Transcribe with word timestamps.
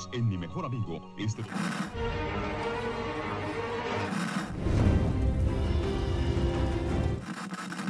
Unidos 0.00 0.08
en 0.12 0.28
Mi 0.28 0.36
Mejor 0.36 0.64
Amigo. 0.64 1.00
Este... 1.18 1.42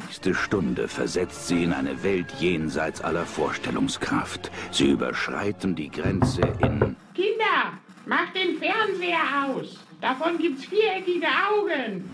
nächste 0.07 0.35
Stunde 0.35 0.89
versetzt 0.89 1.49
sie 1.49 1.65
in 1.65 1.73
eine 1.73 2.03
Welt 2.03 2.33
jenseits 2.41 3.01
aller 3.01 3.25
Vorstellungskraft. 3.25 4.51
Sie 4.71 4.91
überschreiten 4.91 5.75
die 5.75 5.91
Grenze 5.91 6.43
in... 6.61 6.97
Kinder, 7.15 7.79
macht 8.07 8.35
den 8.35 8.59
Fernseher 8.59 9.47
aus. 9.47 9.79
Davon 10.01 10.39
gibt's 10.39 10.65
viereckige 10.65 11.27
Augen. 11.27 12.11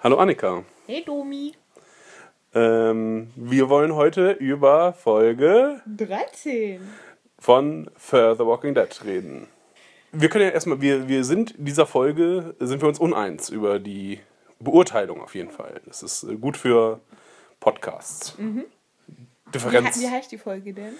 Hallo 0.00 0.16
Annika. 0.18 0.64
Hey 0.86 1.02
Domi. 1.04 1.52
Ähm, 2.54 3.30
wir 3.34 3.68
wollen 3.70 3.94
heute 3.94 4.32
über 4.32 4.92
Folge 4.92 5.80
13. 5.86 6.80
von 7.42 7.90
Further 7.96 8.46
Walking 8.46 8.72
Dead 8.74 9.04
reden. 9.04 9.48
Wir 10.12 10.28
können 10.28 10.44
ja 10.44 10.50
erstmal, 10.52 10.80
wir, 10.80 11.08
wir 11.08 11.24
sind 11.24 11.52
in 11.52 11.64
dieser 11.64 11.86
Folge, 11.86 12.54
sind 12.60 12.80
wir 12.80 12.88
uns 12.88 13.00
uneins 13.00 13.48
über 13.48 13.80
die 13.80 14.20
Beurteilung 14.60 15.20
auf 15.20 15.34
jeden 15.34 15.50
Fall. 15.50 15.80
Das 15.86 16.02
ist 16.04 16.22
äh, 16.22 16.36
gut 16.36 16.56
für 16.56 17.00
Podcasts. 17.58 18.38
Mhm. 18.38 18.64
Wie, 19.08 19.26
Differenz. 19.52 19.96
he- 19.96 20.02
wie 20.02 20.10
heißt 20.10 20.30
die 20.30 20.38
Folge 20.38 20.72
denn? 20.72 20.94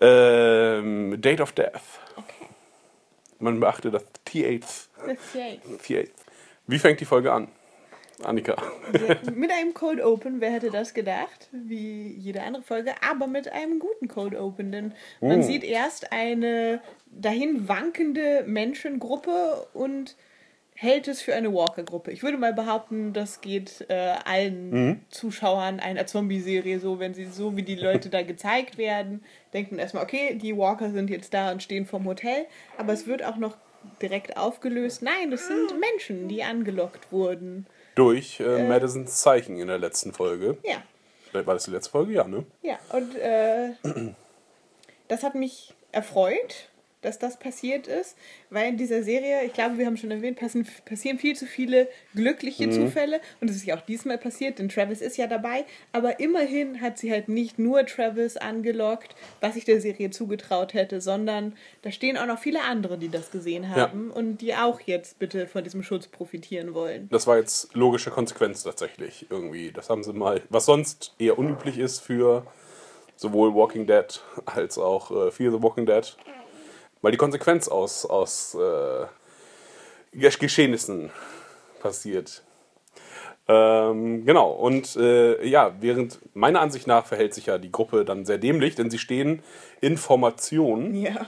Ähm, 0.00 1.20
Date 1.20 1.40
of 1.40 1.52
Death. 1.52 1.80
Okay. 2.16 2.46
Man 3.38 3.60
beachte 3.60 3.90
das 3.92 4.02
T8. 4.26 4.60
Das 4.60 5.12
ist 5.12 5.34
ja 5.34 5.44
T8. 6.00 6.08
Wie 6.66 6.78
fängt 6.78 6.98
die 7.00 7.04
Folge 7.04 7.32
an? 7.32 7.48
Annika. 8.22 8.56
mit 9.34 9.50
einem 9.50 9.74
Cold 9.74 10.00
Open, 10.00 10.40
wer 10.40 10.50
hätte 10.50 10.70
das 10.70 10.94
gedacht? 10.94 11.48
Wie 11.52 12.14
jede 12.14 12.42
andere 12.42 12.62
Folge, 12.62 12.92
aber 13.08 13.26
mit 13.26 13.48
einem 13.52 13.78
guten 13.78 14.08
Cold 14.08 14.34
Open, 14.34 14.72
denn 14.72 14.92
man 15.20 15.42
sieht 15.42 15.64
erst 15.64 16.12
eine 16.12 16.80
dahin 17.06 17.68
wankende 17.68 18.44
Menschengruppe 18.46 19.66
und 19.72 20.16
hält 20.76 21.06
es 21.06 21.22
für 21.22 21.34
eine 21.34 21.52
Walker-Gruppe. 21.54 22.10
Ich 22.10 22.22
würde 22.22 22.36
mal 22.36 22.52
behaupten, 22.52 23.12
das 23.12 23.40
geht 23.40 23.86
äh, 23.88 24.16
allen 24.24 25.04
Zuschauern 25.08 25.78
einer 25.78 26.06
Zombie-Serie 26.06 26.80
so, 26.80 26.98
wenn 26.98 27.14
sie 27.14 27.26
so 27.26 27.56
wie 27.56 27.62
die 27.62 27.76
Leute 27.76 28.08
da 28.10 28.22
gezeigt 28.22 28.76
werden, 28.76 29.24
denkt 29.52 29.70
man 29.70 29.78
erstmal, 29.78 30.02
okay, 30.02 30.34
die 30.34 30.56
Walker 30.56 30.90
sind 30.90 31.10
jetzt 31.10 31.32
da 31.32 31.52
und 31.52 31.62
stehen 31.62 31.86
vorm 31.86 32.06
Hotel, 32.06 32.46
aber 32.76 32.92
es 32.92 33.06
wird 33.06 33.24
auch 33.24 33.36
noch 33.36 33.56
direkt 34.02 34.36
aufgelöst. 34.36 35.02
Nein, 35.02 35.30
das 35.30 35.46
sind 35.46 35.78
Menschen, 35.78 36.28
die 36.28 36.42
angelockt 36.42 37.12
wurden. 37.12 37.66
Durch 37.94 38.40
äh, 38.40 38.66
Madisons 38.68 39.20
Zeichen 39.20 39.58
in 39.58 39.68
der 39.68 39.78
letzten 39.78 40.12
Folge. 40.12 40.58
Ja, 40.64 40.82
War 41.32 41.54
das 41.54 41.64
die 41.64 41.70
letzte 41.70 41.90
Folge? 41.90 42.12
Ja, 42.14 42.24
ne? 42.24 42.44
Ja, 42.62 42.78
und 42.90 43.14
äh, 43.16 43.72
das 45.08 45.22
hat 45.22 45.34
mich 45.34 45.74
erfreut, 45.92 46.70
dass 47.04 47.18
das 47.18 47.38
passiert 47.38 47.86
ist, 47.86 48.16
weil 48.50 48.68
in 48.68 48.76
dieser 48.76 49.02
Serie, 49.02 49.44
ich 49.44 49.52
glaube, 49.52 49.78
wir 49.78 49.86
haben 49.86 49.96
schon 49.96 50.10
erwähnt, 50.10 50.38
passen, 50.38 50.66
passieren 50.84 51.18
viel 51.18 51.36
zu 51.36 51.46
viele 51.46 51.88
glückliche 52.14 52.70
Zufälle 52.70 53.20
und 53.40 53.50
es 53.50 53.56
ist 53.56 53.66
ja 53.66 53.76
auch 53.76 53.82
diesmal 53.82 54.18
passiert, 54.18 54.58
denn 54.58 54.68
Travis 54.68 55.00
ist 55.00 55.16
ja 55.16 55.26
dabei, 55.26 55.64
aber 55.92 56.20
immerhin 56.20 56.80
hat 56.80 56.98
sie 56.98 57.10
halt 57.10 57.28
nicht 57.28 57.58
nur 57.58 57.84
Travis 57.86 58.36
angelockt, 58.36 59.14
was 59.40 59.56
ich 59.56 59.64
der 59.64 59.80
Serie 59.80 60.10
zugetraut 60.10 60.74
hätte, 60.74 61.00
sondern 61.00 61.56
da 61.82 61.90
stehen 61.90 62.16
auch 62.16 62.26
noch 62.26 62.38
viele 62.38 62.62
andere, 62.62 62.98
die 62.98 63.08
das 63.08 63.30
gesehen 63.30 63.70
haben 63.74 64.10
und 64.10 64.38
die 64.38 64.54
auch 64.54 64.80
jetzt 64.80 65.18
bitte 65.18 65.46
von 65.46 65.64
diesem 65.64 65.82
Schutz 65.82 66.06
profitieren 66.06 66.74
wollen. 66.74 67.08
Das 67.10 67.26
war 67.26 67.36
jetzt 67.36 67.74
logische 67.74 68.10
Konsequenz 68.10 68.62
tatsächlich 68.62 69.26
irgendwie. 69.30 69.72
Das 69.72 69.90
haben 69.90 70.02
sie 70.02 70.12
mal, 70.12 70.42
was 70.48 70.66
sonst 70.66 71.14
eher 71.18 71.38
unüblich 71.38 71.78
ist 71.78 72.00
für 72.00 72.46
sowohl 73.16 73.54
Walking 73.54 73.86
Dead 73.86 74.20
als 74.46 74.78
auch 74.78 75.10
äh, 75.10 75.30
Fear 75.30 75.52
the 75.52 75.62
Walking 75.62 75.86
Dead. 75.86 76.16
Weil 77.04 77.12
die 77.12 77.18
Konsequenz 77.18 77.68
aus, 77.68 78.06
aus 78.06 78.54
äh, 78.54 79.04
Gesch- 80.16 80.38
Geschehnissen 80.38 81.10
passiert. 81.82 82.42
Ähm, 83.46 84.24
genau, 84.24 84.52
und 84.52 84.96
äh, 84.96 85.46
ja, 85.46 85.74
während 85.80 86.18
meiner 86.34 86.62
Ansicht 86.62 86.86
nach 86.86 87.04
verhält 87.04 87.34
sich 87.34 87.44
ja 87.44 87.58
die 87.58 87.70
Gruppe 87.70 88.06
dann 88.06 88.24
sehr 88.24 88.38
dämlich, 88.38 88.74
denn 88.74 88.88
sie 88.88 88.98
stehen 88.98 89.42
in 89.82 89.98
Formation 89.98 90.94
Ja. 90.94 91.26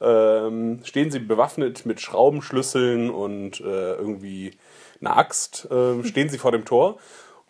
ähm, 0.00 0.82
stehen 0.84 1.10
sie 1.10 1.18
bewaffnet 1.18 1.84
mit 1.84 2.00
Schraubenschlüsseln 2.00 3.10
und 3.10 3.58
äh, 3.58 3.94
irgendwie 3.94 4.52
einer 5.00 5.16
Axt, 5.16 5.66
ähm, 5.72 6.04
stehen 6.08 6.28
sie 6.28 6.38
vor 6.38 6.52
dem 6.52 6.64
Tor 6.64 6.98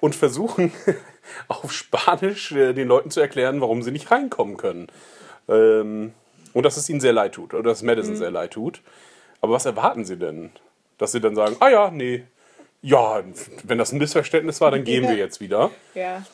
und 0.01 0.15
versuchen 0.17 0.73
auf 1.49 1.71
Spanisch 1.71 2.51
äh, 2.53 2.73
den 2.73 2.89
Leuten 2.89 3.11
zu 3.11 3.21
erklären, 3.21 3.61
warum 3.61 3.83
sie 3.83 3.93
nicht 3.93 4.11
reinkommen 4.11 4.57
können. 4.57 4.87
Ähm, 5.51 6.15
und 6.53 6.65
dass 6.65 6.77
es 6.77 6.89
ihnen 6.89 7.01
sehr 7.01 7.13
leid 7.13 7.35
tut, 7.35 7.55
oder 7.55 7.71
dass 7.71 7.83
Madison 7.83 8.17
sehr 8.17 8.31
leid 8.31 8.53
tut. 8.53 8.83
Aber 9.41 9.53
was 9.53 9.67
erwarten 9.67 10.05
sie 10.05 10.17
denn? 10.17 10.51
Dass 10.99 11.13
sie 11.13 11.21
dann 11.21 11.35
sagen, 11.35 11.57
ah 11.61 11.69
ja, 11.69 11.91
nee, 11.91 12.25
ja, 12.83 13.23
wenn 13.65 13.79
das 13.79 13.93
ein 13.93 13.99
Missverständnis 13.99 14.61
war, 14.61 14.71
dann 14.71 14.85
gehen 14.85 15.05
wir 15.05 15.17
jetzt 15.17 15.41
wieder. 15.41 15.71
Ja. 15.95 16.25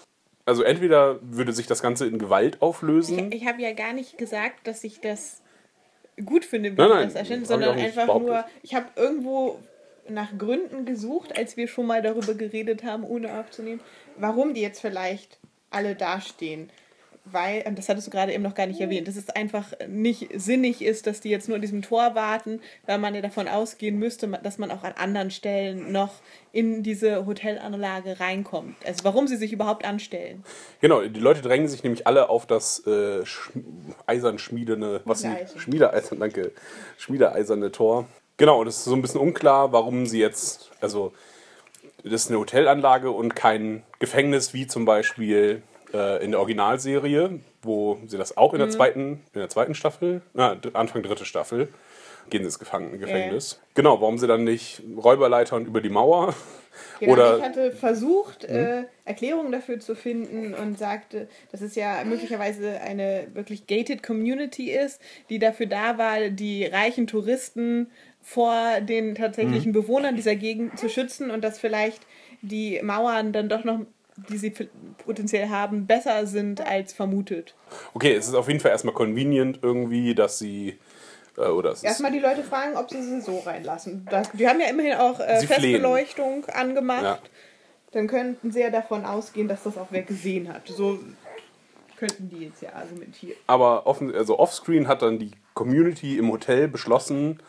Also 0.47 0.63
entweder 0.63 1.19
würde 1.23 1.53
sich 1.53 1.67
das 1.67 1.81
Ganze 1.81 2.07
in 2.07 2.19
Gewalt 2.19 2.61
auflösen. 2.61 3.33
Ich 3.33 3.47
habe 3.47 3.63
ja 3.63 3.73
gar 3.73 3.95
nicht 3.95 4.19
gesagt, 4.19 4.67
dass 4.67 4.85
ich 4.85 5.01
das 5.01 5.41
gut 6.25 6.45
finde, 6.45 6.73
wie 6.73 6.77
Nein, 6.77 6.87
ich 6.87 6.95
nein, 6.95 7.07
das 7.07 7.15
erscheint, 7.15 7.43
ich 7.43 7.49
sondern 7.49 7.79
einfach 7.79 8.07
nur, 8.07 8.45
ich 8.63 8.75
habe 8.75 8.87
irgendwo 8.97 9.59
nach 10.09 10.37
Gründen 10.37 10.85
gesucht, 10.85 11.37
als 11.37 11.57
wir 11.57 11.67
schon 11.67 11.87
mal 11.87 12.03
darüber 12.03 12.35
geredet 12.35 12.85
haben, 12.85 13.05
ohne 13.05 13.39
aufzunehmen, 13.39 13.81
warum 14.19 14.53
die 14.53 14.61
jetzt 14.61 14.81
vielleicht 14.81 15.39
alle 15.71 15.95
dastehen. 15.95 16.71
Weil, 17.27 17.62
und 17.67 17.79
das 17.79 17.89
hattest 17.89 18.07
du 18.07 18.11
gerade 18.11 18.35
eben 18.35 18.43
noch 18.43 18.55
gar 18.55 18.67
nicht 18.67 18.81
erwähnt, 18.81 19.09
dass 19.09 19.17
es 19.17 19.31
einfach 19.31 19.73
nicht 19.89 20.29
sinnig 20.35 20.83
ist, 20.83 21.07
dass 21.07 21.21
die 21.21 21.31
jetzt 21.31 21.49
nur 21.49 21.55
an 21.55 21.62
diesem 21.62 21.81
Tor 21.81 22.15
warten, 22.15 22.61
weil 22.85 22.99
man 22.99 23.15
ja 23.15 23.23
davon 23.23 23.49
ausgehen 23.49 23.99
müsste, 23.99 24.29
dass 24.43 24.59
man 24.59 24.71
auch 24.71 24.85
an 24.85 24.93
anderen 24.99 25.31
Stellen 25.31 25.91
noch 25.91 26.13
in 26.53 26.83
diese 26.83 27.25
Hotelanlage 27.25 28.21
reinkommt. 28.21 28.77
Also 28.87 29.05
warum 29.05 29.27
sie 29.27 29.37
sich 29.37 29.55
überhaupt 29.55 29.87
anstellen. 29.87 30.45
Genau, 30.81 31.01
die 31.01 31.21
Leute 31.21 31.41
drängen 31.41 31.67
sich 31.67 31.83
nämlich 31.83 32.07
alle 32.07 32.29
auf 32.29 32.45
das 32.45 32.87
äh, 32.87 33.25
sch 33.25 33.51
eisern 34.07 34.39
schmiedene, 34.39 35.01
was 35.07 35.21
sie. 35.23 35.34
Schmiedeeisern, 35.57 36.21
danke, 36.21 36.53
schmiedeeiserne 36.99 37.73
Tor. 37.73 38.07
Genau, 38.37 38.61
und 38.61 38.67
es 38.67 38.79
ist 38.79 38.84
so 38.84 38.95
ein 38.95 39.01
bisschen 39.01 39.21
unklar, 39.21 39.73
warum 39.73 40.07
sie 40.07 40.19
jetzt, 40.19 40.73
also 40.81 41.13
das 42.03 42.25
ist 42.25 42.31
eine 42.31 42.39
Hotelanlage 42.39 43.11
und 43.11 43.34
kein 43.34 43.83
Gefängnis 43.99 44.53
wie 44.53 44.67
zum 44.67 44.84
Beispiel 44.84 45.63
in 46.25 46.31
der 46.32 46.41
Originalserie, 46.41 47.41
wo 47.62 47.99
sie 48.06 48.19
das 48.19 48.37
auch 48.37 48.53
in 48.53 48.60
Mhm. 48.60 48.65
der 48.65 48.71
zweiten, 48.71 49.03
in 49.32 49.41
der 49.41 49.49
zweiten 49.49 49.75
Staffel, 49.75 50.22
na, 50.34 50.56
Anfang 50.72 51.03
dritte 51.03 51.25
Staffel, 51.25 51.69
gehen 52.31 52.41
sie 52.41 52.47
ins 52.47 52.59
Gefangen, 52.59 52.99
Gefängnis. 52.99 53.60
Genau, 53.75 54.00
warum 54.00 54.19
sie 54.19 54.27
dann 54.27 54.44
nicht 54.44 54.83
Räuberleitern 54.97 55.66
über 55.66 55.81
die 55.81 55.91
Mauer 55.91 56.34
Genau, 57.00 57.12
oder 57.12 57.37
ich 57.38 57.43
hatte 57.44 57.71
versucht, 57.71 58.44
äh, 58.44 58.84
Erklärungen 59.04 59.53
dafür 59.53 59.78
zu 59.78 59.94
finden 59.94 60.54
und 60.54 60.77
sagte, 60.78 61.28
dass 61.53 61.60
es 61.60 61.77
ja 61.77 62.03
möglicherweise 62.04 62.81
eine 62.81 63.28
wirklich 63.34 63.66
gated 63.69 64.03
Community 64.03 64.71
ist, 64.72 65.00
die 65.31 65.38
dafür 65.38 65.66
da 65.66 65.99
war, 65.99 66.31
die 66.31 66.65
reichen 66.65 67.06
Touristen 67.06 67.91
vor 68.22 68.81
den 68.81 69.15
tatsächlichen 69.15 69.72
Bewohnern 69.72 70.16
dieser 70.16 70.34
Gegend 70.34 70.78
zu 70.78 70.88
schützen 70.88 71.31
und 71.31 71.44
dass 71.44 71.59
vielleicht 71.60 72.03
die 72.43 72.81
Mauern 72.83 73.33
dann 73.33 73.49
doch 73.49 73.62
noch, 73.65 73.81
die 74.17 74.37
sie 74.39 74.55
potenziell 75.05 75.49
haben, 75.49 75.87
besser 75.87 76.27
sind 76.27 76.61
als 76.61 76.93
vermutet. 76.93 77.55
Okay, 77.95 78.15
es 78.15 78.29
ist 78.29 78.35
auf 78.35 78.49
jeden 78.49 78.61
Fall 78.61 78.71
erstmal 78.71 78.95
convenient 78.95 79.61
irgendwie, 79.63 80.15
dass 80.15 80.39
sie. 80.39 80.79
Äh, 81.37 81.47
oder 81.47 81.75
Erstmal 81.83 82.13
die 82.13 82.21
Leute 82.21 82.45
fragen, 82.45 82.77
ob 82.77 82.91
sie 82.91 83.03
sie 83.03 83.21
so 83.21 83.41
reinlassen. 83.41 84.07
Das, 84.11 84.31
die 84.33 84.49
haben 84.49 84.61
ja 84.61 84.69
immerhin 84.69 84.95
auch 84.95 85.19
äh. 85.21 85.45
Festbeleuchtung 85.47 86.47
angemacht. 86.47 87.03
Ja. 87.03 87.19
Dann 87.93 88.07
könnten 88.09 88.51
sie 88.51 88.61
ja 88.61 88.71
davon 88.71 89.05
ausgehen, 89.05 89.47
dass 89.49 89.63
das 89.63 89.79
auch 89.79 89.89
wer 89.91 90.03
gesehen 90.03 90.53
hat. 90.53 90.67
So 90.67 90.99
könnten 91.97 92.29
die 92.29 92.47
jetzt 92.47 92.61
ja 92.61 92.73
argumentieren. 92.75 93.37
aber 93.47 93.87
offen, 93.87 94.13
also 94.13 94.39
offscreen 94.39 94.89
hat 94.89 95.03
dann 95.03 95.19
die 95.19 95.31
Community 95.55 96.19
im 96.19 96.31
Hotel 96.31 96.67
beschlossen, 96.67 97.41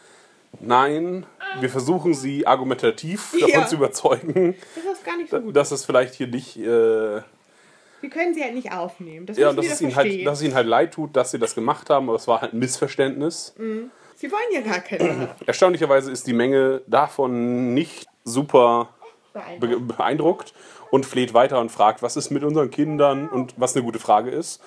nein, 0.62 1.26
wir 1.60 1.70
versuchen 1.70 2.14
sie 2.14 2.46
argumentativ 2.48 3.32
davon 3.40 3.50
Ja. 3.50 3.66
zu 3.68 3.76
überzeugen, 3.76 4.56
Das 4.76 4.98
ist 4.98 5.06
gar 5.06 5.18
nicht 5.18 5.30
so 5.30 5.40
gut. 5.40 5.56
dass 5.56 5.72
es 5.72 5.86
vielleicht 5.86 6.14
hier 6.16 6.28
nicht. 6.28 6.58
Äh, 6.58 6.64
Wir 6.64 8.10
können 8.10 8.34
sie 8.34 8.44
halt 8.44 8.54
nicht 8.56 8.72
aufnehmen. 8.72 9.26
Das 9.26 9.38
ja, 9.38 9.52
dass 9.54 9.66
es, 9.66 9.82
ihnen 9.82 9.96
halt, 9.96 10.26
dass 10.26 10.40
es 10.40 10.44
ihnen 10.46 10.56
halt 10.56 10.68
leid 10.68 10.94
tut, 10.94 11.16
dass 11.16 11.32
sie 11.32 11.40
das 11.40 11.56
gemacht 11.56 11.90
haben, 11.90 12.10
aber 12.10 12.18
es 12.18 12.28
war 12.28 12.42
halt 12.42 12.54
ein 12.54 12.60
Missverständnis. 12.60 13.54
sie 13.58 14.32
wollen 14.32 14.52
ja 14.54 14.62
gar 14.62 14.80
keine 14.80 15.30
Erstaunlicherweise 15.46 16.12
ist 16.12 16.28
die 16.28 16.34
Menge 16.34 16.82
davon 16.88 17.74
nicht 17.74 18.06
super 18.24 18.90
be 19.34 19.40
Beeindruckung. 19.42 19.88
beeindruckt 19.88 20.54
und 20.92 21.06
fleht 21.06 21.34
weiter 21.34 21.60
und 21.60 21.70
fragt, 21.72 22.02
was 22.02 22.16
ist 22.16 22.30
mit 22.32 22.44
unseren 22.44 22.70
Kindern 22.72 23.28
und 23.28 23.54
was 23.58 23.76
eine 23.76 23.84
gute 23.84 24.00
Frage 24.00 24.30
ist. 24.32 24.62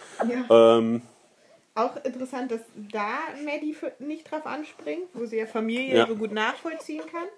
Ja. 0.49 0.77
Ähm, 0.79 1.03
Auch 1.79 2.05
interessant, 2.05 2.51
dass 2.51 2.61
da 2.93 3.19
Maddie 3.45 3.77
nicht 4.01 4.31
drauf 4.31 4.47
anspringt, 4.47 5.09
wo 5.15 5.27
sie 5.27 5.37
ja 5.39 5.47
Familie 5.47 5.99
Ja. 5.99 6.07
so 6.07 6.17
gut 6.17 6.33
nachvollziehen 6.33 7.03
kann. 7.11 7.29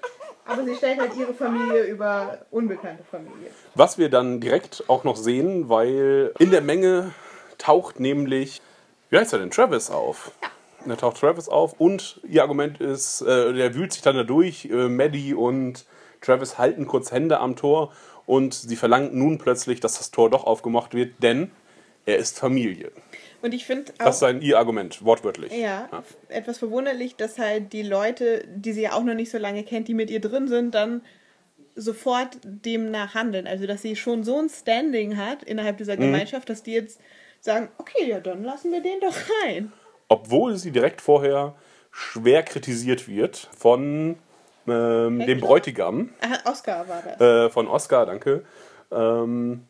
Aber 0.46 0.64
sie 0.64 0.74
stellt 0.74 0.98
halt 0.98 1.16
ihre 1.16 1.34
Familie 1.34 1.84
über 1.84 2.38
unbekannte 2.50 3.04
Familie. 3.04 3.50
Was 3.74 3.98
wir 3.98 4.08
dann 4.08 4.40
direkt 4.40 4.84
auch 4.88 5.04
noch 5.04 5.16
sehen, 5.16 5.68
weil 5.68 6.32
in 6.38 6.50
der 6.50 6.62
Menge 6.62 7.12
taucht 7.58 8.00
nämlich 8.00 8.62
wie 9.10 9.18
heißt 9.18 9.32
er 9.32 9.40
denn? 9.40 9.50
Travis 9.50 9.90
auf. 9.90 10.30
Da 10.86 10.96
taucht 10.96 11.18
Travis 11.18 11.48
auf 11.48 11.74
und 11.78 12.20
ihr 12.26 12.42
Argument 12.42 12.80
ist, 12.80 13.20
äh, 13.20 13.52
der 13.52 13.74
wühlt 13.74 13.92
sich 13.92 14.02
dann 14.02 14.16
da 14.16 14.22
durch. 14.22 14.66
Äh, 14.66 14.88
Maddie 14.88 15.34
und 15.34 15.84
Travis 16.20 16.58
halten 16.58 16.86
kurz 16.86 17.12
Hände 17.12 17.40
am 17.40 17.56
Tor 17.56 17.92
und 18.24 18.54
sie 18.54 18.76
verlangen 18.76 19.18
nun 19.18 19.38
plötzlich, 19.38 19.80
dass 19.80 19.98
das 19.98 20.10
Tor 20.12 20.30
doch 20.30 20.44
aufgemacht 20.44 20.94
wird, 20.94 21.22
denn 21.22 21.50
er 22.06 22.16
ist 22.18 22.38
Familie. 22.38 22.92
Und 23.42 23.54
ich 23.54 23.64
finde 23.64 23.84
Das 23.84 23.94
ist 23.94 24.06
auch 24.06 24.12
sein 24.28 24.42
ihr 24.42 24.58
Argument, 24.58 25.04
wortwörtlich. 25.04 25.52
ja, 25.52 25.88
etwas 26.28 26.58
verwunderlich, 26.58 27.16
dass 27.16 27.38
halt 27.38 27.72
die 27.72 27.82
Leute, 27.82 28.44
die 28.54 28.72
sie 28.72 28.82
ja 28.82 28.92
auch 28.92 29.02
noch 29.02 29.14
nicht 29.14 29.30
so 29.30 29.38
lange 29.38 29.62
kennt, 29.64 29.88
die 29.88 29.94
mit 29.94 30.10
ihr 30.10 30.20
drin 30.20 30.46
sind, 30.48 30.74
dann 30.74 31.02
sofort 31.76 32.36
demnach 32.44 33.14
handeln. 33.14 33.46
Also, 33.46 33.66
dass 33.66 33.80
sie 33.82 33.96
schon 33.96 34.24
so 34.24 34.38
ein 34.38 34.48
Standing 34.50 35.16
hat 35.16 35.42
innerhalb 35.42 35.78
dieser 35.78 35.96
Mhm. 35.96 36.00
Gemeinschaft, 36.00 36.48
dass 36.50 36.62
die 36.62 36.72
jetzt 36.72 37.00
sagen, 37.40 37.68
okay, 37.78 38.06
ja, 38.08 38.20
dann 38.20 38.44
lassen 38.44 38.70
wir 38.72 38.82
den 38.82 39.00
doch 39.00 39.14
rein. 39.44 39.72
Obwohl 40.08 40.56
sie 40.56 40.72
direkt 40.72 41.00
vorher 41.00 41.54
schwer 41.90 42.42
kritisiert 42.42 43.08
wird 43.08 43.48
von 43.56 44.16
ähm, 44.68 45.18
dem? 45.26 45.40
Bräutigam. 45.40 46.10
Ah, 46.20 46.50
Oscar 46.50 46.86
war 46.88 47.02
das. 47.02 47.20
äh, 47.20 47.48
von 47.50 47.66
Oscar, 47.68 48.04
danke. 48.06 48.44
Ähm, 48.92 49.64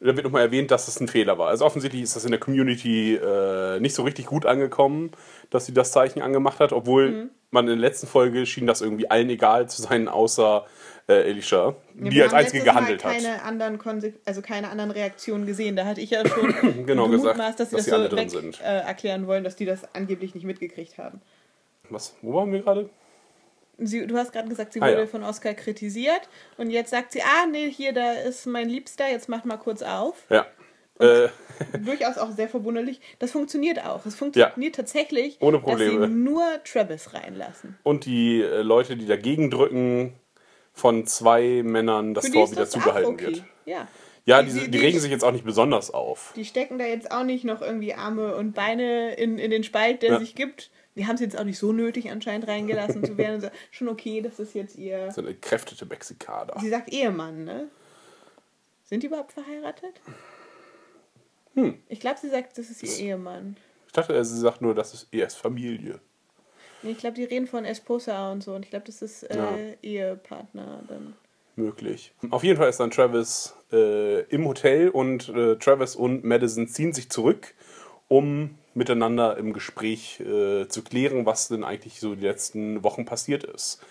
da 0.00 0.16
wird 0.16 0.24
nochmal 0.24 0.42
erwähnt, 0.42 0.70
dass 0.70 0.88
es 0.88 0.98
ein 1.00 1.08
Fehler 1.08 1.36
war. 1.38 1.48
Also 1.48 1.64
offensichtlich 1.66 2.02
ist 2.02 2.16
das 2.16 2.24
in 2.24 2.30
der 2.30 2.40
Community 2.40 3.14
äh, 3.16 3.78
nicht 3.80 3.94
so 3.94 4.02
richtig 4.02 4.26
gut 4.26 4.46
angekommen, 4.46 5.10
dass 5.50 5.66
sie 5.66 5.74
das 5.74 5.92
Zeichen 5.92 6.22
angemacht 6.22 6.58
hat, 6.60 6.72
obwohl 6.72 7.10
Mhm. 7.10 7.30
man 7.50 7.64
in 7.68 7.78
der 7.78 7.88
letzten 7.88 8.06
Folge 8.06 8.46
schien 8.46 8.66
das 8.66 8.80
irgendwie 8.80 9.10
allen 9.10 9.28
egal 9.30 9.68
zu 9.68 9.82
sein, 9.82 10.08
außer 10.08 10.64
äh, 11.08 11.28
Elisha, 11.28 11.74
Ja, 12.00 12.08
die 12.10 12.22
als 12.22 12.32
einzige 12.32 12.58
letztes 12.58 12.74
Mal 12.74 12.80
gehandelt 12.80 13.04
hat. 13.04 13.12
keine 13.12 13.42
Anderen 13.42 13.78
Konse 13.78 14.14
also 14.24 14.42
keine 14.42 14.68
anderen 14.70 14.90
Reaktionen 14.92 15.44
gesehen. 15.44 15.74
Da 15.76 15.84
hatte 15.84 16.00
ich 16.00 16.10
ja 16.10 16.26
schon 16.26 16.54
Genau 16.86 17.08
gesagt, 17.08 17.34
gemutmaßt, 17.36 17.60
dass 17.60 17.70
sie 17.70 17.76
dass 17.76 17.86
das 17.86 18.10
so 18.10 18.16
weg, 18.16 18.30
sind. 18.30 18.60
Äh, 18.60 18.80
erklären 18.80 19.26
wollen, 19.26 19.42
dass 19.44 19.56
die 19.56 19.64
das 19.66 19.82
angeblich 19.94 20.34
nicht 20.34 20.44
mitgekriegt 20.44 20.96
haben. 20.98 21.20
Was? 21.90 22.14
Wo 22.22 22.32
waren 22.34 22.52
wir 22.52 22.60
gerade? 22.62 22.88
Sie, 23.86 24.06
du 24.06 24.16
hast 24.16 24.32
gerade 24.32 24.48
gesagt, 24.48 24.72
sie 24.72 24.80
Ah, 24.82 24.88
wurde 24.88 25.00
ja. 25.00 25.06
von 25.06 25.22
Oscar 25.22 25.54
kritisiert 25.54 26.22
und 26.56 26.70
jetzt 26.70 26.90
sagt 26.90 27.12
sie, 27.12 27.22
ah 27.22 27.46
nee, 27.50 27.70
hier, 27.70 27.92
da 27.92 28.12
ist 28.12 28.46
mein 28.46 28.68
Liebster, 28.68 29.08
jetzt 29.10 29.28
macht 29.28 29.44
mal 29.44 29.56
kurz 29.56 29.82
auf. 29.82 30.24
Ja. 30.28 30.46
Äh, 30.98 31.28
Durchaus 31.84 32.18
auch 32.18 32.30
sehr 32.30 32.48
verwunderlich. 32.48 33.00
Das 33.18 33.30
funktioniert 33.32 33.84
auch. 33.84 34.04
Es 34.06 34.14
funktioniert 34.14 34.74
tatsächlich, 34.74 35.38
Ohne 35.40 35.58
dass 35.58 35.64
Probleme. 35.66 36.06
sie 36.06 36.12
nur 36.12 36.42
Travis 36.64 37.14
reinlassen. 37.14 37.78
und 37.82 38.04
die 38.04 38.42
äh, 38.42 38.62
Leute, 38.62 38.96
die 38.96 39.06
dagegen 39.06 39.50
drücken, 39.50 40.14
von 40.72 41.06
zwei 41.06 41.62
Männern 41.64 42.14
das 42.14 42.30
Tor 42.30 42.50
wieder 42.50 42.62
das 42.62 42.70
zugehalten 42.70 43.14
okay. 43.14 43.26
wird. 43.26 43.44
Ja. 43.66 43.88
Ja, 44.26 44.42
Die- 44.42 44.50
die, 44.52 44.54
die- 44.58 44.64
die, 44.66 44.70
die- 44.72 44.78
regen 44.78 45.00
sich 45.00 45.10
jetzt 45.10 45.24
auch 45.24 45.32
nicht 45.32 45.44
besonders 45.44 45.90
auf. 45.92 46.32
Die 46.36 46.44
stecken 46.44 46.78
da 46.78 46.84
jetzt 46.84 47.10
auch 47.10 47.24
nicht 47.24 47.44
noch 47.44 47.62
irgendwie 47.62 47.94
Arme 47.94 48.36
und 48.36 48.52
Beine 48.54 49.14
in, 49.14 49.38
in 49.38 49.50
den 49.50 49.64
Spalt, 49.64 50.02
der 50.02 50.10
Ja. 50.12 50.18
sich 50.18 50.34
gibt. 50.34 50.70
Die 50.96 51.06
haben 51.06 51.14
es 51.14 51.20
jetzt 51.20 51.38
auch 51.38 51.44
nicht 51.44 51.58
so 51.58 51.72
nötig, 51.72 52.10
anscheinend 52.10 52.48
reingelassen 52.48 53.04
zu 53.04 53.16
werden. 53.16 53.40
So, 53.40 53.48
Schon 53.70 53.88
okay, 53.88 54.20
das 54.20 54.38
ist 54.40 54.54
jetzt 54.54 54.76
ihr. 54.76 55.06
Das 55.06 55.14
sind 55.14 55.26
entkräftete 55.26 55.86
Mexikaner. 55.86 56.54
Sie 56.60 56.68
sagt 56.68 56.92
Ehemann, 56.92 57.44
ne? 57.44 57.68
Sind 58.84 59.02
die 59.02 59.06
überhaupt 59.06 59.32
verheiratet? 59.32 60.00
Hm. 61.54 61.78
Ich 61.88 62.00
glaube, 62.00 62.18
sie 62.20 62.28
sagt, 62.28 62.58
das 62.58 62.70
ist 62.70 62.82
ihr 62.82 63.06
Ehemann. 63.06 63.56
Ich 63.86 63.92
dachte, 63.92 64.24
sie 64.24 64.38
sagt 64.38 64.62
nur, 64.62 64.74
das 64.74 64.94
ist 64.94 65.08
erst 65.12 65.36
Familie. 65.38 66.00
Nee, 66.82 66.92
ich 66.92 66.98
glaube, 66.98 67.14
die 67.16 67.24
reden 67.24 67.46
von 67.46 67.64
Esposa 67.64 68.32
und 68.32 68.42
so. 68.42 68.54
Und 68.54 68.64
ich 68.64 68.70
glaube, 68.70 68.86
das 68.86 69.02
ist 69.02 69.24
äh, 69.24 69.36
Ja. 69.36 69.74
Ehepartner 69.82 70.82
dann. 70.88 71.14
Möglich. 71.56 72.12
Auf 72.30 72.42
jeden 72.42 72.56
Fall 72.56 72.70
ist 72.70 72.80
dann 72.80 72.90
Travis 72.90 73.54
äh, 73.72 74.22
im 74.24 74.46
Hotel 74.46 74.88
und 74.88 75.28
äh, 75.28 75.56
Travis 75.56 75.94
und 75.94 76.24
Madison 76.24 76.68
ziehen 76.68 76.92
sich 76.92 77.10
zurück, 77.10 77.54
um 78.08 78.56
miteinander 78.74 79.36
im 79.36 79.52
Gespräch 79.52 80.20
äh, 80.20 80.68
zu 80.68 80.82
klären, 80.82 81.26
was 81.26 81.48
denn 81.48 81.64
eigentlich 81.64 82.00
so 82.00 82.14
die 82.14 82.26
letzten 82.26 82.84
Wochen 82.84 83.04
passiert 83.04 83.44
ist. 83.44 83.82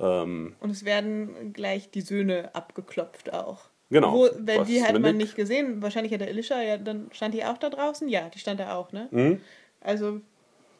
Ähm, 0.00 0.54
Und 0.60 0.70
es 0.70 0.84
werden 0.84 1.52
gleich 1.52 1.90
die 1.90 2.00
Söhne 2.00 2.54
abgeklopft 2.54 3.32
auch. 3.32 3.66
Genau. 3.90 4.14
Wo, 4.14 4.28
wenn 4.38 4.60
Was 4.60 4.68
die 4.68 4.82
hat 4.82 4.98
man 4.98 5.18
nicht 5.18 5.36
gesehen. 5.36 5.82
Wahrscheinlich 5.82 6.12
hat 6.14 6.22
der 6.22 6.28
Elisha, 6.28 6.62
ja, 6.62 6.78
dann 6.78 7.10
stand 7.12 7.34
die 7.34 7.44
auch 7.44 7.58
da 7.58 7.68
draußen? 7.68 8.08
Ja, 8.08 8.30
die 8.30 8.38
stand 8.38 8.58
da 8.58 8.74
auch, 8.74 8.90
ne? 8.92 9.08
Mhm. 9.10 9.40
Also, 9.80 10.22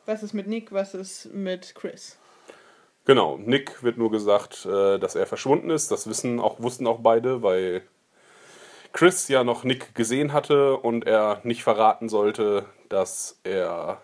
was 0.07 0.23
ist 0.23 0.33
mit 0.33 0.47
Nick, 0.47 0.73
was 0.73 0.95
ist 0.95 1.33
mit 1.35 1.75
Chris? 1.75 2.17
genau, 3.05 3.37
Nick 3.37 3.83
wird 3.83 3.99
nur 3.99 4.11
gesagt, 4.11 4.65
äh, 4.65 4.99
dass 4.99 5.15
er 5.15 5.27
verschwunden 5.27 5.71
ist. 5.71 5.91
Das 5.91 6.07
wissen 6.07 6.41
auch, 6.41 6.61
wussten 6.61 6.87
auch 6.87 7.01
beide, 7.01 7.43
weil 7.43 7.83
Chris 8.93 9.29
ja 9.29 9.43
noch 9.45 9.65
Nick 9.65 9.95
gesehen 9.95 10.33
hatte 10.33 10.77
und 10.77 11.07
er 11.07 11.41
nicht 11.45 11.63
verraten 11.63 12.09
sollte, 12.09 12.67
dass 12.89 13.39
er 13.45 14.01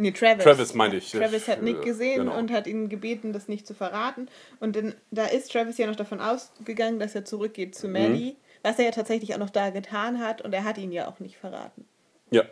Nee, 0.00 0.12
Travis. 0.12 0.44
Travis 0.44 0.74
meinte 0.74 0.96
ich. 0.98 1.10
Travis 1.10 1.48
hat 1.48 1.60
Nick 1.62 1.78
Äh, 1.80 1.84
gesehen 1.84 2.18
genau. 2.26 2.38
und 2.38 2.52
hat 2.52 2.68
ihn 2.68 2.88
gebeten, 2.88 3.32
das 3.32 3.48
nicht 3.48 3.66
zu 3.66 3.74
verraten. 3.74 4.28
Und 4.60 4.76
dann, 4.76 4.94
da 5.10 5.26
ist 5.26 5.50
Travis 5.50 5.76
ja 5.76 5.88
noch 5.88 5.96
davon 5.96 6.20
ausgegangen, 6.20 7.00
dass 7.00 7.16
er 7.16 7.24
zurückgeht 7.24 7.70
Mhm. 7.70 7.72
zu 7.72 7.88
Maddie, 7.88 8.36
was 8.62 8.78
er 8.78 8.84
ja 8.84 8.90
tatsächlich 8.92 9.34
auch 9.34 9.38
noch 9.40 9.50
da 9.50 9.70
getan 9.70 10.20
hat. 10.20 10.40
Und 10.42 10.52
er 10.52 10.62
hat 10.62 10.78
ihn 10.78 10.92
ja 10.92 11.08
auch 11.08 11.18
nicht 11.18 11.36
verraten. 11.36 11.84
Ja. 12.30 12.44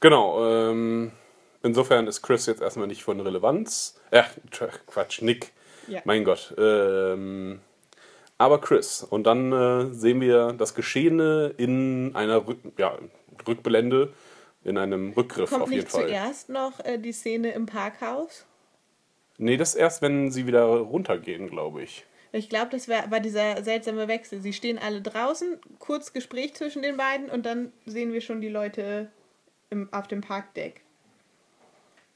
Genau. 0.00 0.42
Ähm, 0.70 1.12
insofern 1.62 2.06
ist 2.06 2.22
Chris 2.22 2.46
jetzt 2.46 2.62
erstmal 2.62 2.86
nicht 2.86 3.02
von 3.04 3.20
Relevanz. 3.20 4.00
Äh, 4.10 4.22
Quatsch, 4.86 5.20
Nick. 5.22 5.52
Ja. 5.86 6.00
Mein 6.04 6.24
Gott. 6.24 6.54
Ähm, 6.56 7.60
aber 8.38 8.60
Chris. 8.60 9.02
Und 9.02 9.24
dann 9.24 9.52
äh, 9.52 9.92
sehen 9.92 10.20
wir 10.20 10.52
das 10.52 10.74
Geschehene 10.74 11.54
in 11.56 12.14
einer 12.14 12.46
Rück 12.46 12.58
ja, 12.78 12.98
Rückblende, 13.46 14.12
in 14.64 14.78
einem 14.78 15.12
Rückgriff 15.12 15.50
Kommt 15.50 15.62
auf 15.64 15.70
jeden 15.70 15.82
nicht 15.82 15.92
Fall. 15.92 16.06
zuerst 16.06 16.48
noch 16.48 16.80
äh, 16.84 16.98
die 16.98 17.12
Szene 17.12 17.52
im 17.52 17.66
Parkhaus? 17.66 18.46
Nee, 19.38 19.56
das 19.56 19.74
erst, 19.74 20.00
wenn 20.00 20.30
sie 20.30 20.46
wieder 20.46 20.64
runtergehen, 20.64 21.48
glaube 21.48 21.82
ich. 21.82 22.04
Ich 22.32 22.48
glaube, 22.48 22.70
das 22.70 22.88
war, 22.88 23.10
war 23.10 23.20
dieser 23.20 23.62
seltsame 23.62 24.08
Wechsel. 24.08 24.40
Sie 24.40 24.52
stehen 24.52 24.78
alle 24.78 25.00
draußen, 25.00 25.58
kurz 25.78 26.12
Gespräch 26.12 26.54
zwischen 26.54 26.82
den 26.82 26.96
beiden 26.96 27.30
und 27.30 27.46
dann 27.46 27.72
sehen 27.86 28.12
wir 28.12 28.20
schon 28.20 28.40
die 28.40 28.48
Leute 28.48 29.10
im, 29.70 29.92
auf 29.92 30.08
dem 30.08 30.20
Parkdeck. 30.20 30.80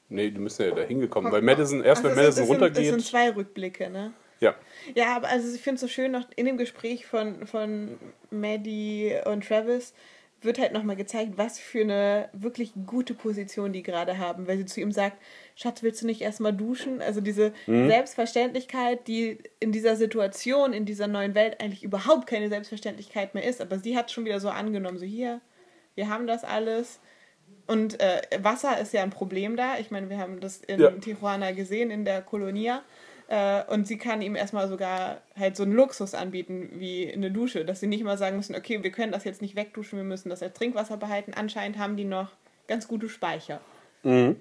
Nee, 0.09 0.31
die 0.31 0.39
müssen 0.39 0.63
ja 0.63 0.71
da 0.71 0.81
hingekommen. 0.81 1.31
Weil 1.31 1.41
Madison, 1.41 1.83
erst 1.83 2.01
Ach, 2.03 2.09
wenn 2.09 2.15
Madison 2.15 2.47
runtergeht. 2.47 2.77
Das 2.77 2.87
sind 2.87 3.05
zwei 3.05 3.29
Rückblicke, 3.29 3.89
ne? 3.89 4.13
Ja. 4.39 4.55
Ja, 4.95 5.15
aber 5.15 5.27
also 5.29 5.53
ich 5.53 5.61
finde 5.61 5.75
es 5.75 5.81
so 5.81 5.87
schön, 5.87 6.11
noch 6.11 6.27
in 6.35 6.45
dem 6.45 6.57
Gespräch 6.57 7.05
von, 7.05 7.45
von 7.45 7.97
Maddie 8.31 9.15
und 9.25 9.45
Travis 9.47 9.93
wird 10.41 10.57
halt 10.57 10.71
nochmal 10.71 10.95
gezeigt, 10.95 11.33
was 11.35 11.59
für 11.59 11.81
eine 11.81 12.29
wirklich 12.31 12.71
gute 12.85 13.13
Position 13.13 13.73
die 13.73 13.83
gerade 13.83 14.17
haben, 14.17 14.47
weil 14.47 14.57
sie 14.57 14.65
zu 14.65 14.79
ihm 14.79 14.93
sagt, 14.93 15.17
Schatz, 15.55 15.83
willst 15.83 16.01
du 16.01 16.05
nicht 16.05 16.21
erstmal 16.21 16.53
duschen? 16.53 17.01
Also 17.01 17.19
diese 17.19 17.51
Selbstverständlichkeit, 17.89 19.07
die 19.07 19.39
in 19.59 19.73
dieser 19.73 19.97
Situation, 19.97 20.71
in 20.71 20.85
dieser 20.85 21.07
neuen 21.07 21.35
Welt 21.35 21.59
eigentlich 21.59 21.83
überhaupt 21.83 22.25
keine 22.25 22.47
Selbstverständlichkeit 22.47 23.33
mehr 23.33 23.43
ist, 23.43 23.59
aber 23.61 23.79
sie 23.79 23.97
hat 23.97 24.11
schon 24.11 24.23
wieder 24.25 24.39
so 24.39 24.49
angenommen, 24.49 24.97
so 24.97 25.05
hier, 25.05 25.41
wir 25.95 26.07
haben 26.09 26.25
das 26.25 26.45
alles. 26.45 27.01
Und 27.67 27.99
äh, 27.99 28.21
Wasser 28.41 28.79
ist 28.79 28.93
ja 28.93 29.03
ein 29.03 29.09
Problem 29.09 29.55
da. 29.57 29.77
Ich 29.77 29.91
meine, 29.91 30.09
wir 30.09 30.17
haben 30.17 30.39
das 30.39 30.57
in 30.61 30.79
Ja. 30.79 30.91
Tijuana 30.91 31.51
gesehen, 31.51 31.91
in 31.91 32.05
der 32.05 32.21
Kolonia. 32.21 32.81
Äh, 33.29 33.63
und 33.65 33.85
sie 33.85 33.99
kann 33.99 34.23
ihm 34.23 34.35
erstmal 34.35 34.67
sogar 34.67 35.21
halt 35.37 35.55
so 35.55 35.61
einen 35.61 35.73
Luxus 35.73 36.15
anbieten 36.15 36.71
wie 36.73 37.13
eine 37.13 37.29
Dusche, 37.29 37.63
dass 37.63 37.79
sie 37.79 37.85
nicht 37.85 38.03
mal 38.03 38.17
sagen 38.17 38.37
müssen, 38.37 38.55
okay, 38.55 38.81
wir 38.81 38.91
können 38.91 39.11
das 39.11 39.23
jetzt 39.23 39.43
nicht 39.43 39.55
wegduschen, 39.55 39.99
wir 39.99 40.03
müssen 40.03 40.29
das 40.29 40.41
als 40.41 40.55
Trinkwasser 40.55 40.97
behalten. 40.97 41.33
Anscheinend 41.35 41.77
haben 41.77 41.95
die 41.95 42.05
noch 42.05 42.31
ganz 42.67 42.87
gute 42.87 43.07
Speicher. 43.07 43.61
Mhm. 44.01 44.37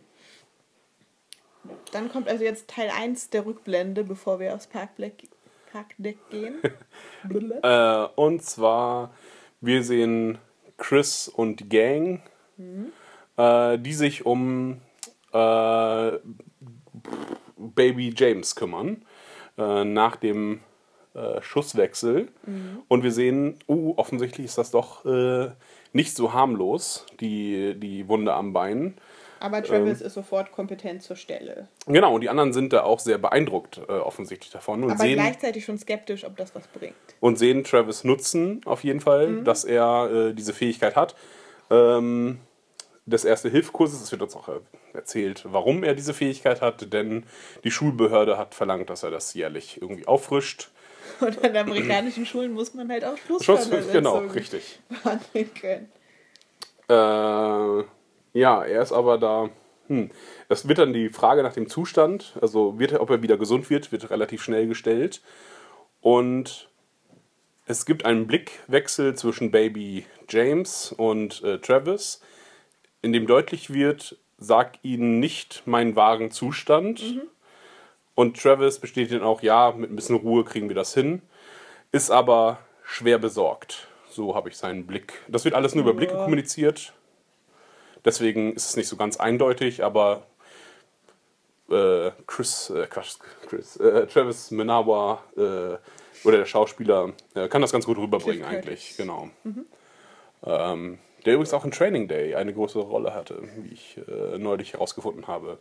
Dann 1.92 2.10
kommt 2.10 2.28
also 2.28 2.44
jetzt 2.44 2.68
Teil 2.68 2.88
1 2.88 3.28
der 3.28 3.44
Rückblende, 3.44 4.04
bevor 4.04 4.40
wir 4.40 4.54
aufs 4.54 4.66
Parkdeck, 4.66 5.28
Parkdeck 5.70 6.16
gehen. 6.30 6.56
Äh, 7.62 8.06
und 8.14 8.42
zwar, 8.42 9.12
wir 9.60 9.82
sehen 9.82 10.38
Chris 10.76 11.28
und 11.28 11.60
die 11.60 11.68
Gang, 11.68 12.22
äh, 13.36 13.76
die 13.76 13.92
sich 13.92 14.24
um 14.24 14.80
äh, 15.32 16.12
Baby 17.58 18.14
James 18.16 18.54
kümmern, 18.54 19.04
äh, 19.56 19.84
nach 19.84 20.16
dem 20.16 20.60
äh, 21.14 21.42
Schusswechsel. 21.42 22.28
Und 22.88 23.02
wir 23.02 23.12
sehen, 23.12 23.58
uh, 23.68 23.94
offensichtlich 23.96 24.46
ist 24.46 24.58
das 24.58 24.70
doch 24.70 25.04
äh, 25.04 25.48
nicht 25.92 26.14
so 26.14 26.32
harmlos, 26.32 27.06
die, 27.20 27.74
die 27.78 28.08
Wunde 28.08 28.34
am 28.34 28.52
Bein. 28.52 28.94
Aber 29.40 29.62
Travis 29.62 30.00
ist 30.00 30.14
sofort 30.14 30.52
kompetent 30.52 31.02
zur 31.02 31.16
Stelle. 31.16 31.68
Genau, 31.86 32.14
und 32.14 32.22
die 32.22 32.28
anderen 32.28 32.52
sind 32.52 32.72
da 32.72 32.82
auch 32.82 32.98
sehr 32.98 33.18
beeindruckt 33.18 33.80
äh, 33.88 33.92
offensichtlich 33.92 34.50
davon 34.50 34.82
und 34.84 34.90
Aber 34.90 35.00
sehen, 35.00 35.14
gleichzeitig 35.14 35.64
schon 35.64 35.78
skeptisch, 35.78 36.24
ob 36.24 36.36
das 36.36 36.54
was 36.54 36.66
bringt. 36.66 36.94
und 37.20 37.38
sehen 37.38 37.64
Travis 37.64 38.04
nutzen 38.04 38.60
auf 38.64 38.82
jeden 38.84 39.00
Fall, 39.00 39.42
dass 39.44 39.64
er 39.64 40.10
äh, 40.10 40.34
diese 40.34 40.52
Fähigkeit 40.52 40.96
hat. 40.96 41.14
Ähm, 41.70 42.40
des 43.08 43.24
Erste-Hilfe-Kurses, 43.24 44.02
es 44.02 44.12
wird 44.12 44.22
uns 44.22 44.36
auch 44.36 44.48
äh, 44.48 44.60
erzählt, 44.92 45.44
warum 45.48 45.84
er 45.84 45.94
diese 45.94 46.14
Fähigkeit 46.14 46.60
hat, 46.60 46.92
denn 46.92 47.24
die 47.64 47.70
Schulbehörde 47.70 48.38
hat 48.38 48.54
verlangt, 48.54 48.90
dass 48.90 49.02
er 49.02 49.10
das 49.10 49.34
jährlich 49.34 49.80
irgendwie 49.80 50.06
auffrischt. 50.06 50.70
Und 51.20 51.42
an 51.44 51.56
amerikanischen 51.56 52.26
Schulen 52.26 52.52
muss 52.52 52.74
man 52.74 52.90
halt 52.90 53.04
auch 53.04 53.16
Schuss, 53.26 53.44
Schlussverletzungen 53.44 53.92
genau, 53.92 54.18
richtig. 54.18 54.80
behandeln 54.88 55.50
können. 55.54 55.88
Äh, 56.88 57.84
Ja, 58.38 58.62
er 58.64 58.82
ist 58.82 58.92
aber 58.92 59.18
da. 59.18 59.50
Hm. 59.88 60.10
Das 60.48 60.68
wird 60.68 60.78
dann 60.78 60.92
die 60.92 61.08
Frage 61.08 61.42
nach 61.42 61.54
dem 61.54 61.68
Zustand, 61.68 62.34
also 62.40 62.78
wird 62.78 62.92
ob 62.94 63.10
er 63.10 63.22
wieder 63.22 63.38
gesund 63.38 63.70
wird, 63.70 63.90
wird 63.90 64.10
relativ 64.10 64.42
schnell 64.42 64.66
gestellt. 64.68 65.22
Und 66.00 66.68
es 67.66 67.84
gibt 67.84 68.04
einen 68.04 68.26
Blickwechsel 68.26 69.14
zwischen 69.14 69.50
Baby 69.50 70.06
James 70.28 70.92
und 70.92 71.42
äh, 71.42 71.58
Travis, 71.58 72.20
in 73.02 73.12
dem 73.12 73.26
deutlich 73.26 73.72
wird, 73.72 74.16
sag 74.38 74.78
ihnen 74.82 75.20
nicht 75.20 75.66
meinen 75.66 75.96
wahren 75.96 76.30
Zustand. 76.30 77.20
Und 78.14 78.40
Travis 78.40 78.78
bestätigt 78.78 79.14
dann 79.14 79.22
auch, 79.22 79.42
ja, 79.42 79.72
mit 79.72 79.90
ein 79.90 79.96
bisschen 79.96 80.16
Ruhe 80.16 80.44
kriegen 80.44 80.68
wir 80.68 80.74
das 80.74 80.94
hin. 80.94 81.22
Ist 81.92 82.10
aber 82.10 82.58
schwer 82.84 83.18
besorgt. 83.18 83.88
So 84.10 84.34
habe 84.34 84.48
ich 84.48 84.56
seinen 84.56 84.86
Blick. 84.86 85.12
Das 85.28 85.44
wird 85.44 85.54
alles 85.54 85.74
nur 85.74 85.84
über 85.84 85.94
Blicke 85.94 86.14
kommuniziert. 86.14 86.92
Deswegen 88.04 88.54
ist 88.54 88.70
es 88.70 88.76
nicht 88.76 88.88
so 88.88 88.96
ganz 88.96 89.18
eindeutig, 89.18 89.84
aber 89.84 90.26
äh, 91.70 92.10
Chris, 92.26 92.70
äh, 92.70 92.86
Quatsch, 92.86 93.16
Chris, 93.46 93.76
äh, 93.76 94.06
Travis 94.06 94.50
Menawa 94.50 95.22
äh, 95.36 95.76
oder 96.26 96.38
der 96.38 96.46
Schauspieler 96.46 97.12
äh, 97.34 97.48
kann 97.48 97.60
das 97.62 97.72
ganz 97.72 97.86
gut 97.86 97.98
rüberbringen 97.98 98.44
eigentlich, 98.44 98.94
genau. 98.96 99.30
Ähm, 100.44 100.98
der 101.28 101.34
übrigens 101.34 101.52
auch 101.52 101.66
in 101.66 101.70
Training 101.70 102.08
Day 102.08 102.34
eine 102.34 102.54
große 102.54 102.78
Rolle 102.78 103.12
hatte, 103.12 103.42
wie 103.58 103.68
ich 103.74 104.00
äh, 104.08 104.38
neulich 104.38 104.72
herausgefunden 104.72 105.26
habe. 105.26 105.58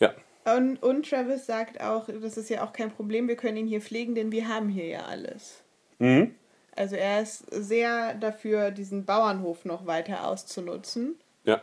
Ja, 0.00 0.12
Und, 0.56 0.82
und 0.82 1.08
Travis 1.08 1.46
sagt 1.46 1.80
auch, 1.80 2.08
das 2.08 2.36
ist 2.36 2.50
ja 2.50 2.64
auch 2.64 2.72
kein 2.72 2.90
Problem, 2.90 3.28
wir 3.28 3.36
können 3.36 3.56
ihn 3.56 3.66
hier 3.68 3.80
pflegen, 3.80 4.16
denn 4.16 4.32
wir 4.32 4.48
haben 4.48 4.68
hier 4.68 4.86
ja 4.86 5.02
alles. 5.02 5.62
Mhm. 6.00 6.34
Also 6.74 6.96
er 6.96 7.22
ist 7.22 7.44
sehr 7.52 8.14
dafür, 8.14 8.72
diesen 8.72 9.04
Bauernhof 9.04 9.64
noch 9.64 9.86
weiter 9.86 10.26
auszunutzen. 10.26 11.14
ja. 11.44 11.62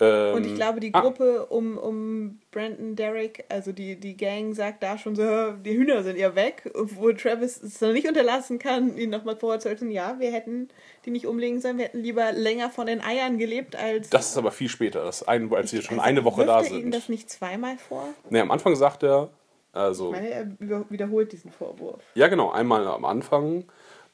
Ähm, 0.00 0.34
Und 0.36 0.46
ich 0.46 0.54
glaube, 0.54 0.78
die 0.78 0.94
ah, 0.94 1.00
Gruppe 1.00 1.46
um, 1.46 1.76
um 1.76 2.38
Brandon 2.52 2.94
Derrick, 2.94 3.44
also 3.48 3.72
die, 3.72 3.96
die 3.98 4.16
Gang, 4.16 4.54
sagt 4.54 4.82
da 4.82 4.96
schon 4.96 5.16
so, 5.16 5.22
"Hör, 5.24 5.54
die 5.54 5.76
Hühner 5.76 6.04
sind 6.04 6.16
ja 6.18 6.34
weg. 6.36 6.70
Wo 6.74 7.10
Travis 7.12 7.60
es 7.62 7.80
noch 7.80 7.92
nicht 7.92 8.06
unterlassen 8.06 8.58
kann, 8.60 8.96
ihn 8.96 9.10
nochmal 9.10 9.36
vorzuhalten, 9.36 9.90
ja, 9.90 10.16
wir 10.20 10.30
hätten 10.30 10.68
die 11.04 11.10
nicht 11.10 11.26
umlegen 11.26 11.60
sollen, 11.60 11.78
wir 11.78 11.86
hätten 11.86 12.02
lieber 12.02 12.30
länger 12.32 12.70
von 12.70 12.86
den 12.86 13.00
Eiern 13.00 13.38
gelebt, 13.38 13.74
als... 13.74 14.08
das 14.10 14.28
ist 14.30 14.36
aber 14.38 14.52
viel 14.52 14.68
später, 14.68 15.04
das 15.04 15.26
ein, 15.26 15.52
als 15.52 15.72
wir 15.72 15.82
schon 15.82 15.98
Also, 15.98 16.08
eine 16.08 16.24
Woche 16.24 16.44
da 16.46 16.60
er 16.60 16.66
Ihnen 16.70 16.82
sind. 16.82 16.94
das 16.94 17.08
nicht 17.08 17.28
zweimal 17.28 17.76
vor? 17.78 18.04
Nee, 18.30 18.40
am 18.40 18.50
Anfang 18.52 18.76
sagt 18.76 19.02
er, 19.02 19.30
also, 19.72 20.06
Ich 20.06 20.12
meine, 20.20 20.30
er 20.30 20.46
wiederholt 20.90 21.32
diesen 21.32 21.50
Vorwurf. 21.50 22.02
ja 22.14 22.28
genau, 22.28 22.50
einmal 22.52 22.86
am 22.86 23.04
Anfang 23.04 23.64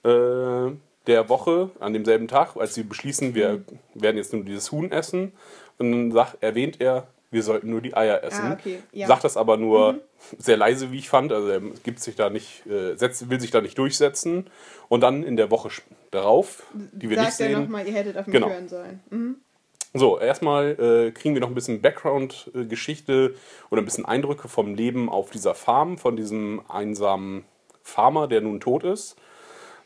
äh, 0.05 0.73
der 1.07 1.29
Woche, 1.29 1.71
an 1.81 1.93
demselben 1.93 2.29
Tag, 2.29 2.57
als 2.57 2.75
sie 2.75 2.83
beschließen, 2.83 3.35
wir 3.35 3.59
Mhm. 3.59 3.64
werden 3.95 4.17
jetzt 4.17 4.33
nur 4.33 4.45
dieses 4.45 4.73
Huhn 4.73 4.91
essen. 4.91 5.33
Und 5.78 5.93
dann 5.93 6.12
sagt, 6.12 6.43
erwähnt 6.43 6.81
er, 6.81 7.07
wir 7.31 7.43
sollten 7.43 7.69
nur 7.71 7.81
die 7.81 7.97
Eier 7.97 8.23
essen. 8.23 8.45
Ah, 8.45 8.52
okay, 8.52 8.78
ja. 8.93 9.07
Mhm. 9.07 9.09
Sagt 9.09 9.25
das 9.25 9.37
aber 9.37 9.57
nur 9.57 9.99
sehr 10.38 10.57
leise, 10.57 10.93
wie 10.93 10.99
ich 10.99 11.09
fand. 11.09 11.33
Also 11.33 11.49
er 11.49 11.61
gibt 11.83 11.99
sich 12.00 12.14
da 12.14 12.31
nicht, 12.31 12.64
äh, 12.66 12.95
setzt, 12.97 13.28
will 13.28 13.40
sich 13.40 13.50
da 13.50 13.61
nicht 13.61 13.76
durchsetzen. 13.76 14.47
Und 14.88 15.00
dann 15.00 15.25
in 15.25 15.37
der 15.37 15.50
Woche 15.50 15.71
darauf, 16.12 16.62
die 16.73 17.11
wir 17.11 17.16
Sagt 17.16 17.26
nicht 17.28 17.40
er 17.40 17.47
sehen. 17.49 17.62
nochmal, 17.62 17.87
ihr 17.88 17.93
hättet 17.95 18.16
auf 18.16 18.26
mich 18.26 18.35
Genau. 18.35 18.49
hören 18.50 18.69
sollen. 18.69 19.00
Mhm. 19.11 19.37
So, 19.97 20.19
erstmal 20.19 20.71
äh, 20.73 21.11
kriegen 21.12 21.35
wir 21.35 21.40
noch 21.40 21.49
ein 21.49 21.54
bisschen 21.54 21.81
Background-Geschichte 21.81 23.35
oder 23.71 23.83
ein 23.83 23.85
bisschen 23.85 24.04
Eindrücke 24.04 24.49
vom 24.49 24.75
Leben 24.75 25.09
auf 25.09 25.31
dieser 25.31 25.54
Farm, 25.54 25.99
von 25.99 26.16
diesem 26.16 26.62
einsamen 26.69 27.45
Farmer, 27.83 28.26
der 28.28 28.40
nun 28.40 28.61
tot 28.61 28.85
ist. 28.85 29.16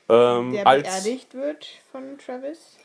Ähm, 0.09 0.52
Der 0.52 0.64
beerdigt 0.64 1.35
wird 1.35 1.66
von 1.92 2.16
Travis. 2.18 2.78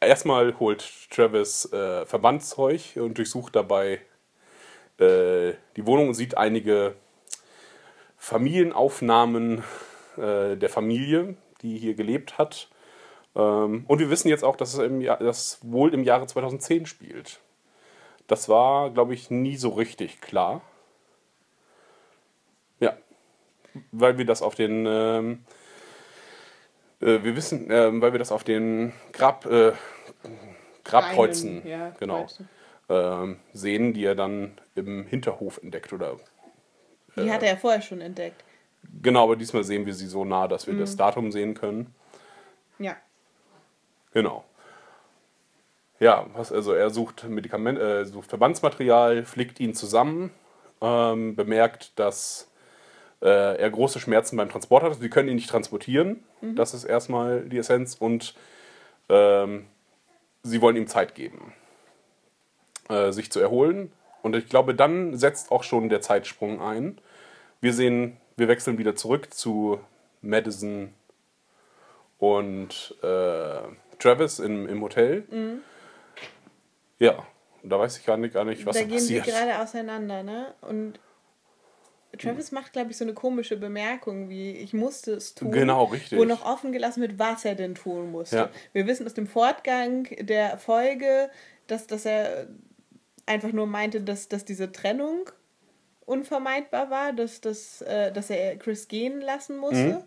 Erstmal 0.00 0.58
holt 0.58 1.10
Travis 1.10 1.72
äh, 1.72 2.04
Verbandszeug 2.04 2.96
und 2.96 3.16
durchsucht 3.16 3.56
dabei 3.56 4.02
äh, 4.98 5.54
die 5.76 5.86
Wohnung 5.86 6.08
und 6.08 6.14
sieht 6.14 6.36
einige 6.36 6.96
Familienaufnahmen 8.18 9.62
äh, 10.16 10.56
der 10.56 10.68
Familie, 10.68 11.36
die 11.62 11.78
hier 11.78 11.94
gelebt 11.94 12.38
hat. 12.38 12.68
Ähm, 13.34 13.84
und 13.86 13.98
wir 13.98 14.10
wissen 14.10 14.28
jetzt 14.28 14.44
auch, 14.44 14.56
dass 14.56 14.74
es 14.74 14.80
im 14.80 15.00
Jahr, 15.00 15.18
das 15.18 15.58
wohl 15.62 15.94
im 15.94 16.04
Jahre 16.04 16.26
2010 16.26 16.86
spielt. 16.86 17.40
Das 18.26 18.48
war, 18.48 18.90
glaube 18.90 19.14
ich, 19.14 19.30
nie 19.30 19.56
so 19.56 19.70
richtig 19.70 20.20
klar. 20.20 20.62
Ja, 22.80 22.96
weil 23.92 24.18
wir 24.18 24.26
das 24.26 24.42
auf 24.42 24.54
den 24.54 24.84
ähm, 24.86 25.44
äh, 27.00 27.22
wir 27.22 27.36
wissen, 27.36 27.66
ähm, 27.70 28.00
weil 28.00 28.12
wir 28.12 28.18
das 28.18 28.32
auf 28.32 28.44
den 28.44 28.92
Grab, 29.12 29.46
äh, 29.46 29.72
Grabkreuzen 30.84 31.60
Steinen, 31.60 31.80
ja, 31.80 31.90
genau, 31.98 32.26
ähm, 32.88 33.38
sehen, 33.52 33.92
die 33.92 34.04
er 34.04 34.14
dann 34.14 34.52
im 34.74 35.06
Hinterhof 35.06 35.58
entdeckt. 35.62 35.92
Oder 35.92 36.16
Die 37.16 37.30
hat 37.30 37.42
er 37.42 37.50
ja 37.50 37.56
vorher 37.56 37.82
schon 37.82 38.00
entdeckt. 38.00 38.44
genau, 39.02 39.24
aber 39.24 39.36
diesmal 39.36 39.64
sehen 39.64 39.86
wir 39.86 39.94
sie 39.94 40.06
so 40.06 40.24
nah, 40.24 40.46
dass 40.48 40.66
wir 40.66 40.74
Mhm. 40.74 40.80
das 40.80 40.96
Datum 40.96 41.32
sehen 41.32 41.54
können. 41.54 41.94
Ja. 42.78 42.96
Genau. 44.12 44.44
Ja, 45.98 46.26
was, 46.34 46.52
also 46.52 46.72
er 46.74 46.90
sucht 46.90 47.24
Medikament, 47.24 47.78
äh, 47.78 48.04
sucht 48.04 48.28
Verbandsmaterial, 48.28 49.24
flickt 49.24 49.58
ihn 49.60 49.74
zusammen, 49.74 50.30
ähm, 50.82 51.34
bemerkt, 51.34 51.98
dass 51.98 52.50
äh, 53.22 53.56
er 53.56 53.70
große 53.70 54.00
Schmerzen 54.00 54.36
beim 54.36 54.48
Transport 54.48 54.82
hat. 54.82 54.90
Also 54.90 55.02
wir 55.02 55.10
können 55.10 55.28
ihn 55.28 55.36
nicht 55.36 55.50
transportieren. 55.50 56.22
Das 56.40 56.74
ist 56.74 56.84
erstmal 56.84 57.48
die 57.48 57.58
Essenz. 57.58 57.96
Und 57.98 58.34
ähm, 59.08 59.66
sie 60.42 60.60
wollen 60.60 60.76
ihm 60.76 60.86
Zeit 60.86 61.14
geben, 61.14 61.52
äh, 62.88 63.12
sich 63.12 63.30
zu 63.32 63.40
erholen. 63.40 63.92
Und 64.22 64.36
ich 64.36 64.48
glaube, 64.48 64.74
dann 64.74 65.16
setzt 65.16 65.50
auch 65.50 65.62
schon 65.62 65.88
der 65.88 66.00
Zeitsprung 66.00 66.60
ein. 66.60 66.98
Wir 67.60 67.72
sehen, 67.72 68.16
wir 68.36 68.48
wechseln 68.48 68.78
wieder 68.78 68.96
zurück 68.96 69.32
zu 69.32 69.80
Madison 70.20 70.92
und 72.18 72.94
äh, 73.02 73.60
Travis 73.98 74.38
im, 74.38 74.68
im 74.68 74.82
Hotel. 74.82 75.24
Ja, 76.98 77.26
und 77.62 77.70
da 77.70 77.78
weiß 77.78 77.98
ich 77.98 78.06
gar 78.06 78.16
nicht, 78.16 78.34
gar 78.34 78.44
nicht 78.44 78.64
was 78.66 78.76
da 78.76 78.82
da, 78.82 78.88
gehen 78.88 78.98
sie 78.98 79.18
passiert. 79.18 79.36
gerade 79.36 79.60
auseinander, 79.62 80.22
ne? 80.22 80.54
Und 80.60 80.98
Travis 82.18 82.52
macht, 82.52 82.72
glaube 82.72 82.90
ich, 82.90 82.96
so 82.96 83.04
eine 83.04 83.14
komische 83.14 83.56
Bemerkung, 83.56 84.28
wie 84.28 84.52
ich 84.52 84.72
musste 84.72 85.12
es 85.12 85.34
tun. 85.34 85.50
Genau, 85.50 85.84
richtig. 85.84 86.18
Wo 86.18 86.24
noch 86.24 86.44
offen 86.44 86.72
gelassen 86.72 87.02
wird, 87.02 87.18
was 87.18 87.44
er 87.44 87.54
denn 87.54 87.74
tun 87.74 88.10
musste. 88.10 88.36
Ja. 88.36 88.50
Wir 88.72 88.86
wissen 88.86 89.06
aus 89.06 89.14
dem 89.14 89.26
Fortgang 89.26 90.04
der 90.20 90.58
Folge, 90.58 91.30
dass, 91.66 91.86
dass 91.86 92.06
er 92.06 92.48
einfach 93.26 93.52
nur 93.52 93.66
meinte, 93.66 94.00
dass, 94.00 94.28
dass 94.28 94.44
diese 94.44 94.72
Trennung 94.72 95.30
unvermeidbar 96.06 96.90
war, 96.90 97.12
dass, 97.12 97.40
dass, 97.40 97.82
äh, 97.82 98.12
dass 98.12 98.30
er 98.30 98.56
Chris 98.56 98.88
gehen 98.88 99.20
lassen 99.20 99.58
musste. 99.58 99.76
Mhm. 99.76 100.02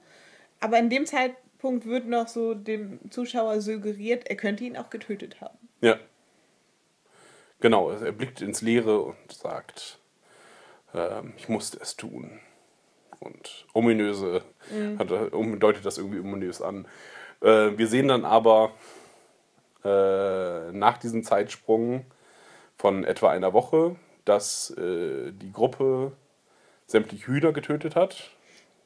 Aber 0.62 0.80
in 0.80 0.90
dem 0.90 1.06
Zeitpunkt 1.06 1.86
wird 1.86 2.08
noch 2.08 2.28
so 2.28 2.54
dem 2.54 3.00
Zuschauer 3.12 3.62
suggeriert, 3.62 4.28
er 4.28 4.36
könnte 4.36 4.64
ihn 4.64 4.78
auch 4.78 4.90
getötet 4.90 5.42
haben. 5.42 5.58
Ja. 5.82 6.00
Genau, 7.60 7.92
er 7.92 8.14
blickt 8.14 8.42
ins 8.42 8.62
Leere 8.62 9.02
und 9.02 9.32
sagt, 9.32 9.99
ähm, 10.94 11.34
ich 11.38 11.50
musste 11.50 11.80
es 11.82 11.96
tun. 11.96 12.40
Und 13.20 13.66
ominöse, 13.74 14.44
hat, 14.98 15.12
er- 15.12 15.34
um, 15.34 15.60
deutet 15.60 15.86
das 15.86 15.98
irgendwie 15.98 16.20
ominös 16.20 16.62
an. 16.62 16.88
Äh, 17.42 17.78
wir 17.78 17.88
sehen 17.88 18.08
dann 18.08 18.24
aber 18.24 18.72
äh, 19.84 20.72
nach 20.72 20.98
diesem 20.98 21.24
Zeitsprung 21.24 22.06
von 22.78 23.04
etwa 23.04 23.30
einer 23.30 23.54
Woche, 23.54 23.96
dass 24.26 24.72
äh, 24.72 25.32
die 25.32 25.52
Gruppe 25.52 26.14
sämtliche 26.88 27.28
Hühner 27.28 27.52
getötet 27.52 27.96
hat. 27.96 28.32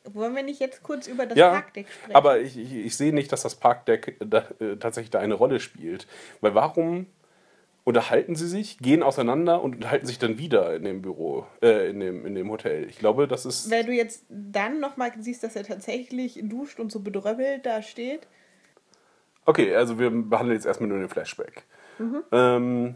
Wollen 0.06 0.36
wir 0.36 0.44
nicht 0.44 0.60
jetzt 0.60 0.84
kurz 0.84 1.08
über 1.08 1.26
das 1.26 1.38
Ja, 1.38 1.52
Parkdeck 1.52 1.88
sprechen? 1.92 2.16
aber 2.16 2.40
ich, 2.40 2.58
ich, 2.58 2.74
ich 2.74 2.98
sehe 2.98 3.14
nicht, 3.14 3.32
dass 3.32 3.44
das 3.44 3.56
Parkdeck 3.56 4.18
da, 4.20 4.46
äh, 4.60 4.76
tatsächlich 4.78 5.12
da 5.12 5.20
eine 5.20 5.36
Rolle 5.36 5.60
spielt. 5.60 6.08
Weil 6.42 6.54
warum 6.56 7.06
unterhalten 7.84 8.36
sie 8.36 8.48
sich, 8.48 8.78
gehen 8.80 9.04
auseinander 9.04 9.62
und 9.62 9.76
unterhalten 9.76 10.06
sich 10.06 10.20
dann 10.20 10.38
wieder 10.38 10.76
in 10.76 10.84
dem 10.84 11.02
Büro, 11.02 11.46
äh, 11.62 11.90
in, 11.90 12.00
dem, 12.00 12.26
in 12.26 12.36
dem 12.36 12.50
Hotel? 12.50 12.88
Ich 12.90 12.98
glaube, 12.98 13.28
das 13.28 13.46
ist. 13.46 13.70
Weil 13.70 13.84
du 13.86 13.92
jetzt 13.92 14.26
dann 14.30 14.80
nochmal 14.80 15.12
siehst, 15.20 15.44
dass 15.44 15.56
er 15.56 15.64
tatsächlich 15.64 16.40
duscht 16.44 16.80
und 16.80 16.92
so 16.92 17.02
bedröppelt 17.02 17.66
da 17.66 17.82
steht. 17.82 18.28
Okay, 19.46 19.76
also 19.76 20.00
wir 20.00 20.10
behandeln 20.10 20.56
jetzt 20.56 20.66
erstmal 20.66 20.88
nur 20.90 21.00
den 21.00 21.10
Flashback. 21.10 21.64
Ähm, 22.32 22.96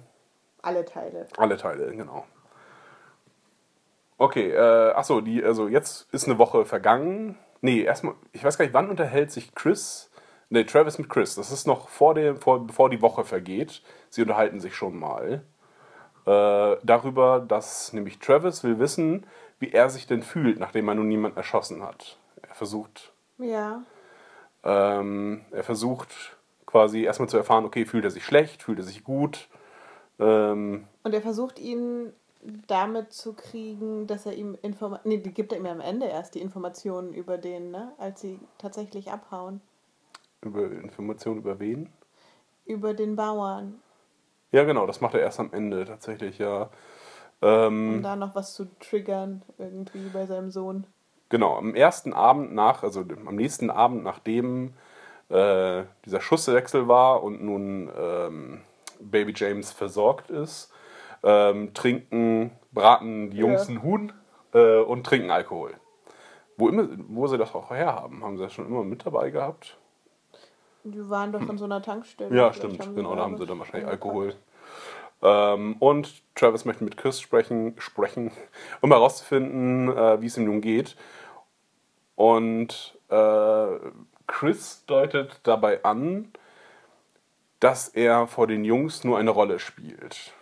Alle 0.61 0.85
Teile. 0.85 1.27
alle 1.37 1.57
Teile, 1.57 1.93
genau. 1.95 2.25
Okay, 4.17 4.51
äh, 4.51 4.91
achso, 4.93 5.21
die, 5.21 5.43
also 5.43 5.67
jetzt 5.67 6.11
ist 6.13 6.25
eine 6.27 6.37
Woche 6.39 6.65
vergangen. 6.65 7.37
Nee, 7.61 7.81
erstmal, 7.81 8.15
ich 8.31 8.43
weiß 8.43 8.57
gar 8.57 8.65
nicht, 8.65 8.73
wann 8.73 8.89
unterhält 8.89 9.31
sich 9.31 9.53
Chris, 9.53 10.06
nee, 10.49 10.63
Travis 10.63 10.97
mit 10.97 11.09
Chris. 11.09 11.35
Das 11.35 11.51
ist 11.51 11.67
noch 11.67 11.89
vor 11.89 12.13
dem, 12.13 12.37
vor, 12.37 12.65
bevor 12.65 12.89
die 12.89 13.01
Woche 13.01 13.23
vergeht. 13.23 13.81
Sie 14.09 14.21
unterhalten 14.21 14.59
sich 14.59 14.75
schon 14.75 14.97
mal 14.97 15.43
äh, 16.25 16.77
darüber, 16.83 17.39
dass 17.39 17.93
nämlich 17.93 18.19
Travis 18.19 18.63
will 18.63 18.79
wissen, 18.79 19.25
wie 19.59 19.71
er 19.71 19.89
sich 19.89 20.07
denn 20.07 20.21
fühlt, 20.23 20.59
nachdem 20.59 20.87
er 20.87 20.95
nun 20.95 21.07
niemanden 21.07 21.37
erschossen 21.37 21.83
hat. 21.83 22.17
Er 22.47 22.53
versucht, 22.55 23.13
Ja. 23.37 23.81
ähm, 24.63 25.45
er 25.51 25.63
versucht 25.63 26.37
quasi 26.65 27.03
erstmal 27.03 27.29
zu 27.29 27.37
erfahren, 27.37 27.65
okay, 27.65 27.85
fühlt 27.85 28.03
er 28.03 28.11
sich 28.11 28.25
schlecht, 28.25 28.63
fühlt 28.63 28.79
er 28.79 28.83
sich 28.83 29.03
gut. 29.03 29.47
Ähm, 30.19 30.85
Und 31.03 31.13
er 31.13 31.21
versucht 31.21 31.59
ihn 31.59 32.13
damit 32.67 33.13
zu 33.13 33.33
kriegen, 33.33 34.05
dass 34.07 34.25
er 34.25 34.33
ihm 34.33 34.57
Informationen. 34.61 35.15
Nee, 35.15 35.17
die 35.23 35.33
gibt 35.33 35.51
er 35.53 35.59
ihm 35.59 35.65
am 35.65 35.81
Ende 35.81 36.05
erst 36.07 36.35
die 36.35 36.41
Informationen 36.41 37.13
über 37.13 37.37
den, 37.37 37.71
ne? 37.71 37.91
Als 37.97 38.21
sie 38.21 38.39
tatsächlich 38.57 39.11
abhauen. 39.11 39.61
Über 40.41 40.71
Informationen 40.71 41.39
über 41.39 41.59
wen? 41.59 41.89
Über 42.65 42.93
den 42.93 43.15
Bauern. 43.15 43.81
Ja, 44.51 44.63
genau, 44.63 44.87
das 44.87 45.01
macht 45.01 45.13
er 45.13 45.21
erst 45.21 45.39
am 45.39 45.51
Ende 45.53 45.85
tatsächlich, 45.85 46.37
ja. 46.37 46.69
Ähm, 47.41 47.95
Um 47.95 48.03
da 48.03 48.15
noch 48.15 48.35
was 48.35 48.53
zu 48.53 48.65
triggern, 48.79 49.43
irgendwie 49.57 50.09
bei 50.09 50.25
seinem 50.25 50.49
Sohn. 50.49 50.87
Genau, 51.29 51.57
am 51.57 51.75
ersten 51.75 52.13
Abend 52.13 52.53
nach, 52.53 52.83
also 52.83 53.01
am 53.01 53.35
nächsten 53.35 53.69
Abend, 53.69 54.03
nachdem 54.03 54.73
äh, 55.29 55.83
dieser 56.05 56.21
Schusswechsel 56.21 56.87
war 56.87 57.21
und 57.21 57.43
nun 57.43 57.91
ähm, 57.97 58.61
Baby 58.99 59.33
James 59.35 59.71
versorgt 59.71 60.29
ist, 60.29 60.71
ähm, 61.23 61.73
trinken, 61.73 62.51
braten 62.71 63.31
die 63.31 63.37
Jungs 63.37 63.67
Ja. 63.67 63.75
ein 63.75 63.83
Huhn 63.83 64.13
äh, 64.53 64.79
und 64.79 65.05
trinken 65.05 65.29
Alkohol. 65.29 65.73
Wo, 66.55 66.69
immer, 66.69 66.87
wo 67.07 67.27
sie 67.27 67.37
das 67.37 67.53
auch 67.53 67.69
herhaben, 67.71 68.23
haben 68.23 68.37
sie 68.37 68.43
das 68.43 68.53
schon 68.53 68.65
immer 68.65 68.83
mit 68.83 69.05
dabei 69.05 69.29
gehabt? 69.29 69.77
Die 70.83 71.09
waren 71.09 71.31
doch 71.31 71.47
in 71.47 71.57
so 71.57 71.65
einer 71.65 71.81
Tankstelle. 71.81 72.35
Ja, 72.35 72.51
Vielleicht 72.51 72.75
stimmt, 72.75 72.95
genau, 72.95 73.15
da 73.15 73.23
haben 73.23 73.37
sie 73.37 73.45
dann 73.45 73.59
wahrscheinlich. 73.59 73.89
Alkohol. 73.89 74.35
Ähm, 75.21 75.75
und 75.79 76.21
Travis 76.35 76.65
möchte 76.65 76.83
mit 76.83 76.97
Chris 76.97 77.19
sprechen, 77.19 77.75
sprechen 77.79 78.31
um 78.81 78.91
herauszufinden, 78.91 79.89
äh, 79.89 80.21
wie 80.21 80.27
es 80.27 80.37
ihm 80.37 80.45
nun 80.45 80.61
geht. 80.61 80.95
Und 82.15 82.97
äh, 83.09 83.67
Chris 84.27 84.83
deutet 84.85 85.39
dabei 85.43 85.83
an, 85.83 86.31
dass 87.59 87.89
er 87.89 88.27
vor 88.27 88.47
den 88.47 88.63
Jungs 88.63 89.03
nur 89.03 89.17
eine 89.17 89.31
Rolle 89.31 89.59
spielt. 89.59 90.33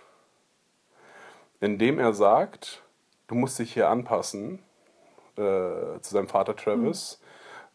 Indem 1.61 1.99
er 1.99 2.13
sagt, 2.13 2.83
du 3.27 3.35
musst 3.35 3.59
dich 3.59 3.73
hier 3.73 3.89
anpassen 3.89 4.59
äh, 5.37 5.99
zu 6.01 6.11
seinem 6.13 6.27
Vater 6.27 6.55
Travis. 6.55 7.21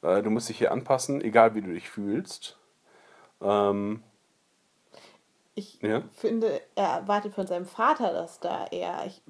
Äh, 0.03 0.23
du 0.23 0.31
musst 0.31 0.49
dich 0.49 0.59
hier 0.59 0.73
anpassen, 0.73 1.21
egal 1.21 1.55
wie 1.55 1.63
du 1.63 1.73
dich 1.73 1.89
fühlst. 1.89 2.59
Ähm, 3.43 4.03
Ich 5.55 5.79
Ja. 5.83 6.03
finde, 6.13 6.61
er 6.75 6.89
erwartet 6.89 7.35
von 7.35 7.47
seinem 7.47 7.67
Vater 7.67 8.13
das 8.13 8.41
da 8.41 8.67
eher. 8.67 9.05
Ich 9.07 9.23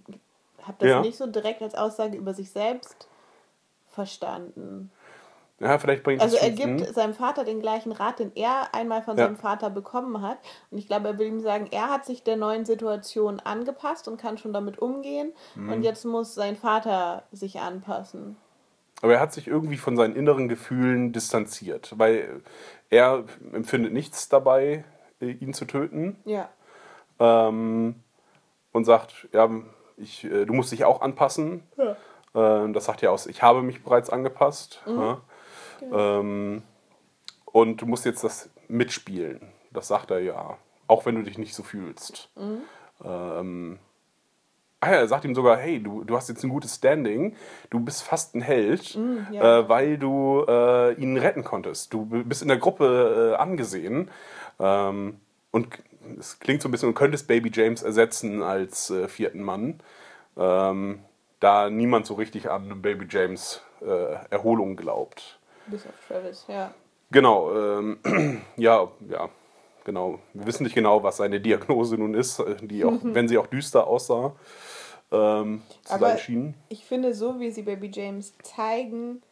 habe 0.62 0.77
das 0.79 0.91
Ja. 0.91 1.00
nicht 1.00 1.17
so 1.17 1.27
direkt 1.27 1.62
als 1.62 1.75
Aussage 1.75 2.17
über 2.17 2.35
sich 2.35 2.50
selbst 2.50 3.09
verstanden. 3.89 4.91
ja, 5.59 5.79
vielleicht 5.79 6.03
bringt 6.05 6.23
Also 6.23 6.37
er 6.37 6.50
gibt 6.50 6.81
hm? 6.81 6.95
seinem 6.95 7.15
Vater 7.15 7.45
den 7.45 7.61
gleichen 7.61 7.93
Rat, 7.93 8.19
den 8.19 8.33
er 8.37 8.75
einmal 8.75 9.03
von 9.03 9.17
Ja. 9.17 9.25
seinem 9.25 9.37
Vater 9.37 9.71
bekommen 9.71 10.23
hat. 10.23 10.39
Und 10.71 10.79
ich 10.79 10.87
glaube, 10.87 11.09
er 11.09 11.19
will 11.19 11.27
ihm 11.29 11.41
sagen, 11.41 11.67
er 11.71 11.89
hat 11.91 12.05
sich 12.05 12.23
der 12.23 12.37
neuen 12.37 12.65
Situation 12.67 13.41
angepasst 13.41 14.07
und 14.07 14.19
kann 14.21 14.39
schon 14.39 14.53
damit 14.53 14.79
umgehen. 14.79 15.33
Mhm. 15.55 15.73
Und 15.73 15.83
jetzt 15.83 16.05
muss 16.05 16.35
sein 16.35 16.57
Vater 16.57 17.25
sich 17.33 17.61
anpassen. 17.61 18.37
Aber 19.02 19.14
er 19.14 19.21
hat 19.21 19.33
sich 19.33 19.49
irgendwie 19.49 19.76
von 19.76 19.97
seinen 19.97 20.14
inneren 20.14 20.49
Gefühlen 20.49 21.12
distanziert, 21.12 21.95
weil 21.97 22.42
er 22.90 23.25
empfindet 23.52 23.92
nichts 23.92 24.28
dabei, 24.28 24.85
äh, 25.21 25.30
ihn 25.30 25.54
zu 25.54 25.64
töten. 25.64 26.16
Ja. 26.25 26.49
Ähm, 27.19 27.95
und 28.73 28.85
sagt, 28.85 29.28
ja, 29.33 29.49
ich, 29.97 30.25
äh, 30.25 30.45
du 30.45 30.52
musst 30.52 30.73
dich 30.73 30.85
auch 30.85 31.00
anpassen. 31.00 31.62
Ja. 31.76 31.97
Ähm, 32.35 32.73
das 32.73 32.85
sagt 32.85 33.02
ja 33.02 33.11
aus, 33.11 33.26
ich 33.26 33.42
habe 33.42 33.62
mich 33.62 33.83
bereits 33.83 34.11
angepasst. 34.11 34.83
Ja. 34.87 35.21
Ähm, 35.92 36.62
und 37.47 37.83
du 37.83 37.87
musst 37.87 38.04
jetzt 38.04 38.23
das 38.23 38.50
mitspielen. 38.69 39.52
Das 39.73 39.88
sagt 39.88 40.11
er 40.11 40.21
ja. 40.21 40.59
Auch 40.87 41.07
wenn 41.07 41.14
du 41.14 41.23
dich 41.23 41.38
nicht 41.38 41.54
so 41.54 41.62
fühlst. 41.62 42.30
Ähm, 43.04 43.78
ah 44.80 44.90
ja, 44.90 44.97
er 44.99 45.08
sagt 45.08 45.25
ihm 45.25 45.34
sogar, 45.34 45.58
hey, 45.58 45.82
du, 45.82 46.04
du 46.04 46.16
hast 46.16 46.28
jetzt 46.28 46.43
ein 46.43 46.50
gutes 46.50 46.76
Standing, 46.76 47.36
du 47.69 47.80
bist 47.80 48.02
fast 48.02 48.34
ein 48.34 48.40
Held, 48.40 48.99
ja. 49.30 49.60
äh, 49.60 49.69
weil 49.69 49.99
du 49.99 50.45
äh, 50.49 50.95
ihn 50.95 51.16
retten 51.16 51.45
konntest. 51.45 51.93
Du 51.93 52.06
bist 52.06 52.43
in 52.43 52.49
der 52.49 52.56
Gruppe 52.56 53.34
äh, 53.34 53.40
angesehen. 53.40 54.10
Ähm, 54.58 55.21
und 55.50 55.69
es 56.19 56.38
klingt 56.38 56.62
so 56.62 56.69
ein 56.69 56.71
bisschen, 56.71 56.88
du 56.88 56.95
könntest 56.95 57.28
Baby 57.28 57.50
James 57.52 57.82
ersetzen 57.82 58.43
als 58.43 58.90
äh, 58.90 59.08
vierten 59.08 59.43
Mann. 59.43 59.80
Ähm, 60.36 61.00
da 61.40 61.71
niemand 61.71 62.06
so 62.06 62.14
richtig 62.14 62.50
an 62.50 62.82
Baby 62.82 63.06
James 63.08 63.62
äh, 63.80 64.14
Erholung 64.30 64.76
glaubt. 64.76 65.38
Bis 65.66 65.86
auf 65.86 65.93
Travis, 66.06 66.45
ja. 66.49 66.73
Genau, 67.10 67.52
ähm, 67.54 67.99
ja, 68.56 68.88
ja, 69.08 69.28
genau. 69.84 70.21
Wir 70.32 70.47
wissen 70.47 70.62
nicht 70.64 70.75
genau, 70.75 71.02
was 71.02 71.16
seine 71.16 71.40
Diagnose 71.40 71.97
nun 71.97 72.14
ist, 72.14 72.38
äh, 72.38 72.56
die 72.60 72.84
auch, 72.84 72.99
wenn 73.02 73.28
sie 73.28 73.38
auch 73.38 73.47
düster 73.47 73.86
aussah, 73.86 74.34
ähm, 75.13 75.63
zu 75.85 75.93
Aber 75.95 76.11
sein 76.11 76.19
schien. 76.19 76.55
ich 76.69 76.85
finde, 76.85 77.15
so 77.15 77.41
wie 77.41 77.51
sie 77.51 77.63
Baby 77.63 77.91
James 77.93 78.33
zeigen, 78.43 79.23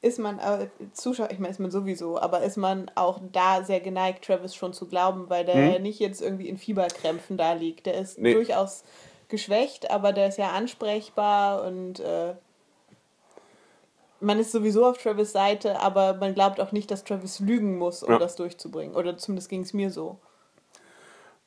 ist 0.00 0.18
man, 0.18 0.40
äh, 0.40 0.68
Zuschauer, 0.92 1.30
ich 1.30 1.38
meine, 1.38 1.52
ist 1.52 1.60
man 1.60 1.70
sowieso, 1.70 2.18
aber 2.20 2.42
ist 2.42 2.56
man 2.56 2.90
auch 2.96 3.20
da 3.30 3.62
sehr 3.62 3.80
geneigt, 3.80 4.24
Travis 4.24 4.54
schon 4.54 4.72
zu 4.72 4.88
glauben, 4.88 5.30
weil 5.30 5.44
der 5.44 5.74
ja 5.74 5.78
nicht 5.78 6.00
jetzt 6.00 6.20
irgendwie 6.20 6.48
in 6.48 6.56
Fieberkrämpfen 6.58 7.36
da 7.36 7.52
liegt. 7.52 7.86
Der 7.86 7.94
ist 7.94 8.16
Hm? 8.16 8.22
Nee. 8.24 8.32
durchaus 8.34 8.82
geschwächt, 9.28 9.90
aber 9.90 10.12
der 10.12 10.26
ist 10.28 10.38
ja 10.38 10.50
ansprechbar 10.50 11.62
und 11.64 12.00
äh, 12.00 12.34
man 14.20 14.38
ist 14.38 14.52
sowieso 14.52 14.86
auf 14.86 14.98
Travis 14.98 15.32
Seite, 15.32 15.80
aber 15.80 16.14
man 16.14 16.34
glaubt 16.34 16.60
auch 16.60 16.72
nicht, 16.72 16.90
dass 16.90 17.04
Travis 17.04 17.40
lügen 17.40 17.78
muss, 17.78 18.02
um 18.02 18.12
Ja. 18.12 18.18
das 18.18 18.36
durchzubringen. 18.36 18.94
Oder 18.96 19.16
zumindest 19.18 19.48
ging 19.48 19.62
es 19.62 19.72
mir 19.72 19.90
so. 19.90 20.18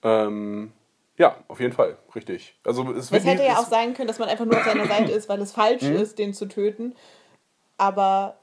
Ähm, 0.04 0.72
ja, 1.18 1.36
auf 1.48 1.60
jeden 1.60 1.74
Fall, 1.74 1.98
richtig. 2.14 2.58
Also 2.66 2.92
es, 2.92 3.12
Es 3.12 3.26
hätte 3.26 3.44
ja 3.44 3.54
auch 3.60 3.66
sein 3.68 3.94
können, 3.94 4.08
dass 4.08 4.20
man 4.20 4.28
einfach 4.30 4.46
nur 4.46 4.58
auf 4.58 4.64
seiner 4.66 4.86
Seite 4.88 5.12
ist, 5.12 5.30
weil 5.30 5.42
es 5.42 5.52
falsch 5.52 5.84
Mhm. 5.84 5.96
ist, 5.96 6.20
den 6.20 6.34
zu 6.34 6.48
töten. 6.48 6.96
Aber 7.78 8.38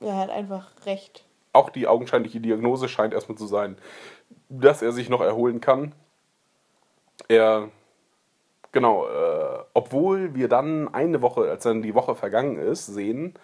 er 0.00 0.16
hat 0.16 0.30
einfach 0.30 0.70
recht. 0.86 1.24
auch 1.52 1.70
die 1.70 1.86
augenscheinliche 1.88 2.40
Diagnose 2.40 2.88
scheint 2.88 3.12
erstmal 3.14 3.36
zu 3.38 3.46
sein, 3.46 3.76
dass 4.48 4.80
er 4.82 4.92
sich 4.92 5.08
noch 5.08 5.20
erholen 5.20 5.60
kann. 5.60 5.92
Er, 7.28 7.68
genau, 8.72 9.06
äh, 9.08 9.64
obwohl 9.74 10.34
wir 10.34 10.48
dann 10.48 10.92
eine 10.94 11.20
Woche, 11.20 11.50
als 11.50 11.64
dann 11.64 11.82
die 11.82 11.94
Woche 11.94 12.14
vergangen 12.14 12.58
ist, 12.58 12.86
sehen, 12.86 13.34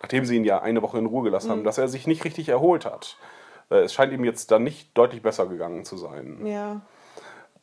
nachdem 0.00 0.24
sie 0.24 0.36
ihn 0.36 0.44
ja 0.44 0.60
eine 0.62 0.80
Woche 0.82 0.98
in 0.98 1.06
Ruhe 1.06 1.24
gelassen 1.24 1.50
haben, 1.50 1.64
dass 1.64 1.78
er 1.78 1.88
sich 1.88 2.06
nicht 2.06 2.24
richtig 2.24 2.48
erholt 2.48 2.84
hat. 2.86 3.16
Äh, 3.70 3.80
es 3.82 3.92
scheint 3.92 4.12
ihm 4.12 4.24
jetzt 4.24 4.50
dann 4.50 4.62
nicht 4.64 4.96
deutlich 4.96 5.22
besser 5.22 5.46
gegangen 5.46 5.84
zu 5.84 5.96
sein. 5.96 6.46
Ja. 6.46 6.80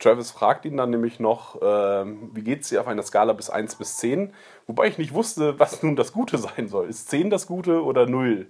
Travis 0.01 0.31
fragt 0.31 0.65
ihn 0.65 0.77
dann 0.77 0.89
nämlich 0.89 1.19
noch, 1.19 1.59
ähm, 1.61 2.31
wie 2.33 2.41
geht's 2.41 2.69
dir 2.69 2.81
auf 2.81 2.87
einer 2.87 3.03
Skala 3.03 3.33
bis 3.33 3.49
1 3.49 3.75
bis 3.75 3.97
10? 3.97 4.33
Wobei 4.67 4.87
ich 4.87 4.97
nicht 4.97 5.13
wusste, 5.13 5.59
was 5.59 5.83
nun 5.83 5.95
das 5.95 6.11
Gute 6.11 6.37
sein 6.37 6.67
soll. 6.67 6.89
Ist 6.89 7.09
10 7.09 7.29
das 7.29 7.47
Gute 7.47 7.83
oder 7.83 8.07
0 8.07 8.47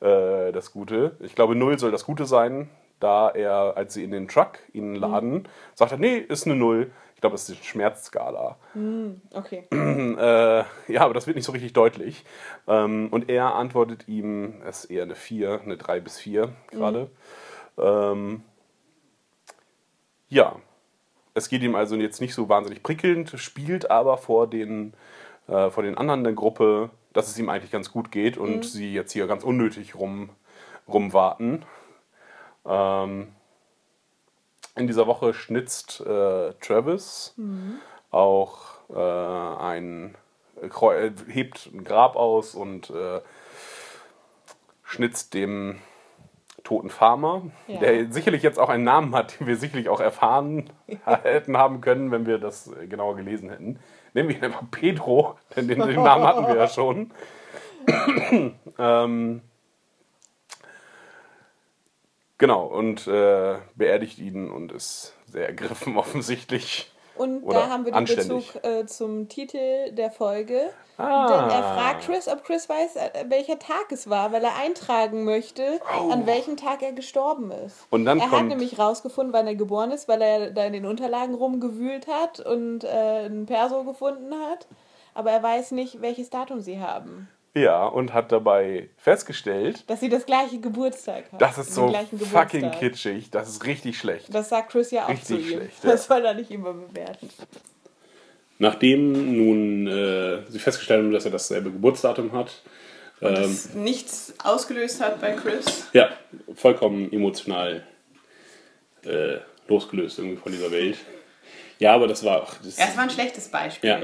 äh, 0.00 0.52
das 0.52 0.72
Gute? 0.72 1.16
Ich 1.20 1.34
glaube, 1.34 1.54
0 1.54 1.78
soll 1.78 1.90
das 1.90 2.04
Gute 2.04 2.24
sein, 2.24 2.70
da 3.00 3.30
er, 3.30 3.76
als 3.76 3.94
sie 3.94 4.04
in 4.04 4.12
den 4.12 4.28
Truck 4.28 4.60
ihn 4.72 4.94
laden, 4.94 5.48
sagt 5.74 5.92
er, 5.92 5.98
nee, 5.98 6.16
ist 6.16 6.46
eine 6.46 6.54
0. 6.54 6.92
Ich 7.16 7.20
glaube, 7.20 7.34
es 7.34 7.48
ist 7.48 7.60
die 7.60 7.66
Schmerzskala. 7.66 8.56
Okay. 9.32 9.66
Äh, 10.12 10.64
ja, 10.88 11.00
aber 11.00 11.14
das 11.14 11.26
wird 11.26 11.36
nicht 11.36 11.46
so 11.46 11.52
richtig 11.52 11.72
deutlich. 11.72 12.24
Ähm, 12.68 13.08
und 13.10 13.28
er 13.28 13.54
antwortet 13.54 14.06
ihm, 14.08 14.62
es 14.66 14.84
ist 14.84 14.90
eher 14.90 15.02
eine 15.04 15.14
4, 15.14 15.62
eine 15.62 15.76
3 15.76 16.00
bis 16.00 16.18
4 16.18 16.52
gerade. 16.70 17.10
Ähm, 17.78 18.42
ja, 20.28 20.56
es 21.34 21.48
geht 21.48 21.62
ihm 21.62 21.74
also 21.74 21.96
jetzt 21.96 22.20
nicht 22.20 22.34
so 22.34 22.48
wahnsinnig 22.48 22.82
prickelnd, 22.82 23.30
spielt 23.36 23.90
aber 23.90 24.18
vor 24.18 24.46
den, 24.46 24.92
äh, 25.48 25.70
vor 25.70 25.82
den 25.82 25.96
anderen 25.96 26.24
der 26.24 26.34
Gruppe, 26.34 26.90
dass 27.12 27.28
es 27.28 27.38
ihm 27.38 27.48
eigentlich 27.48 27.72
ganz 27.72 27.90
gut 27.90 28.10
geht 28.10 28.36
und 28.36 28.64
sie 28.64 28.92
jetzt 28.92 29.12
hier 29.12 29.26
ganz 29.26 29.44
unnötig 29.44 29.94
rum, 29.94 30.30
rumwarten. 30.88 31.64
Ähm, 32.66 33.28
in 34.74 34.86
dieser 34.86 35.06
Woche 35.06 35.34
schnitzt 35.34 36.00
äh, 36.00 36.52
Travis. 36.60 37.34
Auch 38.10 38.60
äh, 38.90 39.62
ein, 39.62 40.14
äh, 40.60 41.10
hebt 41.28 41.70
ein 41.72 41.84
Grab 41.84 42.16
aus 42.16 42.54
und 42.54 42.90
äh, 42.90 43.20
schnitzt 44.84 45.34
dem 45.34 45.78
toten 46.64 46.90
Farmer, 46.90 47.42
Ja. 47.66 47.80
der 47.80 48.12
sicherlich 48.12 48.42
jetzt 48.42 48.58
auch 48.58 48.68
einen 48.68 48.84
Namen 48.84 49.14
hat, 49.14 49.38
den 49.40 49.46
wir 49.46 49.56
sicherlich 49.56 49.88
auch 49.88 50.00
erfahren 50.00 50.70
hätten 51.22 51.56
haben 51.56 51.80
können, 51.80 52.10
wenn 52.10 52.26
wir 52.26 52.38
das 52.38 52.68
äh, 52.72 52.86
genauer 52.86 53.16
gelesen 53.16 53.50
hätten. 53.50 53.78
Nehmen 54.14 54.28
wir 54.28 54.36
ihn 54.36 54.44
einfach 54.44 54.62
Pedro, 54.70 55.36
denn 55.56 55.68
den, 55.68 55.80
den 55.80 56.02
Namen 56.02 56.24
hatten 56.26 56.46
wir 56.46 56.56
ja 56.56 56.68
schon. 56.68 57.10
ähm, 58.78 59.40
genau, 62.38 62.64
und 62.66 63.06
äh, 63.08 63.56
beerdigt 63.74 64.18
ihn 64.18 64.50
und 64.50 64.70
ist 64.72 65.16
sehr 65.26 65.46
ergriffen 65.46 65.96
offensichtlich 65.96 66.91
Und 67.16 67.42
Oder 67.42 67.60
da 67.60 67.68
haben 67.68 67.84
wir 67.84 67.92
den 67.92 67.98
anständig. 67.98 68.52
Bezug 68.52 68.64
äh, 68.64 68.86
zum 68.86 69.28
Titel 69.28 69.92
der 69.92 70.10
Folge. 70.10 70.70
Ah. 70.96 71.26
Denn 71.26 71.50
er 71.56 71.62
fragt 71.74 72.06
Chris, 72.06 72.28
ob 72.28 72.44
Chris 72.44 72.68
weiß, 72.68 72.96
äh, 72.96 73.24
welcher 73.28 73.58
Tag 73.58 73.90
es 73.90 74.08
war, 74.08 74.32
weil 74.32 74.42
er 74.44 74.56
eintragen 74.56 75.24
möchte, 75.24 75.80
an 76.10 76.26
welchem 76.26 76.56
Tag 76.56 76.82
er 76.82 76.92
gestorben 76.92 77.50
ist. 77.50 77.76
Oh. 77.90 77.96
Und 77.96 78.04
dann 78.04 78.18
er 78.18 78.30
hat 78.30 78.38
kommt- 78.38 78.48
nämlich 78.48 78.78
rausgefunden, 78.78 79.32
wann 79.32 79.46
er 79.46 79.54
geboren 79.56 79.90
ist, 79.90 80.08
weil 80.08 80.22
er 80.22 80.50
da 80.50 80.64
in 80.64 80.72
den 80.72 80.86
Unterlagen 80.86 81.34
rumgewühlt 81.34 82.06
hat 82.06 82.40
und 82.40 82.84
äh, 82.84 82.88
einen 82.88 83.46
Perso 83.46 83.84
gefunden 83.84 84.32
hat. 84.50 84.66
Aber 85.14 85.30
er 85.30 85.42
weiß 85.42 85.72
nicht, 85.72 86.00
welches 86.00 86.30
Datum 86.30 86.60
sie 86.60 86.80
haben. 86.80 87.28
Ja, 87.54 87.84
und 87.84 88.14
hat 88.14 88.32
dabei 88.32 88.88
festgestellt, 88.96 89.84
Dass 89.90 90.00
sie 90.00 90.08
das 90.08 90.24
gleiche 90.24 90.58
Geburtstag 90.58 91.24
haben. 91.32 91.38
das 91.38 91.58
ist 91.58 91.74
so 91.74 91.92
fucking 92.32 92.70
kitschig. 92.70 93.30
Das 93.30 93.48
ist 93.48 93.66
richtig 93.66 93.98
schlecht. 93.98 94.34
Das 94.34 94.48
sagt 94.48 94.70
Chris 94.72 94.90
ja 94.90 95.04
auch 95.04 95.10
Richtig 95.10 95.26
zu 95.26 95.36
ihm. 95.36 95.46
schlecht, 95.58 95.84
ja. 95.84 95.90
Das 95.90 96.06
soll 96.06 96.24
er 96.24 96.32
nicht 96.34 96.50
immer 96.50 96.72
bewerten. 96.72 97.28
Nachdem 98.58 99.36
nun 99.36 99.86
äh, 99.86 100.50
sie 100.50 100.58
festgestellt 100.58 101.02
haben, 101.02 101.12
dass 101.12 101.24
er 101.24 101.30
dasselbe 101.32 101.70
Geburtsdatum 101.72 102.32
hat, 102.32 102.62
ähm, 103.20 103.34
Das 103.34 103.74
nichts 103.74 104.34
ausgelöst 104.42 105.00
hat 105.02 105.20
bei 105.20 105.32
Chris. 105.32 105.88
ja, 105.92 106.08
vollkommen 106.54 107.12
emotional 107.12 107.82
äh, 109.04 109.38
losgelöst 109.68 110.18
irgendwie 110.18 110.36
von 110.36 110.52
dieser 110.52 110.70
Welt. 110.70 110.96
Ja, 111.80 111.94
aber 111.94 112.06
das 112.06 112.24
war 112.24 112.42
auch. 112.42 112.54
Das, 112.64 112.78
Ja, 112.78 112.86
es 112.88 112.96
war 112.96 113.02
ein 113.04 113.10
schlechtes 113.10 113.48
Beispiel. 113.48 113.90
ja. 113.90 114.00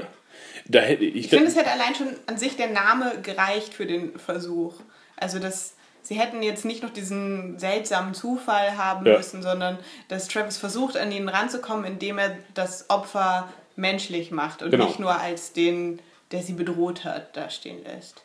Da 0.71 0.79
hätte 0.81 1.03
ich, 1.03 1.15
Ich 1.15 1.29
finde, 1.29 1.47
es 1.47 1.55
hätte 1.55 1.71
allein 1.71 1.95
schon 1.95 2.07
an 2.27 2.37
sich 2.37 2.55
der 2.55 2.69
Name 2.69 3.19
gereicht 3.23 3.73
für 3.73 3.85
den 3.87 4.17
Versuch. 4.19 4.75
Also, 5.17 5.39
dass 5.39 5.73
sie 6.03 6.13
hätten 6.15 6.41
jetzt 6.43 6.63
nicht 6.63 6.83
noch 6.83 6.91
diesen 6.91 7.57
seltsamen 7.59 8.13
Zufall 8.13 8.77
haben 8.77 9.05
Ja. 9.05 9.17
müssen, 9.17 9.41
sondern 9.41 9.77
dass 10.07 10.27
Travis 10.27 10.57
versucht, 10.57 10.95
an 10.95 11.11
ihn 11.11 11.27
ranzukommen, 11.27 11.85
indem 11.85 12.17
er 12.19 12.37
das 12.53 12.89
Opfer 12.89 13.51
menschlich 13.75 14.29
macht 14.31 14.61
und 14.61 14.71
Genau. 14.71 14.85
nicht 14.85 14.99
nur 14.99 15.19
als 15.19 15.53
den, 15.53 15.99
der 16.31 16.43
sie 16.43 16.53
bedroht 16.53 17.03
hat, 17.03 17.35
dastehen 17.35 17.83
lässt. 17.83 18.21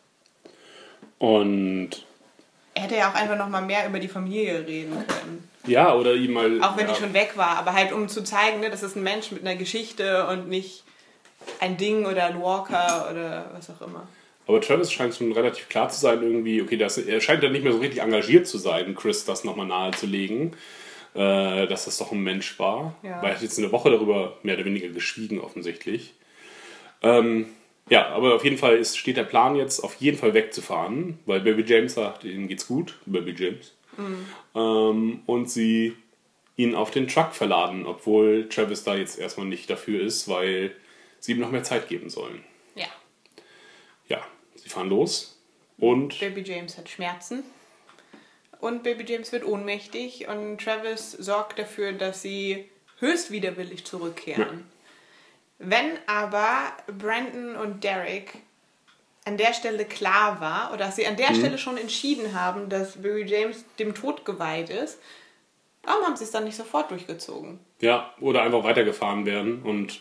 und 1.18 1.90
Er 2.74 2.83
hätte 2.83 2.96
ja 2.96 3.09
auch 3.11 3.14
einfach 3.14 3.37
noch 3.38 3.48
mal 3.48 3.62
mehr 3.62 3.87
über 3.88 4.00
die 4.00 4.09
Familie 4.09 4.66
reden 4.66 4.92
können. 5.07 5.48
ja, 5.66 5.94
oder 5.94 6.12
ihm 6.14 6.33
mal. 6.33 6.61
Auch 6.62 6.76
wenn 6.76 6.87
ja, 6.88 6.92
die 6.92 7.00
schon 7.00 7.14
weg 7.14 7.33
war, 7.37 7.57
aber 7.57 7.72
halt 7.72 7.92
um 7.92 8.09
zu 8.09 8.22
zeigen, 8.22 8.61
ne, 8.61 8.68
das 8.70 8.83
ist 8.83 8.96
ein 8.96 9.02
Mensch 9.02 9.30
mit 9.30 9.40
einer 9.42 9.54
Geschichte 9.57 10.26
und 10.26 10.48
nicht 10.48 10.84
ein 11.61 11.76
Ding 11.76 12.07
oder 12.07 12.26
ein 12.26 12.40
Walker 12.40 13.09
oder 13.11 13.50
was 13.52 13.70
auch 13.70 13.87
immer. 13.87 14.07
Aber 14.46 14.61
Travis 14.61 14.92
scheint 14.92 15.14
schon 15.14 15.33
relativ 15.33 15.68
klar 15.68 15.88
zu 15.88 15.98
sein, 15.98 16.22
irgendwie, 16.22 16.61
okay, 16.61 16.76
das, 16.76 16.98
er 16.98 17.20
scheint 17.20 17.42
dann 17.42 17.52
nicht 17.52 17.64
mehr 17.64 17.72
so 17.72 17.78
richtig 17.78 18.02
engagiert 18.02 18.46
zu 18.46 18.59
sein, 18.59 18.94
Chris 18.94 19.24
das 19.24 19.44
nochmal 19.44 19.66
nahezulegen, 19.66 20.52
äh, 21.14 21.66
dass 21.66 21.87
das 21.87 21.96
doch 21.96 22.12
ein 22.12 22.22
Mensch 22.22 22.59
war. 22.59 22.94
Ja. 23.02 23.22
Weil 23.22 23.30
er 23.30 23.35
hat 23.37 23.42
jetzt 23.42 23.59
eine 23.59 23.72
Woche 23.72 23.90
darüber 23.90 24.37
mehr 24.42 24.57
oder 24.57 24.66
weniger 24.66 24.88
geschwiegen, 24.88 25.40
offensichtlich. 25.40 26.12
Ähm, 27.02 27.46
ja, 27.88 28.09
aber 28.09 28.35
auf 28.35 28.44
jeden 28.44 28.59
Fall 28.59 28.76
ist, 28.76 28.98
steht 28.98 29.16
der 29.16 29.24
Plan 29.24 29.57
jetzt, 29.57 29.80
auf 29.80 29.94
jeden 29.96 30.18
Fall 30.18 30.35
wegzufahren, 30.35 31.18
weil 31.26 31.40
Baby 31.40 31.64
James 31.66 31.94
sagt, 31.94 32.24
ihnen 32.24 32.48
geht's 32.48 32.66
gut, 32.66 32.98
Baby 33.07 33.35
James. 33.37 33.74
Ähm, 34.54 35.20
und 35.26 35.50
sie 35.50 35.94
ihn 36.57 36.74
auf 36.74 36.90
den 36.90 37.09
Truck 37.09 37.33
verladen, 37.33 37.87
obwohl 37.87 38.48
Travis 38.48 38.85
da 38.85 38.94
jetzt 38.94 39.18
erstmal 39.18 39.46
nicht 39.46 39.68
dafür 39.68 40.02
ist, 40.02 40.28
weil 40.28 40.72
sie 41.25 41.33
ihm 41.33 41.41
noch 41.41 41.51
mehr 41.51 41.63
Zeit 41.63 41.89
geben 41.89 42.11
sollen. 42.11 42.45
Ja. 42.75 42.87
Ja, 44.09 44.23
sie 44.55 44.69
fahren 44.69 44.89
los 44.91 45.41
und 45.79 46.19
Baby 46.21 46.43
James 46.43 46.77
hat 46.77 46.89
Schmerzen 46.89 47.43
und 48.61 48.83
Baby 48.83 49.05
James 49.11 49.33
wird 49.33 49.45
ohnmächtig 49.45 50.29
und 50.29 50.59
Travis 50.59 51.13
sorgt 51.13 51.59
dafür, 51.59 51.93
dass 51.93 52.23
sie 52.23 52.69
höchst 52.99 53.31
widerwillig 53.31 53.85
zurückkehren. 53.85 54.67
Wenn 55.59 55.99
aber 56.07 56.73
Brandon 56.87 57.57
und 57.57 57.85
Derek 57.85 58.35
an 59.25 59.39
der 59.39 59.55
Stelle 59.55 59.87
klar 59.87 60.41
war 60.41 60.69
oder 60.75 60.87
dass 60.87 60.97
sie 60.97 61.07
an 61.07 61.17
der 61.17 61.31
Mhm. 61.33 61.37
Stelle 61.37 61.59
schon 61.59 61.79
entschieden 61.79 62.35
haben, 62.39 62.69
dass 62.69 63.01
Baby 63.03 63.23
James 63.23 63.65
dem 63.79 63.95
Tod 63.95 64.25
geweiht 64.27 64.69
ist, 64.69 64.99
warum 65.83 66.05
haben 66.05 66.17
sie 66.17 66.25
es 66.25 66.31
dann 66.31 66.45
nicht 66.45 66.57
sofort 66.57 66.91
durchgezogen? 66.91 67.61
ja, 67.81 68.15
oder 68.21 68.43
einfach 68.43 68.65
weitergefahren 68.65 69.25
werden 69.27 69.63
und 69.63 70.01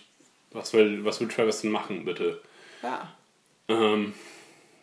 was 0.53 0.73
will, 0.73 1.03
was 1.03 1.19
will 1.19 1.27
Travis 1.27 1.61
denn 1.61 1.71
machen, 1.71 2.05
bitte? 2.05 2.41
Ja. 2.81 3.13
Ähm, 3.67 4.13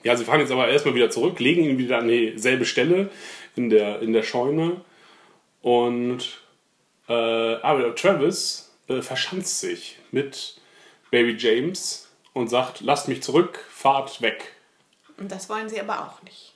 ja, 0.02 0.16
sie 0.16 0.24
fahren 0.24 0.40
jetzt 0.40 0.52
aber 0.52 0.68
erstmal 0.68 0.94
wieder 0.94 1.10
zurück, 1.10 1.38
legen 1.40 1.64
ihn 1.64 1.78
wieder 1.78 1.98
an 1.98 2.08
dieselbe 2.08 2.64
Stelle 2.64 3.10
in 3.56 3.70
der, 3.70 4.00
in 4.00 4.12
der 4.12 4.22
Scheune 4.22 4.82
und 5.62 6.40
äh, 7.08 7.12
aber 7.12 7.94
Travis 7.94 8.72
äh, 8.88 9.02
verschanzt 9.02 9.60
sich 9.60 9.98
mit 10.10 10.60
Baby 11.10 11.36
James 11.36 12.08
und 12.32 12.48
sagt, 12.48 12.80
lasst 12.80 13.08
mich 13.08 13.22
zurück, 13.22 13.64
fahrt 13.70 14.22
weg. 14.22 14.52
Und 15.18 15.30
das 15.30 15.48
wollen 15.48 15.68
sie 15.68 15.80
aber 15.80 16.00
auch 16.00 16.22
nicht. 16.22 16.54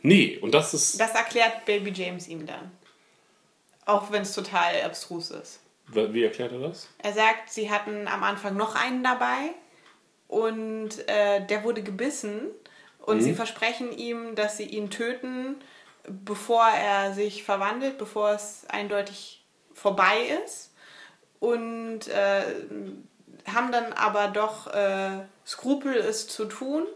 Nee, 0.00 0.38
und 0.38 0.52
das 0.52 0.74
ist, 0.74 0.98
Das 0.98 1.14
erklärt 1.14 1.64
Baby 1.64 1.92
James 1.92 2.26
ihm 2.26 2.46
dann. 2.46 2.72
Auch 3.84 4.10
wenn 4.10 4.22
es 4.22 4.34
total 4.34 4.82
abstrus 4.82 5.30
ist. 5.30 5.60
Wie 5.94 6.24
erklärt 6.24 6.52
er 6.52 6.60
das? 6.60 6.88
Er 6.98 7.12
sagt, 7.12 7.50
sie 7.50 7.70
hatten 7.70 8.08
am 8.08 8.22
Anfang 8.22 8.56
noch 8.56 8.74
einen 8.74 9.02
dabei 9.02 9.50
und 10.28 11.08
äh, 11.08 11.44
der 11.46 11.64
wurde 11.64 11.82
gebissen 11.82 12.48
und 13.00 13.20
sie 13.20 13.34
versprechen 13.34 13.96
ihm, 13.96 14.34
dass 14.34 14.56
sie 14.56 14.64
ihn 14.64 14.90
töten, 14.90 15.56
bevor 16.06 16.66
er 16.68 17.12
sich 17.12 17.42
verwandelt, 17.42 17.98
bevor 17.98 18.30
es 18.30 18.64
eindeutig 18.68 19.44
vorbei 19.74 20.40
ist. 20.44 20.72
Und 21.40 22.06
äh, 22.08 22.42
haben 23.52 23.72
dann 23.72 23.92
aber 23.92 24.28
doch 24.28 24.72
äh, 24.72 25.24
Skrupel, 25.44 25.96
es 25.96 26.28
zu 26.28 26.44
tun. 26.44 26.86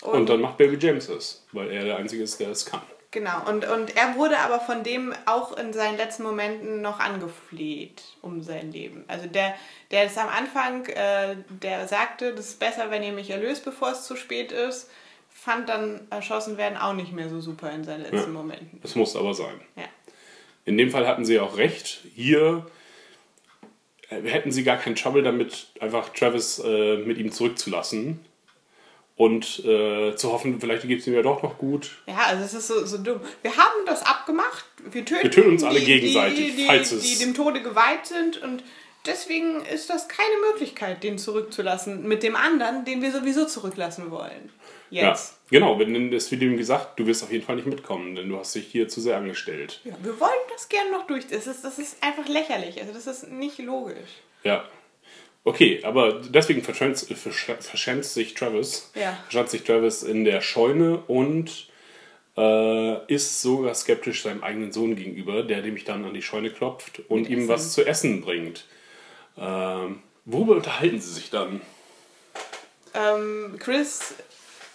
Und 0.00 0.28
dann 0.28 0.40
macht 0.40 0.56
Baby 0.56 0.78
James 0.78 1.08
es, 1.08 1.44
weil 1.52 1.70
er 1.70 1.84
der 1.84 1.96
Einzige 1.96 2.22
ist, 2.22 2.40
der 2.40 2.50
es 2.50 2.64
kann. 2.64 2.82
Genau, 3.14 3.48
und, 3.48 3.64
und 3.68 3.96
er 3.96 4.16
wurde 4.16 4.40
aber 4.40 4.58
von 4.58 4.82
dem 4.82 5.14
auch 5.24 5.56
in 5.56 5.72
seinen 5.72 5.96
letzten 5.96 6.24
Momenten 6.24 6.82
noch 6.82 6.98
angefleht 6.98 8.02
um 8.22 8.42
sein 8.42 8.72
Leben. 8.72 9.04
Also 9.06 9.28
der, 9.28 9.54
der 9.92 10.06
ist 10.06 10.18
am 10.18 10.28
Anfang, 10.28 10.84
äh, 10.86 11.36
der 11.62 11.86
sagte, 11.86 12.34
das 12.34 12.48
ist 12.48 12.58
besser, 12.58 12.90
wenn 12.90 13.04
ihr 13.04 13.12
mich 13.12 13.30
erlöst, 13.30 13.64
bevor 13.64 13.92
es 13.92 14.04
zu 14.04 14.16
spät 14.16 14.50
ist, 14.50 14.90
fand 15.28 15.68
dann 15.68 16.08
erschossen 16.10 16.56
werden 16.56 16.76
auch 16.76 16.94
nicht 16.94 17.12
mehr 17.12 17.28
so 17.28 17.40
super 17.40 17.70
in 17.70 17.84
seinen 17.84 18.02
letzten 18.02 18.16
Ja. 18.16 18.26
Momenten. 18.26 18.80
Das 18.82 18.96
muss 18.96 19.14
aber 19.14 19.32
sein. 19.32 19.60
Ja. 19.76 19.84
In 20.64 20.76
dem 20.76 20.90
Fall 20.90 21.06
hatten 21.06 21.24
sie 21.24 21.38
auch 21.38 21.56
recht. 21.56 22.00
Hier 22.16 22.66
äh, 24.08 24.22
hätten 24.22 24.50
sie 24.50 24.64
gar 24.64 24.78
keinen 24.78 24.96
Trouble 24.96 25.22
damit, 25.22 25.68
einfach 25.78 26.08
Travis 26.08 26.58
äh, 26.58 26.96
mit 26.96 27.18
ihm 27.18 27.30
zurückzulassen 27.30 28.24
und 29.16 29.64
äh, 29.64 30.16
zu 30.16 30.32
hoffen, 30.32 30.60
vielleicht 30.60 30.86
geht 30.88 31.00
es 31.00 31.06
ihm 31.06 31.14
ja 31.14 31.22
doch 31.22 31.42
noch 31.42 31.56
gut. 31.58 31.90
Ja, 32.06 32.16
also 32.26 32.44
es 32.44 32.54
ist 32.54 32.66
so, 32.66 32.84
so 32.84 32.98
dumm. 32.98 33.20
Wir 33.42 33.56
haben 33.56 33.86
das 33.86 34.04
abgemacht. 34.04 34.64
Wir 34.90 35.04
töten, 35.04 35.22
Wir 35.22 35.30
töten 35.30 35.50
uns 35.50 35.62
alle 35.62 35.78
die, 35.80 35.86
gegenseitig, 35.86 36.56
die, 36.56 36.66
falls 36.66 36.88
die, 36.90 36.94
es- 36.96 37.18
die 37.18 37.24
dem 37.24 37.34
Tode 37.34 37.62
geweiht 37.62 38.06
sind 38.06 38.42
und 38.42 38.62
deswegen 39.06 39.60
ist 39.66 39.88
das 39.90 40.08
keine 40.08 40.36
Möglichkeit, 40.50 41.02
den 41.04 41.18
zurückzulassen 41.18 42.08
mit 42.08 42.22
dem 42.22 42.34
anderen, 42.36 42.84
den 42.84 43.02
wir 43.02 43.12
sowieso 43.12 43.46
zurücklassen 43.46 44.10
wollen. 44.10 44.50
Jetzt. 44.90 45.34
Ja, 45.50 45.58
genau. 45.60 45.78
Wenn 45.78 46.12
es 46.12 46.30
wird 46.30 46.42
ihm 46.42 46.56
gesagt, 46.56 46.98
du 47.00 47.06
wirst 47.06 47.22
auf 47.22 47.32
jeden 47.32 47.44
Fall 47.44 47.56
nicht 47.56 47.66
mitkommen, 47.66 48.14
denn 48.14 48.28
du 48.28 48.38
hast 48.38 48.54
dich 48.54 48.66
hier 48.66 48.88
zu 48.88 49.00
sehr 49.00 49.16
angestellt. 49.16 49.80
Ja, 49.84 49.94
wir 50.02 50.18
wollen 50.20 50.30
das 50.52 50.68
gerne 50.68 50.90
noch 50.92 51.06
durch. 51.06 51.26
Das 51.26 51.46
ist, 51.46 51.64
das 51.64 51.78
ist 51.78 51.96
einfach 52.02 52.28
lächerlich. 52.28 52.80
Also 52.80 52.92
das 52.92 53.06
ist 53.06 53.28
nicht 53.30 53.58
logisch. 53.58 54.10
Ja. 54.44 54.64
Okay, 55.44 55.80
aber 55.84 56.20
deswegen 56.22 56.62
verschanzt, 56.62 57.10
versch- 57.12 57.60
verschanzt 57.60 58.14
sich 58.14 58.32
Travis, 58.34 58.90
Ja. 58.94 59.18
verschanzt 59.24 59.52
sich 59.52 59.62
Travis 59.62 60.02
in 60.02 60.24
der 60.24 60.40
Scheune 60.40 60.98
und 61.06 61.68
äh, 62.36 63.12
ist 63.12 63.42
sogar 63.42 63.74
skeptisch 63.74 64.22
seinem 64.22 64.42
eigenen 64.42 64.72
Sohn 64.72 64.96
gegenüber, 64.96 65.42
der 65.42 65.60
nämlich 65.60 65.84
dann 65.84 66.04
an 66.04 66.14
die 66.14 66.22
Scheune 66.22 66.50
klopft 66.50 67.02
und 67.08 67.22
Mit 67.22 67.30
ihm 67.30 67.38
Essen. 67.40 67.48
was 67.48 67.72
zu 67.72 67.84
essen 67.86 68.22
bringt. 68.22 68.64
Ähm, 69.38 70.02
worüber 70.24 70.54
unterhalten 70.56 71.00
sie 71.00 71.12
sich 71.12 71.30
dann? 71.30 71.60
Ähm, 72.94 73.56
Chris 73.58 74.14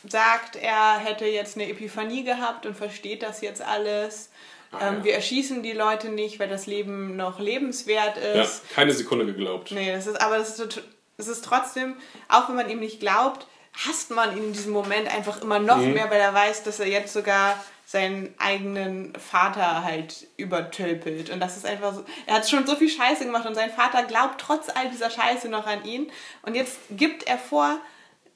sagt, 0.08 0.56
er 0.56 1.00
hätte 1.00 1.26
jetzt 1.26 1.56
eine 1.58 1.70
Epiphanie 1.70 2.24
gehabt 2.24 2.66
und 2.66 2.76
versteht 2.78 3.24
das 3.24 3.42
jetzt 3.42 3.62
alles. 3.62 4.30
Ah, 4.72 4.90
ähm, 4.90 5.04
Wir 5.04 5.16
erschießen 5.16 5.64
die 5.64 5.72
Leute 5.72 6.10
nicht, 6.10 6.40
weil 6.40 6.48
das 6.50 6.66
Leben 6.68 7.16
noch 7.16 7.40
lebenswert 7.40 8.18
Ja, 8.18 8.42
ist. 8.44 8.70
keine 8.70 8.92
Sekunde 8.94 9.26
geglaubt. 9.26 9.72
Nee, 9.72 9.92
das 9.92 10.06
ist, 10.08 10.22
aber 10.22 10.38
das 10.38 10.60
ist, 10.60 10.82
das 11.18 11.28
ist 11.28 11.44
trotzdem, 11.44 11.96
auch 12.28 12.48
wenn 12.50 12.56
man 12.56 12.70
ihm 12.70 12.80
nicht 12.80 13.00
glaubt, 13.00 13.48
hasst 13.88 14.12
man 14.12 14.36
ihn 14.38 14.46
in 14.46 14.54
diesem 14.54 14.72
Moment 14.74 15.14
einfach 15.14 15.42
immer 15.42 15.60
noch 15.60 15.78
Mhm. 15.78 15.94
mehr, 15.94 16.10
weil 16.12 16.20
er 16.20 16.34
weiß, 16.34 16.64
dass 16.64 16.80
er 16.80 16.88
jetzt 16.88 17.14
sogar 17.14 17.62
seinen 17.86 18.36
eigenen 18.38 19.14
Vater 19.16 19.84
halt 19.84 20.28
übertölpelt. 20.38 21.32
Und 21.32 21.40
das 21.40 21.58
ist 21.58 21.66
einfach 21.66 21.94
so. 21.96 22.06
Er 22.28 22.36
hat 22.36 22.48
schon 22.50 22.68
so 22.68 22.76
viel 22.76 22.90
Scheiße 22.90 23.26
gemacht 23.26 23.48
und 23.48 23.56
sein 23.56 23.72
Vater 23.72 24.04
glaubt 24.04 24.40
trotz 24.40 24.68
all 24.70 24.90
dieser 24.90 25.10
Scheiße 25.10 25.50
noch 25.50 25.66
an 25.66 25.84
ihn. 25.86 26.12
Und 26.44 26.54
jetzt 26.56 26.78
gibt 26.92 27.24
er 27.24 27.40
vor, 27.40 27.80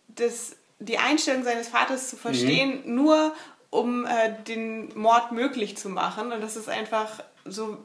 das, 0.08 0.56
die 0.80 0.98
Einstellung 0.98 1.44
seines 1.44 1.68
Vaters 1.68 2.10
zu 2.10 2.16
verstehen, 2.18 2.82
nur 2.86 3.36
um 3.74 4.06
äh, 4.06 4.32
den 4.48 4.92
Mord 4.96 5.32
möglich 5.32 5.78
zu 5.78 5.90
machen. 5.90 6.32
Und 6.32 6.42
das 6.42 6.56
ist 6.56 6.70
einfach 6.70 7.24
so 7.44 7.78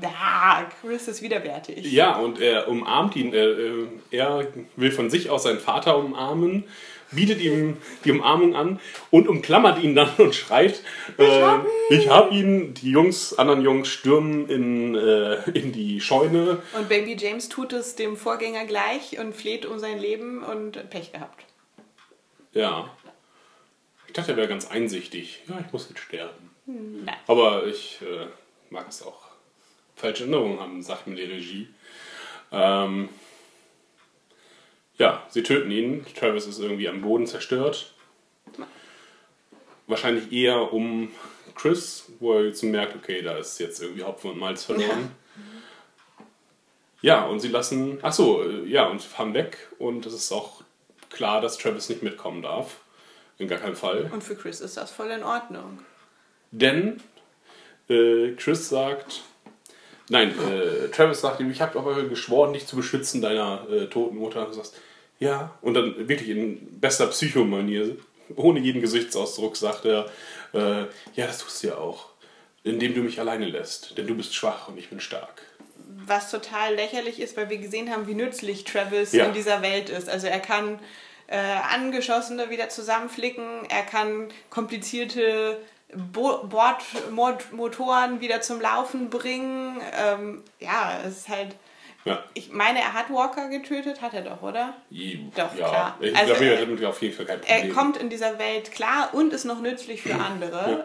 Ja, 0.00 0.70
Chris 0.80 1.08
ist 1.08 1.22
widerwärtig. 1.22 1.90
Ja, 1.90 2.16
und 2.16 2.40
er 2.40 2.68
umarmt 2.68 3.16
ihn. 3.16 3.34
Er, 3.34 3.58
äh, 3.58 3.86
er 4.10 4.46
will 4.76 4.92
von 4.92 5.10
sich 5.10 5.30
aus 5.30 5.42
seinen 5.42 5.58
Vater 5.58 5.98
umarmen, 5.98 6.64
bietet 7.10 7.40
ihm 7.40 7.76
die 8.04 8.12
Umarmung 8.12 8.54
an 8.54 8.78
und 9.10 9.26
umklammert 9.26 9.82
ihn 9.82 9.96
dann 9.96 10.10
und 10.18 10.36
schreit: 10.36 10.82
äh, 11.18 11.42
hab 11.42 11.64
ihn! 11.64 11.98
Ich 11.98 12.08
hab 12.08 12.30
ihn! 12.30 12.74
Die 12.74 12.90
Jungs, 12.90 13.36
anderen 13.36 13.62
Jungs 13.62 13.88
stürmen 13.88 14.48
in, 14.48 14.94
äh, 14.94 15.50
in 15.50 15.72
die 15.72 16.00
Scheune. 16.00 16.62
Und 16.78 16.88
Baby 16.88 17.16
James 17.18 17.48
tut 17.48 17.72
es 17.72 17.96
dem 17.96 18.16
Vorgänger 18.16 18.66
gleich 18.66 19.18
und 19.18 19.34
fleht 19.34 19.66
um 19.66 19.80
sein 19.80 19.98
Leben 19.98 20.44
und 20.44 20.88
Pech 20.90 21.10
gehabt. 21.12 21.44
Ja. 22.52 22.88
Ich 24.14 24.16
dachte, 24.16 24.30
er 24.30 24.36
wäre 24.36 24.46
ganz 24.46 24.70
einsichtig. 24.70 25.40
Ja, 25.48 25.58
ich 25.58 25.72
muss 25.72 25.88
jetzt 25.88 25.98
sterben. 25.98 26.50
Nein. 26.66 27.16
Aber 27.26 27.66
ich 27.66 27.98
äh, 28.00 28.28
mag 28.70 28.86
es 28.88 29.02
auch. 29.02 29.24
Falsche 29.96 30.22
Erinnerungen 30.22 30.60
haben, 30.60 30.80
sagt 30.84 31.08
mir 31.08 31.16
die 31.16 31.24
Regie. 31.24 31.68
Ähm, 32.52 33.08
ja, 34.98 35.26
sie 35.30 35.42
töten 35.42 35.68
ihn. 35.72 36.06
Travis 36.14 36.46
ist 36.46 36.60
irgendwie 36.60 36.88
am 36.88 37.00
Boden 37.00 37.26
zerstört. 37.26 37.92
Wahrscheinlich 39.88 40.30
eher 40.30 40.72
um 40.72 41.10
Chris, 41.56 42.12
wo 42.20 42.34
er 42.34 42.44
jetzt 42.44 42.62
merkt, 42.62 42.94
okay, 42.94 43.20
da 43.20 43.36
ist 43.36 43.58
jetzt 43.58 43.82
irgendwie 43.82 44.04
Hopfen 44.04 44.30
und 44.30 44.38
Malz 44.38 44.62
verloren. 44.62 45.10
Ja, 47.02 47.24
und 47.24 47.40
sie 47.40 47.48
lassen, 47.48 47.98
ach 48.02 48.12
so, 48.12 48.44
äh, 48.44 48.64
ja, 48.68 48.86
und 48.86 49.02
fahren 49.02 49.34
weg. 49.34 49.72
Und 49.80 50.06
es 50.06 50.14
ist 50.14 50.30
auch 50.30 50.62
klar, 51.10 51.40
dass 51.40 51.58
Travis 51.58 51.88
nicht 51.88 52.04
mitkommen 52.04 52.42
darf. 52.42 52.76
In 53.38 53.48
gar 53.48 53.58
keinem 53.58 53.76
Fall. 53.76 54.10
Und 54.12 54.22
für 54.22 54.36
Chris 54.36 54.60
ist 54.60 54.76
das 54.76 54.90
voll 54.90 55.10
in 55.10 55.22
Ordnung. 55.24 55.80
Denn 56.52 57.00
äh, 57.88 58.32
Chris 58.36 58.68
sagt, 58.68 59.22
nein, 60.08 60.32
äh, 60.38 60.88
Travis 60.88 61.20
sagt 61.20 61.40
ihm, 61.40 61.50
ich 61.50 61.60
habe 61.60 61.78
aber 61.78 62.04
geschworen, 62.04 62.52
dich 62.52 62.66
zu 62.66 62.76
beschützen, 62.76 63.20
deiner 63.22 63.66
äh, 63.68 63.86
toten 63.86 64.16
Mutter. 64.16 64.42
Und 64.42 64.50
du 64.50 64.54
sagst, 64.54 64.76
ja. 65.18 65.52
Und 65.62 65.74
dann 65.74 66.08
wirklich 66.08 66.28
in 66.28 66.80
bester 66.80 67.06
Psychomanier, 67.08 67.96
ohne 68.36 68.60
jeden 68.60 68.80
Gesichtsausdruck, 68.80 69.56
sagt 69.56 69.84
er, 69.84 70.06
äh, 70.52 70.82
ja, 71.14 71.26
das 71.26 71.38
tust 71.38 71.62
du 71.62 71.68
ja 71.68 71.76
auch. 71.78 72.10
Indem 72.62 72.94
du 72.94 73.00
mich 73.00 73.18
alleine 73.20 73.46
lässt. 73.46 73.98
Denn 73.98 74.06
du 74.06 74.14
bist 74.14 74.34
schwach 74.34 74.68
und 74.68 74.78
ich 74.78 74.88
bin 74.88 75.00
stark. 75.00 75.42
Was 76.06 76.30
total 76.30 76.74
lächerlich 76.76 77.20
ist, 77.20 77.36
weil 77.36 77.50
wir 77.50 77.58
gesehen 77.58 77.90
haben, 77.90 78.06
wie 78.06 78.14
nützlich 78.14 78.64
Travis 78.64 79.12
Ja. 79.12 79.26
in 79.26 79.34
dieser 79.34 79.60
Welt 79.60 79.90
ist. 79.90 80.08
Also 80.08 80.28
er 80.28 80.40
kann 80.40 80.78
äh, 81.26 81.36
Angeschossene 81.74 82.50
wieder 82.50 82.68
zusammenflicken, 82.68 83.66
er 83.68 83.82
kann 83.82 84.28
komplizierte 84.50 85.58
Bo 85.94 86.44
Bordmotoren 86.44 88.20
wieder 88.20 88.40
zum 88.40 88.60
Laufen 88.60 89.10
bringen. 89.10 89.80
Ähm, 89.96 90.42
ja, 90.60 91.00
es 91.06 91.18
ist 91.18 91.28
halt. 91.28 91.54
Ja. 92.04 92.22
Ich 92.34 92.52
meine, 92.52 92.80
er 92.80 92.92
hat 92.92 93.08
Walker 93.08 93.48
getötet, 93.48 94.02
hat 94.02 94.12
er 94.12 94.20
doch, 94.22 94.42
oder? 94.42 94.74
Doch, 94.90 95.54
ja. 95.56 95.68
klar. 95.68 95.96
Ich 96.00 96.14
Also, 96.14 96.34
glaube, 96.34 96.44
er 96.44 96.60
hat 96.60 96.84
auf 96.84 97.00
jeden 97.00 97.14
Fall 97.16 97.24
kein 97.24 97.40
Problem. 97.40 97.68
Er 97.68 97.74
kommt 97.74 97.96
in 97.96 98.10
dieser 98.10 98.38
Welt 98.38 98.72
klar 98.72 99.08
und 99.14 99.32
ist 99.32 99.44
noch 99.44 99.60
nützlich 99.60 100.02
für 100.02 100.14
andere. 100.14 100.70
Ja. 100.70 100.84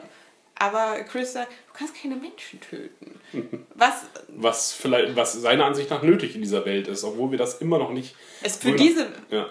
Aber 0.56 1.04
Chris 1.04 1.34
sagt, 1.34 1.52
du 1.52 1.74
kannst 1.74 2.02
keine 2.02 2.16
Menschen 2.16 2.62
töten. 2.62 3.20
Was 3.76 4.04
was 4.28 4.74
vielleicht, 4.74 5.16
was 5.16 5.34
seiner 5.34 5.66
Ansicht 5.66 5.90
nach 5.90 6.04
nötig 6.04 6.36
in 6.36 6.42
dieser 6.42 6.66
Welt 6.66 6.88
ist, 6.88 7.04
obwohl 7.04 7.32
wir 7.32 7.38
das 7.38 7.56
immer 7.62 7.78
noch 7.80 7.92
nicht. 7.92 8.16
es 8.42 8.58
für 8.58 8.74
diese 8.74 9.08
Ja. 9.30 9.48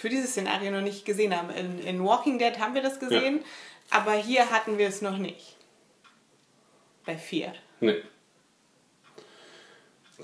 Für 0.00 0.08
dieses 0.08 0.30
Szenario 0.30 0.70
noch 0.70 0.80
nicht 0.80 1.04
gesehen 1.04 1.36
haben. 1.36 1.50
In, 1.50 1.78
in 1.80 2.02
Walking 2.02 2.38
Dead 2.38 2.58
haben 2.58 2.74
wir 2.74 2.80
das 2.80 2.98
gesehen, 2.98 3.44
aber 3.90 4.12
hier 4.14 4.50
hatten 4.50 4.78
wir 4.78 4.88
es 4.88 5.02
noch 5.02 5.18
nicht. 5.18 5.56
Bei 7.04 7.18
vier. 7.18 7.52
Nee. 7.80 8.02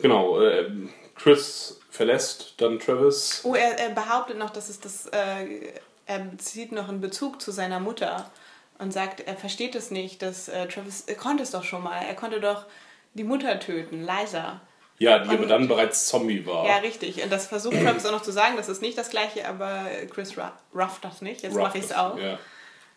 Genau, 0.00 0.40
äh, 0.40 0.70
Chris 1.14 1.78
verlässt 1.90 2.54
dann 2.56 2.78
Travis. 2.78 3.42
Oh, 3.44 3.54
er, 3.54 3.78
er 3.78 3.90
behauptet 3.90 4.38
noch, 4.38 4.48
dass 4.48 4.70
es 4.70 4.80
das. 4.80 5.06
Äh, 5.08 5.72
er 6.06 6.38
zieht 6.38 6.72
noch 6.72 6.88
einen 6.88 7.02
Bezug 7.02 7.42
zu 7.42 7.50
seiner 7.50 7.80
Mutter 7.80 8.30
und 8.78 8.92
sagt, 8.92 9.20
er 9.20 9.36
versteht 9.36 9.74
es 9.74 9.90
nicht, 9.90 10.22
dass 10.22 10.48
äh, 10.48 10.68
Travis. 10.68 11.02
Er 11.02 11.16
konnte 11.16 11.42
es 11.42 11.50
doch 11.50 11.64
schon 11.64 11.82
mal. 11.82 12.00
Er 12.00 12.14
konnte 12.14 12.40
doch 12.40 12.64
die 13.12 13.24
Mutter 13.24 13.60
töten, 13.60 14.00
Liza. 14.00 14.62
Ja, 14.98 15.18
die 15.18 15.28
aber 15.28 15.42
Und- 15.42 15.48
dann 15.48 15.68
bereits 15.68 16.06
Zombie 16.06 16.46
war. 16.46 16.66
Ja, 16.66 16.76
richtig. 16.78 17.22
Und 17.22 17.30
das 17.30 17.46
versucht 17.46 17.74
Travis 17.82 18.06
auch 18.06 18.12
noch 18.12 18.22
zu 18.22 18.32
sagen, 18.32 18.56
das 18.56 18.68
ist 18.68 18.80
nicht 18.82 18.96
das 18.96 19.10
gleiche, 19.10 19.46
aber 19.46 19.86
Chris 20.12 20.36
Ruff, 20.38 20.52
Ruff 20.74 20.98
das 21.02 21.20
nicht. 21.22 21.42
Jetzt 21.42 21.54
mache 21.56 21.78
ich 21.78 21.84
es 21.84 21.92
auch. 21.92 22.18
Ja, 22.18 22.38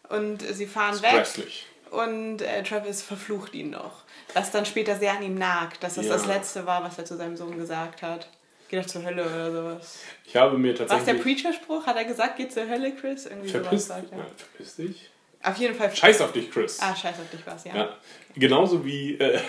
Und 0.10 0.42
sie 0.42 0.66
fahren 0.66 0.94
ist 0.96 1.02
weg. 1.04 1.12
grässlich. 1.12 1.66
Und 1.92 2.42
äh, 2.42 2.64
Travis 2.64 3.02
verflucht 3.02 3.54
ihn 3.56 3.72
noch. 3.72 4.04
Was 4.34 4.52
dann 4.52 4.66
später 4.66 4.96
sehr 4.96 5.14
an 5.14 5.24
ihm 5.24 5.36
nagt, 5.36 5.84
dass 5.84 5.96
das 5.96 6.06
Ja. 6.06 6.14
das 6.14 6.26
Letzte 6.28 6.66
war, 6.66 6.84
was 6.84 6.98
er 6.98 7.06
zu 7.06 7.18
seinem 7.18 7.36
Sohn 7.36 7.58
gesagt 7.58 8.02
hat. 8.04 8.30
Geh 8.70 8.80
doch 8.80 8.86
zur 8.86 9.04
Hölle 9.04 9.26
oder 9.26 9.52
sowas. 9.52 9.98
Ich 10.26 10.36
habe 10.36 10.56
mir 10.60 10.68
War 10.68 10.74
es 10.74 10.78
der 10.78 10.88
tatsächlich. 11.00 11.24
Preacher-Spruch? 11.44 11.88
Hat 11.88 11.98
er 11.98 12.06
gesagt, 12.06 12.38
geh 12.38 12.48
zur 12.48 12.70
Hölle, 12.70 12.94
Chris? 12.96 13.26
Irgendwie 13.26 13.50
Verpiss, 13.50 13.88
sowas 13.88 13.88
sagt 13.88 14.12
ja. 14.12 14.18
er. 14.20 14.26
verpiss 14.38 14.76
dich. 14.76 15.10
Auf 15.41 15.58
jeden 15.58 15.73
Fall. 15.73 15.95
Scheiß 15.95 16.19
auf 16.21 16.34
dich, 16.34 16.52
Chris. 16.52 16.80
Ah, 16.82 16.93
scheiß 16.93 17.15
auf 17.19 17.30
dich 17.32 17.39
was, 17.45 17.63
ja. 17.63 17.75
Ja. 17.75 17.95
Genauso 18.36 18.86
wie 18.86 19.15
äh, 19.15 19.39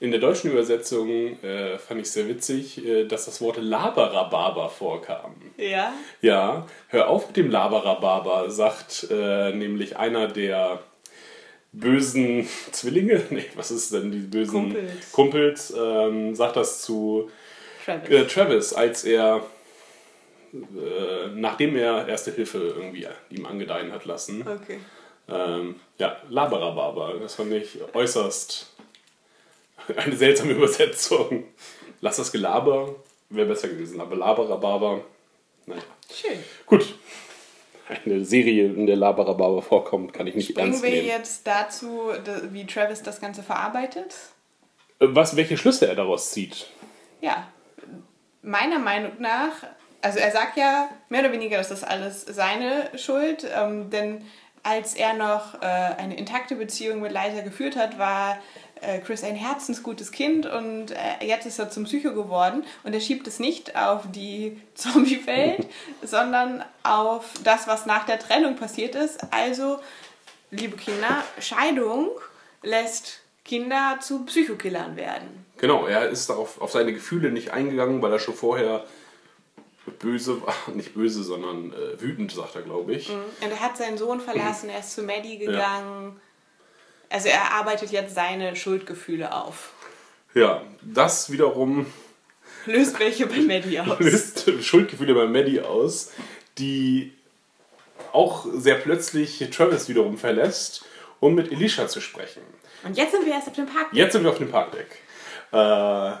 in 0.00 0.12
der 0.12 0.20
deutschen 0.20 0.52
Übersetzung 0.52 1.42
äh, 1.42 1.76
fand 1.78 2.00
ich 2.00 2.10
sehr 2.10 2.28
witzig, 2.28 2.84
äh, 2.84 3.04
dass 3.04 3.24
das 3.26 3.40
Wort 3.40 3.56
Laberababer 3.56 4.70
vorkam. 4.70 5.34
Ja. 5.56 5.92
Ja, 6.20 6.66
hör 6.88 7.08
auf 7.08 7.26
mit 7.26 7.36
dem 7.36 7.50
Laberababer, 7.50 8.50
sagt 8.50 9.08
äh, 9.10 9.52
nämlich 9.52 9.96
einer 9.96 10.28
der 10.28 10.80
bösen 11.72 12.48
Zwillinge, 12.70 13.20
nee, 13.30 13.46
was 13.56 13.72
ist 13.72 13.92
denn 13.92 14.12
die 14.12 14.18
bösen 14.18 14.52
Kumpels. 14.72 15.12
Kumpels 15.12 15.74
ähm, 15.76 16.34
sagt 16.34 16.56
das 16.56 16.82
zu 16.82 17.30
Travis. 17.84 18.08
äh, 18.08 18.26
Travis, 18.26 18.72
als 18.72 19.04
er, 19.04 19.44
äh, 20.52 21.28
nachdem 21.34 21.76
er 21.76 22.06
Erste 22.08 22.30
Hilfe 22.30 22.58
irgendwie 22.58 23.06
ihm 23.30 23.46
angedeihen 23.46 23.92
hat 23.92 24.04
lassen. 24.04 24.42
Okay. 24.46 24.78
Ähm, 25.28 25.80
ja, 25.98 26.16
Laberababer, 26.28 27.14
das 27.20 27.34
fand 27.36 27.52
ich 27.52 27.78
äußerst 27.94 28.72
eine 29.96 30.16
seltsame 30.16 30.52
Übersetzung. 30.52 31.44
Lass 32.00 32.16
das 32.16 32.30
Gelaber, 32.32 32.94
wäre 33.30 33.48
besser 33.48 33.68
gewesen, 33.68 34.00
aber 34.00 34.16
Laberababer, 34.16 35.00
naja. 35.66 35.82
Schön. 36.12 36.38
Gut. 36.66 36.94
Eine 37.88 38.24
Serie, 38.24 38.66
in 38.66 38.86
der 38.86 38.96
Laberababer 38.96 39.60
vorkommt, 39.62 40.12
kann 40.14 40.26
ich 40.26 40.34
nicht 40.34 40.54
Bringen 40.54 40.68
ernst 40.70 40.82
wir 40.82 40.90
nehmen. 40.90 41.06
jetzt 41.06 41.46
dazu, 41.46 42.10
da- 42.24 42.52
wie 42.52 42.66
Travis 42.66 43.02
das 43.02 43.20
Ganze 43.20 43.42
verarbeitet? 43.42 44.14
Äh, 45.00 45.06
Was, 45.10 45.36
welche 45.36 45.56
Schlüsse 45.58 45.86
er 45.88 45.94
daraus 45.94 46.30
zieht? 46.30 46.66
Ja, 47.20 47.48
meiner 48.42 48.78
Meinung 48.78 49.12
nach, 49.18 49.52
also 50.00 50.18
er 50.18 50.30
sagt 50.30 50.56
ja 50.56 50.88
mehr 51.10 51.20
oder 51.20 51.32
weniger, 51.32 51.56
dass 51.58 51.68
das 51.70 51.84
alles 51.84 52.22
seine 52.22 52.90
Schuld, 52.98 53.46
ähm, 53.54 53.90
denn 53.90 54.24
als 54.64 54.94
er 54.94 55.14
noch 55.14 55.54
äh, 55.62 55.66
eine 55.66 56.16
intakte 56.16 56.56
Beziehung 56.56 57.00
mit 57.00 57.12
Liza 57.12 57.42
geführt 57.42 57.76
hat, 57.76 57.98
war 57.98 58.38
äh, 58.80 58.98
Chris 58.98 59.22
ein 59.22 59.36
herzensgutes 59.36 60.10
Kind 60.10 60.46
und 60.46 60.90
äh, 60.90 61.24
jetzt 61.24 61.46
ist 61.46 61.58
er 61.58 61.70
zum 61.70 61.84
Psycho 61.84 62.14
geworden 62.14 62.64
und 62.82 62.94
er 62.94 63.00
schiebt 63.00 63.26
es 63.26 63.38
nicht 63.38 63.76
auf 63.76 64.02
die 64.10 64.60
Zombie-Welt, 64.74 65.66
sondern 66.02 66.64
auf 66.82 67.34
das, 67.44 67.66
was 67.66 67.86
nach 67.86 68.06
der 68.06 68.18
Trennung 68.18 68.56
passiert 68.56 68.94
ist. 68.94 69.20
Also, 69.30 69.78
liebe 70.50 70.76
Kinder, 70.76 71.22
Scheidung 71.38 72.08
lässt 72.62 73.20
Kinder 73.44 73.98
zu 74.00 74.24
Psychokillern 74.24 74.96
werden. 74.96 75.44
Genau, 75.58 75.86
er 75.86 76.08
ist 76.08 76.30
auf, 76.30 76.60
auf 76.60 76.72
seine 76.72 76.94
Gefühle 76.94 77.30
nicht 77.30 77.50
eingegangen, 77.50 78.00
weil 78.00 78.12
er 78.12 78.18
schon 78.18 78.34
vorher 78.34 78.84
böse 79.90 80.42
war. 80.42 80.54
Nicht 80.74 80.94
böse, 80.94 81.22
sondern 81.22 81.72
äh, 81.72 82.00
wütend, 82.00 82.32
sagt 82.32 82.56
er, 82.56 82.62
glaube 82.62 82.94
ich. 82.94 83.10
Und 83.10 83.50
er 83.50 83.60
hat 83.60 83.76
seinen 83.76 83.98
Sohn 83.98 84.20
verlassen, 84.20 84.70
er 84.70 84.80
ist 84.80 84.94
zu 84.94 85.02
Maddie 85.02 85.38
gegangen. 85.38 86.20
Also 87.10 87.28
er 87.28 87.52
arbeitet 87.52 87.90
jetzt 87.90 88.14
seine 88.14 88.56
Schuldgefühle 88.56 89.32
auf. 89.32 89.72
Ja, 90.34 90.62
das 90.82 91.30
wiederum 91.30 91.86
Löst 92.66 92.98
welche 92.98 93.26
bei 93.26 93.38
Maddie 93.38 93.80
aus. 93.80 93.98
löst 94.00 94.50
Schuldgefühle 94.62 95.14
bei 95.14 95.26
Maddie 95.26 95.60
aus, 95.60 96.12
die 96.58 97.12
auch 98.12 98.46
sehr 98.54 98.76
plötzlich 98.76 99.38
Travis 99.50 99.88
wiederum 99.88 100.16
verlässt, 100.16 100.84
um 101.20 101.34
mit 101.34 101.52
Elisha 101.52 101.88
zu 101.88 102.00
sprechen. 102.00 102.42
Und 102.84 102.96
jetzt 102.96 103.12
sind 103.12 103.24
wir 103.26 103.32
erst 103.32 103.48
auf 103.48 103.54
dem 103.54 103.66
Park. 103.66 103.88
Jetzt 103.92 104.12
sind 104.12 104.24
wir 104.24 104.30
auf 104.30 104.38
dem 104.38 104.50
Parkdeck. 104.50 104.98
Äh, 105.52 106.12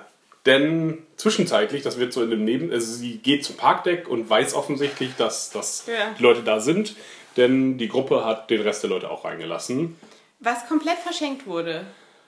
denn 0.46 1.06
zwischenzeitlich, 1.16 1.82
das 1.82 1.98
wird 1.98 2.12
so 2.12 2.22
in 2.22 2.30
dem 2.30 2.44
Neben... 2.44 2.70
Also 2.72 2.92
sie 2.92 3.18
geht 3.18 3.44
zum 3.44 3.56
Parkdeck 3.56 4.08
und 4.08 4.28
weiß 4.28 4.54
offensichtlich, 4.54 5.10
dass, 5.16 5.50
dass 5.50 5.86
Ja. 5.86 6.14
die 6.18 6.22
Leute 6.22 6.42
da 6.42 6.60
sind. 6.60 6.96
Denn 7.36 7.78
die 7.78 7.88
Gruppe 7.88 8.24
hat 8.24 8.50
den 8.50 8.60
Rest 8.60 8.82
der 8.82 8.90
Leute 8.90 9.10
auch 9.10 9.24
reingelassen. 9.24 9.98
Was 10.40 10.68
komplett 10.68 10.98
verschenkt 10.98 11.46
wurde. 11.46 11.84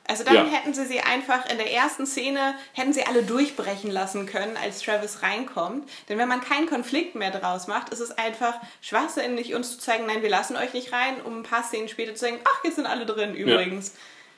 Also 0.08 0.24
dann 0.24 0.34
Ja. 0.34 0.44
hätten 0.46 0.72
sie 0.72 0.86
sie 0.86 1.00
einfach 1.00 1.48
in 1.50 1.58
der 1.58 1.72
ersten 1.72 2.06
Szene, 2.06 2.54
hätten 2.72 2.92
sie 2.92 3.04
alle 3.04 3.22
durchbrechen 3.22 3.90
lassen 3.90 4.26
können, 4.26 4.56
als 4.56 4.80
Travis 4.80 5.22
reinkommt. 5.22 5.88
Denn 6.08 6.18
wenn 6.18 6.28
man 6.28 6.40
keinen 6.40 6.68
Konflikt 6.68 7.16
mehr 7.16 7.30
draus 7.32 7.66
macht, 7.66 7.90
ist 7.90 8.00
es 8.00 8.12
einfach 8.12 8.54
schwachsinnig, 8.80 9.54
uns 9.54 9.72
zu 9.72 9.78
zeigen, 9.78 10.06
nein, 10.06 10.22
wir 10.22 10.30
lassen 10.30 10.56
euch 10.56 10.72
nicht 10.72 10.92
rein, 10.92 11.20
um 11.24 11.38
ein 11.40 11.42
paar 11.42 11.64
Szenen 11.64 11.88
später 11.88 12.14
zu 12.14 12.20
sagen, 12.24 12.38
ach, 12.44 12.64
jetzt 12.64 12.76
sind 12.76 12.86
alle 12.86 13.04
drin 13.04 13.34
übrigens. 13.34 13.94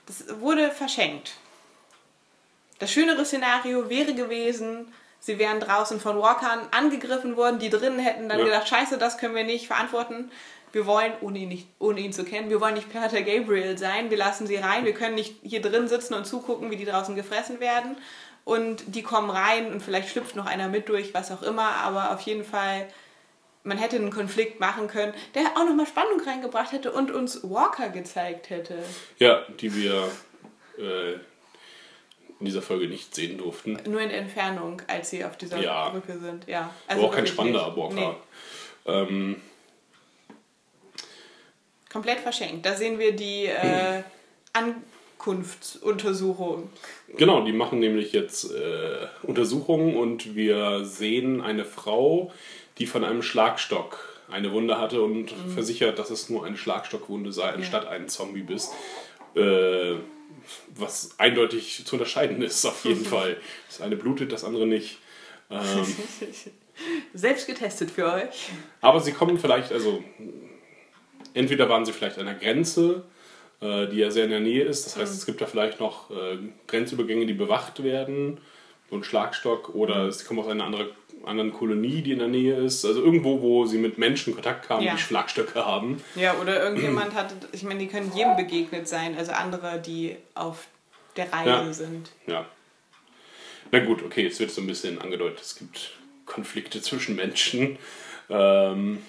Das 0.06 0.40
wurde 0.40 0.70
verschenkt. 0.70 1.32
Das 2.78 2.90
schönere 2.90 3.24
Szenario 3.24 3.88
wäre 3.90 4.14
gewesen, 4.14 4.92
sie 5.20 5.38
wären 5.38 5.60
draußen 5.60 6.00
von 6.00 6.18
Walkern 6.20 6.60
angegriffen 6.70 7.36
worden, 7.36 7.58
die 7.58 7.70
drinnen 7.70 7.98
hätten 7.98 8.28
dann 8.28 8.38
Ja. 8.38 8.44
gedacht, 8.44 8.68
scheiße, 8.68 8.98
das 8.98 9.18
können 9.18 9.34
wir 9.34 9.44
nicht 9.44 9.66
verantworten. 9.66 10.30
Wir 10.70 10.84
wollen, 10.86 11.12
ohne 11.22 11.38
ihn, 11.38 11.48
nicht, 11.48 11.66
ohne 11.78 12.00
ihn 12.00 12.12
zu 12.12 12.24
kennen, 12.24 12.50
wir 12.50 12.60
wollen 12.60 12.74
nicht 12.74 12.92
Peter 12.92 13.22
Gabriel 13.22 13.78
sein, 13.78 14.10
wir 14.10 14.18
lassen 14.18 14.46
sie 14.46 14.56
rein, 14.56 14.84
wir 14.84 14.92
können 14.92 15.14
nicht 15.14 15.36
hier 15.42 15.62
drin 15.62 15.88
sitzen 15.88 16.12
und 16.14 16.26
zugucken, 16.26 16.70
wie 16.70 16.76
die 16.76 16.84
draußen 16.84 17.14
gefressen 17.16 17.58
werden. 17.58 17.96
Und 18.44 18.82
die 18.86 19.02
kommen 19.02 19.30
rein 19.30 19.72
und 19.72 19.82
vielleicht 19.82 20.08
schlüpft 20.10 20.36
noch 20.36 20.46
einer 20.46 20.68
mit 20.68 20.88
durch, 20.88 21.12
was 21.14 21.30
auch 21.30 21.42
immer, 21.42 21.68
aber 21.82 22.12
auf 22.12 22.20
jeden 22.22 22.44
Fall, 22.44 22.86
man 23.62 23.76
hätte 23.78 23.96
einen 23.96 24.10
Konflikt 24.10 24.60
machen 24.60 24.88
können, 24.88 25.12
der 25.34 25.42
auch 25.56 25.64
nochmal 25.64 25.86
Spannung 25.86 26.20
reingebracht 26.20 26.72
hätte 26.72 26.92
und 26.92 27.10
uns 27.10 27.40
Walker 27.42 27.88
gezeigt 27.88 28.48
hätte. 28.50 28.78
Ja, 29.18 29.42
die 29.60 29.74
wir 29.74 30.10
äh, 30.78 31.18
in 32.40 32.46
dieser 32.46 32.62
Folge 32.62 32.88
nicht 32.88 33.14
sehen 33.14 33.38
durften. 33.38 33.78
Nur 33.86 34.00
in 34.00 34.10
Entfernung, 34.10 34.80
als 34.86 35.10
sie 35.10 35.24
auf 35.24 35.36
dieser 35.36 35.60
Ja. 35.60 35.90
Brücke 35.90 36.18
sind. 36.18 36.46
Ja. 36.46 36.72
Aber 36.86 37.02
auch 37.04 37.14
kein 37.14 37.26
spannender. 37.26 37.76
Walker. 37.76 37.94
Nee, 37.94 38.14
Ähm, 38.92 39.36
komplett 41.90 42.20
verschenkt. 42.20 42.64
Da 42.64 42.74
sehen 42.74 42.98
wir 42.98 43.12
die 43.12 43.46
äh, 43.46 44.02
Ankunftsuntersuchung. 44.52 46.70
Genau, 47.16 47.44
die 47.44 47.52
machen 47.52 47.80
nämlich 47.80 48.12
jetzt 48.12 48.52
äh, 48.52 49.06
Untersuchungen 49.22 49.96
und 49.96 50.36
wir 50.36 50.84
sehen 50.84 51.40
eine 51.40 51.64
Frau, 51.64 52.32
die 52.78 52.86
von 52.86 53.04
einem 53.04 53.22
Schlagstock 53.22 54.04
eine 54.30 54.52
Wunde 54.52 54.78
hatte 54.78 55.00
und 55.02 55.30
versichert, 55.54 55.98
dass 55.98 56.10
es 56.10 56.28
nur 56.28 56.44
eine 56.44 56.58
Schlagstockwunde 56.58 57.32
sei, 57.32 57.48
anstatt 57.48 57.86
ein 57.86 58.08
Zombie-Biss. 58.08 58.70
Äh, 59.34 59.94
was 60.74 61.18
eindeutig 61.18 61.84
zu 61.84 61.96
unterscheiden 61.96 62.42
ist, 62.42 62.64
auf 62.64 62.84
jeden 62.84 63.04
Fall. 63.14 63.36
Das 63.68 63.80
eine 63.80 63.96
blutet, 63.96 64.32
das 64.32 64.44
andere 64.44 64.66
nicht. 64.66 64.98
Ähm, 65.50 65.86
Selbst 67.14 67.46
getestet 67.46 67.90
für 67.90 68.12
euch. 68.12 68.50
aber 68.80 69.00
sie 69.00 69.12
kommen 69.12 69.38
vielleicht, 69.38 69.72
also 69.72 70.02
entweder 71.34 71.68
waren 71.68 71.84
sie 71.84 71.92
vielleicht 71.92 72.18
an 72.18 72.26
der 72.26 72.36
Grenze, 72.36 73.04
äh, 73.60 73.88
die 73.88 73.96
ja 73.96 74.10
sehr 74.10 74.24
in 74.24 74.30
der 74.30 74.40
Nähe 74.40 74.62
ist. 74.64 74.86
Das 74.86 74.96
heißt, 74.96 75.12
es 75.12 75.26
gibt 75.26 75.40
da 75.40 75.46
vielleicht 75.46 75.80
noch 75.80 76.10
äh, 76.10 76.38
Grenzübergänge, 76.68 77.26
die 77.26 77.34
bewacht 77.34 77.82
werden, 77.82 78.40
so 78.90 78.96
ein 78.96 79.04
Schlagstock, 79.04 79.74
oder 79.74 80.10
sie 80.12 80.24
kommen 80.24 80.40
aus 80.40 80.48
einer 80.48 80.64
andere, 80.64 80.90
anderen 81.24 81.52
Kolonie, 81.52 82.02
die 82.02 82.12
in 82.12 82.18
der 82.20 82.28
Nähe 82.28 82.56
ist. 82.56 82.84
Also 82.84 83.02
irgendwo, 83.02 83.40
wo 83.42 83.66
sie 83.66 83.78
mit 83.78 83.98
Menschen 83.98 84.34
Kontakt 84.34 84.66
kamen, 84.66 84.82
Ja. 84.84 84.94
die 84.94 85.00
Schlagstöcke 85.00 85.64
haben. 85.64 86.02
Ja, 86.14 86.34
oder 86.38 86.62
irgendjemand 86.64 87.14
hat, 87.14 87.34
ich 87.52 87.62
meine, 87.62 87.80
die 87.80 87.88
können 87.88 88.12
jedem 88.14 88.36
begegnet 88.36 88.88
sein, 88.88 89.16
also 89.16 89.32
andere, 89.32 89.80
die 89.80 90.16
auf 90.34 90.66
der 91.16 91.32
Reise 91.32 91.50
Ja. 91.66 91.72
sind. 91.72 92.10
Ja. 92.26 92.46
Na 93.70 93.80
gut, 93.80 94.02
okay, 94.02 94.22
jetzt 94.22 94.40
wird 94.40 94.50
so 94.50 94.60
ein 94.62 94.66
bisschen 94.66 95.00
angedeutet, 95.00 95.40
es 95.42 95.56
gibt 95.56 95.92
Konflikte 96.24 96.80
zwischen 96.80 97.16
Menschen. 97.16 97.78
Ähm, 98.30 99.02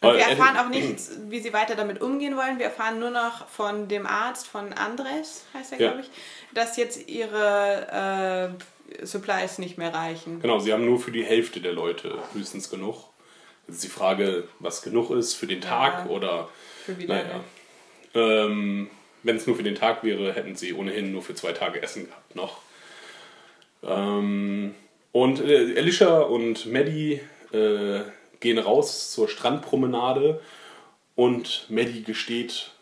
Und 0.00 0.12
wir 0.14 0.18
äh, 0.26 0.30
erfahren 0.30 0.56
auch 0.56 0.68
nicht, 0.68 0.96
wie 1.28 1.38
sie 1.40 1.52
weiter 1.52 1.76
damit 1.76 2.00
umgehen 2.00 2.36
wollen. 2.36 2.58
Wir 2.58 2.66
erfahren 2.66 2.98
nur 2.98 3.10
noch 3.10 3.46
von 3.48 3.86
dem 3.88 4.06
Arzt, 4.06 4.48
von 4.48 4.72
Andres, 4.72 5.44
heißt 5.54 5.72
er, 5.72 5.80
Ja. 5.80 5.88
glaube 5.92 6.02
ich, 6.02 6.10
dass 6.54 6.76
jetzt 6.76 7.08
ihre 7.08 8.56
äh, 8.58 8.62
Supplies 9.02 9.58
nicht 9.58 9.78
mehr 9.78 9.92
reichen. 9.94 10.40
Genau, 10.40 10.58
sie 10.58 10.72
haben 10.72 10.84
nur 10.84 10.98
für 11.00 11.12
die 11.12 11.24
Hälfte 11.24 11.60
der 11.60 11.72
Leute 11.72 12.18
höchstens 12.34 12.70
genug. 12.70 13.04
Jetzt 13.66 13.76
ist 13.76 13.84
die 13.84 13.88
Frage, 13.88 14.48
was 14.58 14.82
genug 14.82 15.10
ist 15.10 15.34
für 15.34 15.46
den 15.46 15.60
Tag 15.60 16.08
oder. 16.08 16.48
Für 16.84 16.98
wie 16.98 17.06
Naja. 17.06 17.22
lange? 17.22 17.44
Ähm, 18.14 18.90
Wenn 19.22 19.36
es 19.36 19.46
nur 19.46 19.54
für 19.56 19.62
den 19.62 19.76
Tag 19.76 20.02
wäre, 20.02 20.32
hätten 20.32 20.56
sie 20.56 20.72
ohnehin 20.74 21.12
nur 21.12 21.22
für 21.22 21.34
zwei 21.34 21.52
Tage 21.52 21.80
Essen 21.80 22.06
gehabt 22.06 22.34
noch. 22.34 22.60
Ähm, 23.84 24.74
und 25.12 25.40
äh, 25.40 25.76
Alicia 25.78 26.20
und 26.20 26.66
Maddie 26.66 27.20
äh, 27.52 28.00
gehen 28.40 28.58
raus 28.58 29.12
zur 29.12 29.28
Strandpromenade 29.28 30.40
und 31.14 31.66
Maddie 31.68 32.02
gesteht 32.02 32.72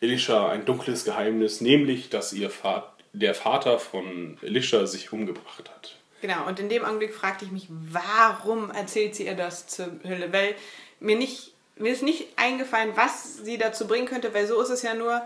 Alicia 0.00 0.48
ein 0.48 0.64
dunkles 0.64 1.04
Geheimnis, 1.04 1.60
nämlich, 1.60 2.08
dass 2.10 2.32
ihr 2.32 2.50
Vater, 2.50 2.91
der 3.12 3.34
Vater 3.34 3.78
von 3.78 4.38
Alicia 4.42 4.86
sich 4.86 5.12
umgebracht 5.12 5.70
hat. 5.70 5.96
Genau, 6.20 6.46
und 6.46 6.60
in 6.60 6.68
dem 6.68 6.84
Augenblick 6.84 7.14
fragte 7.14 7.44
ich 7.44 7.50
mich, 7.50 7.66
warum 7.68 8.70
erzählt 8.70 9.14
sie 9.14 9.26
ihr 9.26 9.34
das 9.34 9.66
zur 9.66 9.88
Hölle? 10.04 10.32
Weil 10.32 10.54
mir 11.00 11.16
nicht, 11.16 11.52
mir 11.76 11.92
ist 11.92 12.02
nicht 12.02 12.28
eingefallen, 12.36 12.92
was 12.94 13.38
sie 13.38 13.58
dazu 13.58 13.86
bringen 13.86 14.06
könnte, 14.06 14.32
weil 14.32 14.46
so 14.46 14.60
ist 14.62 14.70
es 14.70 14.82
ja 14.82 14.94
nur, 14.94 15.20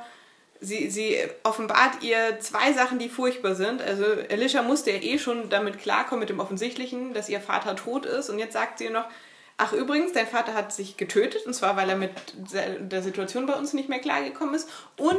sie, 0.60 0.88
sie 0.90 1.18
offenbart 1.42 2.02
ihr 2.02 2.40
zwei 2.40 2.72
Sachen, 2.72 2.98
die 2.98 3.10
furchtbar 3.10 3.54
sind. 3.54 3.82
Also 3.82 4.04
Alicia 4.30 4.62
musste 4.62 4.90
ja 4.90 5.02
eh 5.02 5.18
schon 5.18 5.50
damit 5.50 5.78
klarkommen, 5.78 6.20
mit 6.20 6.30
dem 6.30 6.40
Offensichtlichen, 6.40 7.12
dass 7.12 7.28
ihr 7.28 7.40
Vater 7.40 7.76
tot 7.76 8.06
ist. 8.06 8.30
Und 8.30 8.38
jetzt 8.38 8.54
sagt 8.54 8.78
sie 8.78 8.88
noch, 8.88 9.04
ach 9.58 9.72
übrigens, 9.72 10.12
dein 10.12 10.26
Vater 10.26 10.54
hat 10.54 10.72
sich 10.72 10.96
getötet, 10.96 11.46
und 11.46 11.54
zwar, 11.54 11.76
weil 11.76 11.88
er 11.88 11.96
mit 11.96 12.10
der 12.80 13.02
Situation 13.02 13.46
bei 13.46 13.54
uns 13.54 13.72
nicht 13.72 13.88
mehr 13.88 13.98
klargekommen 13.98 14.54
ist. 14.54 14.68
Und 14.96 15.16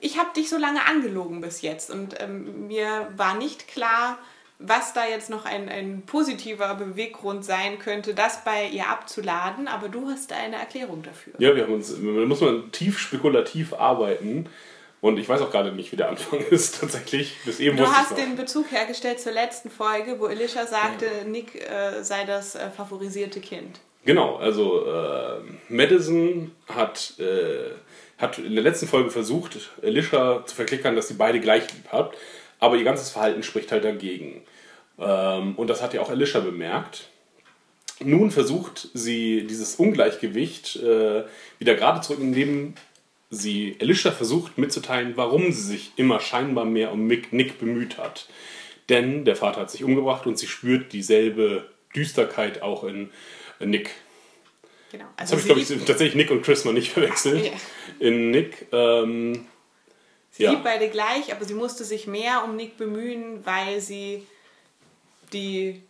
ich 0.00 0.18
habe 0.18 0.30
dich 0.34 0.48
so 0.48 0.58
lange 0.58 0.86
angelogen 0.86 1.40
bis 1.40 1.62
jetzt. 1.62 1.90
Und 1.90 2.20
ähm, 2.20 2.68
mir 2.68 3.08
war 3.16 3.34
nicht 3.34 3.68
klar, 3.68 4.18
was 4.60 4.92
da 4.92 5.06
jetzt 5.06 5.30
noch 5.30 5.46
ein, 5.46 5.68
ein 5.68 6.02
positiver 6.02 6.74
Beweggrund 6.74 7.44
sein 7.44 7.78
könnte, 7.78 8.14
das 8.14 8.44
bei 8.44 8.68
ihr 8.68 8.88
abzuladen, 8.88 9.68
aber 9.68 9.88
du 9.88 10.06
hast 10.08 10.32
eine 10.32 10.56
Erklärung 10.56 11.02
dafür. 11.02 11.32
Ja, 11.38 11.56
wir 11.56 11.62
haben 11.62 11.72
uns, 11.72 11.94
da 11.94 12.00
muss 12.02 12.42
man 12.42 12.70
tief 12.70 12.98
spekulativ 12.98 13.72
arbeiten. 13.72 14.46
Und 15.00 15.18
ich 15.18 15.28
weiß 15.28 15.40
auch 15.40 15.50
gerade 15.50 15.72
nicht, 15.72 15.92
wie 15.92 15.96
der 15.96 16.08
Anfang 16.08 16.40
ist 16.50 16.80
tatsächlich. 16.80 17.36
Bis 17.44 17.60
eben 17.60 17.76
Du 17.76 17.86
hast 17.86 18.16
den 18.16 18.36
Bezug 18.36 18.70
hergestellt 18.70 19.20
zur 19.20 19.32
letzten 19.32 19.70
Folge, 19.70 20.20
wo 20.20 20.26
Alicia 20.26 20.66
sagte, 20.66 21.06
Nick 21.26 21.54
äh, 21.54 22.02
sei 22.02 22.24
das 22.24 22.54
äh, 22.54 22.70
favorisierte 22.70 23.40
Kind. 23.40 23.80
Genau, 24.04 24.36
also 24.36 24.86
äh, 24.86 25.40
Madison 25.68 26.52
hat, 26.68 27.14
äh, 27.18 27.70
hat 28.18 28.38
in 28.38 28.54
der 28.54 28.64
letzten 28.64 28.86
Folge 28.86 29.10
versucht, 29.10 29.70
Alicia 29.82 30.44
zu 30.46 30.54
verklickern, 30.54 30.96
dass 30.96 31.08
sie 31.08 31.14
beide 31.14 31.40
gleich 31.40 31.70
lieb 31.72 31.88
hat, 31.92 32.12
aber 32.58 32.76
ihr 32.76 32.84
ganzes 32.84 33.10
Verhalten 33.10 33.42
spricht 33.42 33.72
halt 33.72 33.84
dagegen. 33.84 34.42
Ähm, 34.98 35.54
und 35.56 35.68
das 35.68 35.82
hat 35.82 35.92
ja 35.92 36.00
auch 36.00 36.10
Alicia 36.10 36.40
bemerkt. 36.40 37.08
Nun 38.02 38.30
versucht 38.30 38.88
sie 38.94 39.46
dieses 39.46 39.76
Ungleichgewicht 39.76 40.76
äh, 40.76 41.24
wieder 41.58 41.74
gerade 41.74 42.00
zurück, 42.00 42.20
indem 42.20 42.74
sie 43.30 43.76
Alicia 43.80 44.10
versucht 44.10 44.58
mitzuteilen, 44.58 45.16
warum 45.16 45.52
sie 45.52 45.62
sich 45.62 45.92
immer 45.96 46.20
scheinbar 46.20 46.64
mehr 46.64 46.92
um 46.92 47.06
Mick, 47.06 47.32
Nick 47.32 47.58
bemüht 47.58 47.96
hat. 47.96 48.28
Denn 48.88 49.24
der 49.24 49.36
Vater 49.36 49.60
hat 49.60 49.70
sich 49.70 49.84
umgebracht 49.84 50.26
und 50.26 50.36
sie 50.36 50.48
spürt 50.48 50.92
dieselbe 50.92 51.70
Düsterkeit 51.94 52.60
auch 52.62 52.82
in 52.84 53.10
Nick. 53.60 53.90
Genau. 54.90 55.04
Also 55.16 55.32
habe 55.32 55.40
ich, 55.40 55.46
glaube 55.46 55.60
ich, 55.60 55.84
tatsächlich 55.84 56.16
Nick 56.16 56.30
und 56.32 56.42
Chris 56.42 56.64
mal 56.64 56.74
nicht 56.74 56.90
verwechselt. 56.92 57.46
Ja. 57.46 57.52
In 58.00 58.32
Nick, 58.32 58.66
ähm, 58.72 59.46
sie 60.32 60.42
ja. 60.44 60.50
liebt 60.50 60.64
beide 60.64 60.88
gleich, 60.88 61.32
aber 61.32 61.44
sie 61.44 61.54
musste 61.54 61.84
sich 61.84 62.08
mehr 62.08 62.42
um 62.44 62.56
Nick 62.56 62.76
bemühen, 62.76 63.46
weil 63.46 63.80
sie 63.80 64.26
die 65.32 65.80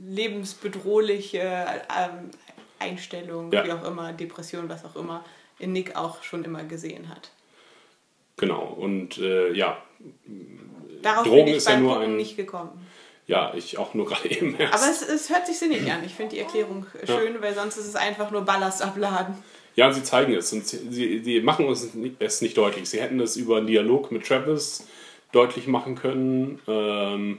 lebensbedrohliche 0.00 1.40
ähm, 1.40 2.30
Einstellung, 2.80 3.52
Ja. 3.52 3.64
wie 3.64 3.72
auch 3.72 3.84
immer, 3.84 4.12
Depression, 4.12 4.68
was 4.68 4.84
auch 4.84 4.96
immer, 4.96 5.24
in 5.58 5.72
Nick 5.72 5.96
auch 5.96 6.22
schon 6.22 6.44
immer 6.44 6.64
gesehen 6.64 7.08
hat. 7.08 7.30
genau. 8.36 8.64
Und 8.64 9.18
äh, 9.18 9.52
ja, 9.52 9.80
Darauf 11.02 11.24
Drogen 11.24 11.44
bin 11.44 11.48
ich 11.48 11.56
ist 11.56 11.68
ja 11.68 11.74
beim 11.74 11.82
nur 11.82 11.94
Gucken 11.94 12.10
ein- 12.10 12.16
nicht 12.16 12.36
gekommen. 12.36 12.86
ja, 13.26 13.52
ich 13.54 13.78
auch 13.78 13.94
nur 13.94 14.06
gerade 14.10 14.30
eben 14.30 14.54
erst. 14.56 14.74
Aber 14.74 14.90
es, 14.90 15.02
es 15.02 15.30
hört 15.30 15.46
sich 15.46 15.58
sinnig 15.58 15.90
an. 15.92 16.04
Ich 16.04 16.14
finde 16.14 16.34
die 16.34 16.40
Erklärung 16.40 16.86
schön, 17.04 17.40
weil 17.40 17.54
sonst 17.54 17.76
ist 17.76 17.86
es 17.86 17.96
einfach 17.96 18.30
nur 18.30 18.42
Ballast 18.42 18.82
abladen. 18.82 19.34
Ja, 19.74 19.86
und 19.88 19.94
sie 19.94 20.02
zeigen 20.02 20.34
es 20.34 20.52
und 20.52 20.66
sie, 20.66 21.20
sie, 21.24 21.40
machen 21.40 21.64
uns 21.66 21.88
es 22.18 22.42
nicht 22.42 22.56
deutlich. 22.58 22.88
Sie 22.90 23.00
hätten 23.00 23.18
es 23.20 23.36
über 23.36 23.56
einen 23.56 23.66
Dialog 23.66 24.12
mit 24.12 24.26
Travis 24.26 24.86
deutlich 25.32 25.66
machen 25.66 25.94
können, 25.94 26.60
ähm, 26.68 27.38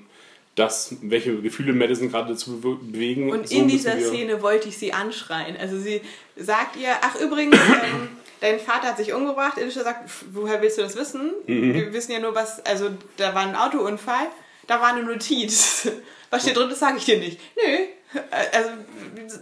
dass, 0.55 0.95
welche 1.01 1.35
Gefühle 1.41 1.73
Madison 1.73 2.11
gerade 2.11 2.33
dazu 2.33 2.51
bewe- 2.51 2.77
bewegen. 2.91 3.31
Und 3.31 3.49
So 3.49 3.55
in 3.55 3.67
dieser 3.67 3.99
Szene 3.99 4.41
wollte 4.41 4.69
ich 4.69 4.77
sie 4.77 4.93
anschreien. 4.93 5.57
Also 5.57 5.79
sie 5.79 6.01
sagt 6.35 6.75
ihr, 6.75 6.89
ach 7.01 7.15
übrigens, 7.15 7.55
ähm, 7.83 8.09
dein 8.41 8.59
Vater 8.59 8.89
hat 8.89 8.97
sich 8.97 9.13
umgebracht. 9.13 9.57
Alicia 9.57 9.83
sagt, 9.83 10.09
"Pf, 10.09 10.25
woher 10.33 10.61
willst 10.61 10.77
du 10.77 10.81
das 10.83 10.95
wissen? 10.95 11.31
Mhm. 11.47 11.73
Wir 11.73 11.93
wissen 11.93 12.11
ja 12.11 12.19
nur, 12.19 12.35
was, 12.35 12.63
also 12.65 12.89
da 13.17 13.33
war 13.33 13.41
ein 13.43 13.55
Autounfall, 13.55 14.27
da 14.67 14.79
war 14.79 14.89
eine 14.89 15.03
Notiz. 15.03 15.87
Was 16.29 16.41
steht 16.41 16.57
drin, 16.57 16.67
das 16.67 16.79
sage 16.79 16.97
ich 16.97 17.05
dir 17.05 17.19
nicht. 17.19 17.39
Nö. 17.55 18.19
Also, 18.51 18.69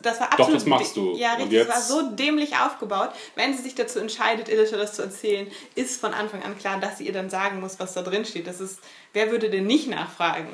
das 0.01 0.19
war 0.19 0.27
absolut. 0.33 0.55
das 0.55 0.65
machst 0.65 0.97
du. 0.97 1.15
Ja, 1.15 1.35
richtig. 1.35 1.59
Es 1.59 1.67
war 1.69 1.75
jetzt- 1.77 1.87
so 1.87 2.01
dämlich 2.17 2.57
aufgebaut. 2.57 3.11
Wenn 3.35 3.55
sie 3.55 3.63
sich 3.63 3.75
dazu 3.75 3.99
entscheidet, 3.99 4.49
Alicia 4.49 4.77
das 4.77 4.91
zu 4.93 5.03
erzählen, 5.03 5.47
ist 5.75 6.01
von 6.01 6.13
Anfang 6.13 6.43
an 6.43 6.57
klar, 6.57 6.81
dass 6.81 6.97
sie 6.97 7.05
ihr 7.07 7.13
dann 7.13 7.29
sagen 7.29 7.61
muss, 7.61 7.79
was 7.79 7.93
da 7.93 8.01
drin 8.01 8.25
steht. 8.25 8.45
Das 8.45 8.59
ist, 8.59 8.79
wer 9.13 9.31
würde 9.31 9.49
denn 9.49 9.67
nicht 9.67 9.87
nachfragen? 9.89 10.47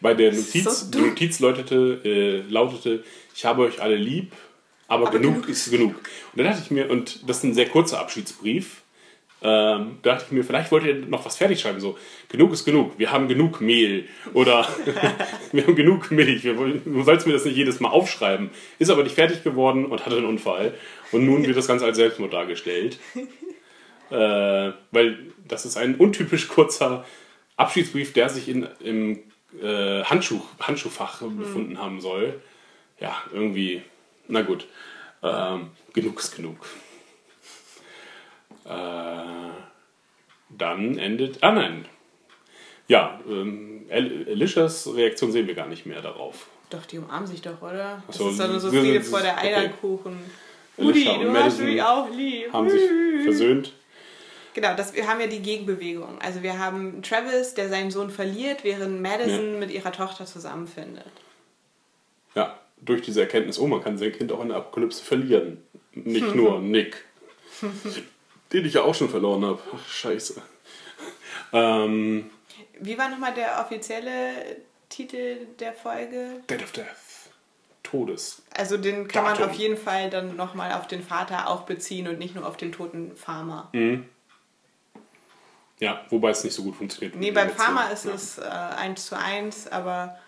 Bei 0.00 0.14
der 0.14 0.32
Notiz, 0.32 0.64
so 0.64 0.90
die. 0.90 0.98
Notiz 0.98 1.40
lautete, 1.40 2.00
äh, 2.04 2.50
lautete, 2.50 3.04
ich 3.34 3.44
habe 3.44 3.62
euch 3.62 3.80
alle 3.82 3.96
lieb, 3.96 4.32
aber, 4.88 5.08
Aber 5.08 5.18
genug, 5.18 5.34
genug 5.34 5.48
ist 5.48 5.70
genug. 5.70 5.94
Und 5.94 6.38
dann 6.38 6.46
dachte 6.46 6.62
ich 6.64 6.70
mir, 6.70 6.90
und 6.90 7.28
das 7.28 7.38
ist 7.38 7.44
ein 7.44 7.54
sehr 7.54 7.68
kurzer 7.68 8.00
Abschiedsbrief, 8.00 8.82
Ähm, 9.46 9.98
da 10.00 10.12
dachte 10.12 10.24
ich 10.28 10.32
mir, 10.32 10.42
vielleicht 10.42 10.72
wollt 10.72 10.84
ihr 10.84 10.94
noch 10.94 11.26
was 11.26 11.36
fertig 11.36 11.60
schreiben. 11.60 11.78
So, 11.78 11.98
genug 12.30 12.54
ist 12.54 12.64
genug. 12.64 12.98
Wir 12.98 13.12
haben 13.12 13.28
genug 13.28 13.60
Mehl. 13.60 14.08
Oder 14.32 14.66
wir 15.52 15.66
haben 15.66 15.76
genug 15.76 16.10
Milch. 16.10 16.44
Wir 16.44 16.54
du 16.54 17.02
sollst 17.02 17.26
mir 17.26 17.34
das 17.34 17.44
nicht 17.44 17.56
jedes 17.56 17.78
Mal 17.78 17.90
aufschreiben. 17.90 18.48
Ist 18.78 18.90
aber 18.90 19.02
nicht 19.02 19.14
fertig 19.14 19.44
geworden 19.44 19.84
und 19.84 20.06
hatte 20.06 20.16
einen 20.16 20.24
Unfall. 20.24 20.72
Und 21.12 21.26
nun 21.26 21.46
wird 21.46 21.58
das 21.58 21.68
Ganze 21.68 21.84
als 21.84 21.98
Selbstmord 21.98 22.32
dargestellt. 22.32 22.98
Äh, 24.10 24.72
weil 24.92 25.18
das 25.46 25.66
ist 25.66 25.76
ein 25.76 25.96
untypisch 25.96 26.48
kurzer 26.48 27.04
Abschiedsbrief, 27.56 28.14
der 28.14 28.30
sich 28.30 28.48
in, 28.48 28.66
im 28.80 29.18
äh, 29.62 30.02
Handschuh, 30.04 30.40
Handschuhfach 30.60 31.22
befunden 31.22 31.78
haben 31.78 32.00
soll. 32.00 32.40
Ja, 33.00 33.16
irgendwie, 33.32 33.82
na 34.28 34.42
gut. 34.42 34.66
Ähm, 35.22 35.70
genug 35.92 36.18
ist 36.18 36.36
genug. 36.36 36.56
Äh, 38.64 39.50
dann 40.50 40.98
endet. 40.98 41.42
Ah 41.42 41.52
nein. 41.52 41.86
Ja, 42.88 43.20
ähm, 43.28 43.86
El- 43.88 44.26
Alicias 44.28 44.88
Reaktion 44.94 45.32
sehen 45.32 45.46
wir 45.46 45.54
gar 45.54 45.66
nicht 45.66 45.86
mehr 45.86 46.02
darauf. 46.02 46.46
Doch, 46.70 46.84
die 46.86 46.98
umarmen 46.98 47.26
sich 47.26 47.40
doch, 47.42 47.60
oder? 47.62 48.02
Das 48.06 48.16
so, 48.16 48.30
ist 48.30 48.40
dann 48.40 48.50
nur 48.50 48.60
so 48.60 48.70
Friede 48.70 49.02
vor 49.02 49.20
der 49.20 49.34
okay. 49.34 49.54
Eierkuchen. 49.54 50.18
Alicia 50.76 51.14
Udi, 51.14 51.22
du 51.24 51.28
hast 51.28 51.32
Madison 51.34 51.66
mich 51.66 51.82
auch 51.82 52.10
lieb. 52.10 52.52
Haben 52.52 52.68
sich 52.68 52.82
versöhnt. 53.24 53.72
Genau, 54.54 54.74
das, 54.74 54.94
wir 54.94 55.08
haben 55.08 55.20
ja 55.20 55.26
die 55.26 55.42
Gegenbewegung. 55.42 56.20
Also 56.20 56.42
wir 56.42 56.58
haben 56.58 57.02
Travis, 57.02 57.54
der 57.54 57.68
seinen 57.68 57.90
Sohn 57.90 58.10
verliert, 58.10 58.62
während 58.62 59.02
Madison 59.02 59.58
mit 59.58 59.70
ihrer 59.70 59.92
Tochter 59.92 60.26
zusammenfindet. 60.26 61.10
Ja, 62.36 62.58
durch 62.80 63.02
diese 63.02 63.20
Erkenntnis, 63.20 63.58
oh, 63.58 63.66
man 63.66 63.82
kann 63.82 63.98
sein 63.98 64.12
Kind 64.12 64.30
auch 64.32 64.40
in 64.40 64.48
der 64.48 64.58
Apokalypse 64.58 65.02
verlieren. 65.04 65.62
Nicht 65.92 66.34
nur 66.34 66.60
Nick. 66.60 67.04
Den 68.52 68.64
ich 68.64 68.74
ja 68.74 68.82
auch 68.82 68.94
schon 68.94 69.08
verloren 69.08 69.44
habe. 69.44 69.60
Ach, 69.74 69.88
scheiße. 69.88 70.40
Ähm, 71.52 72.30
Wie 72.80 72.96
war 72.96 73.08
nochmal 73.08 73.34
der 73.34 73.60
offizielle 73.60 74.56
Titel 74.88 75.46
der 75.58 75.72
Folge? 75.72 76.42
Dead 76.48 76.62
of 76.62 76.70
Death. 76.72 76.86
Todes. 77.82 78.42
Also 78.56 78.76
den 78.76 79.08
kann 79.08 79.24
man 79.24 79.34
Datum. 79.34 79.50
auf 79.50 79.56
jeden 79.56 79.76
Fall 79.76 80.10
dann 80.10 80.36
nochmal 80.36 80.72
auf 80.72 80.86
den 80.86 81.02
Vater 81.02 81.48
auch 81.48 81.62
beziehen 81.62 82.08
und 82.08 82.18
nicht 82.18 82.34
nur 82.34 82.46
auf 82.46 82.56
den 82.56 82.72
toten 82.72 83.14
Farmer. 83.16 83.70
Ja, 85.80 86.04
wobei 86.10 86.30
es 86.30 86.44
nicht 86.44 86.54
so 86.54 86.62
gut 86.62 86.76
funktioniert. 86.76 87.16
Nee, 87.16 87.30
beim. 87.30 87.50
Farmer 87.50 87.90
ist 87.92 88.04
ja. 88.04 88.12
es 88.12 88.38
äh, 88.38 88.42
1 88.42 89.06
zu 89.06 89.18
1, 89.18 89.68
aber 89.68 90.18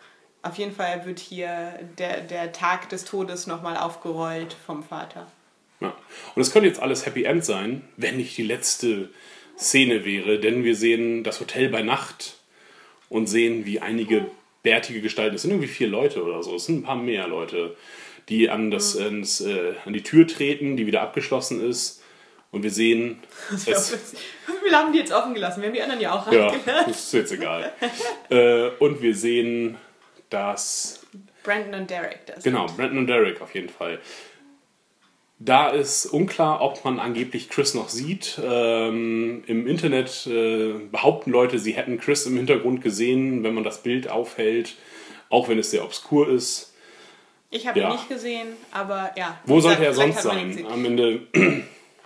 auf 0.43 0.57
jeden 0.57 0.73
Fall 0.73 1.07
wird 1.07 1.19
hier 1.19 1.79
der, 1.99 2.21
der 2.21 2.53
Tag 2.53 2.89
des 2.89 3.05
Todes 3.05 3.47
nochmal 3.47 3.77
aufgerollt 3.77 4.57
vom 4.67 4.83
Vater. 4.83 5.27
Ja. 5.81 5.95
Und 6.35 6.43
es 6.43 6.53
könnte 6.53 6.69
jetzt 6.69 6.81
alles 6.81 7.07
Happy 7.07 7.25
End 7.25 7.45
sein, 7.45 7.83
wenn 7.97 8.17
nicht 8.17 8.37
die 8.37 8.43
letzte 8.43 9.11
Szene 9.59 10.05
wäre, 10.05 10.39
denn 10.39 10.65
wir 10.65 10.77
sehen 10.77 11.25
das 11.25 11.41
Hotel 11.41 11.69
bei 11.69 11.83
Nacht 11.83 12.37
und 13.09 13.27
sehen, 13.27 13.67
wie 13.67 13.81
einige 13.81 14.27
bärtige 14.63 15.01
Gestalten, 15.01 15.37
es 15.37 15.43
sind 15.43 15.53
irgendwie 15.53 15.69
vier 15.69 15.89
Leute 15.89 16.23
oder 16.25 16.43
so, 16.43 16.57
es 16.57 16.67
sind 16.67 16.81
ein 16.81 16.83
paar 16.83 16.97
mehr 16.97 17.29
Leute, 17.29 17.77
die 18.29 18.51
an, 18.51 18.71
das, 18.71 18.97
ans, 18.97 19.41
äh, 19.41 19.75
an 19.85 19.93
die 19.93 20.03
Tür 20.03 20.27
treten, 20.27 20.77
die 20.77 20.87
wieder 20.87 21.03
abgeschlossen 21.03 21.65
ist. 21.65 22.03
Und 22.57 22.63
wir 22.63 22.71
sehen, 22.71 23.19
es, 23.53 23.97
Wir 24.65 24.73
haben 24.73 24.93
die 24.93 24.99
jetzt 24.99 25.13
offen 25.13 25.35
gelassen, 25.35 25.61
wir 25.61 25.69
haben 25.69 25.75
die 25.75 25.83
anderen 25.83 26.01
ja 26.01 26.13
auch 26.15 26.33
ja, 26.33 26.53
ist 26.89 27.13
jetzt 27.13 27.33
egal. 27.33 27.73
äh, 28.31 28.69
und 28.79 29.01
wir 29.03 29.15
sehen, 29.15 29.77
dass 30.31 31.01
Brandon 31.45 31.83
und 31.83 31.91
Derek 31.91 32.27
das. 32.27 32.43
Genau, 32.43 32.67
Brandon 32.67 32.99
und 32.99 33.07
Derek 33.07 33.41
auf 33.41 33.55
jeden 33.55 33.69
Fall. 33.69 34.01
Da 35.39 35.69
ist 35.69 36.07
unklar, 36.07 36.63
ob 36.63 36.83
man 36.85 36.99
angeblich 36.99 37.51
Chris 37.51 37.75
noch 37.75 37.91
sieht. 37.91 38.41
Ähm, 38.43 39.45
Im 39.47 39.67
Internet 39.67 40.27
äh, 40.27 40.73
behaupten 40.91 41.31
Leute, 41.31 41.59
sie 41.59 41.73
hätten 41.73 41.99
Chris 42.01 42.25
im 42.25 42.37
Hintergrund 42.39 42.81
gesehen, 42.83 43.43
wenn 43.45 43.53
man 43.53 43.63
das 43.63 43.83
Bild 43.83 44.09
aufhält, 44.09 44.77
auch 45.29 45.49
wenn 45.51 45.59
es 45.59 45.71
sehr 45.71 45.85
obskur 45.85 46.31
ist. 46.31 46.73
Ich 47.51 47.67
habe 47.67 47.79
Ja. 47.79 47.91
ihn 47.91 47.93
nicht 47.97 48.09
gesehen, 48.09 48.49
aber 48.73 49.13
ja. 49.17 49.39
Wo 49.45 49.61
sollte 49.61 49.85
er 49.85 49.93
sonst 49.93 50.23
sein? 50.23 50.67
Am 50.71 50.85
Ende, 50.87 51.21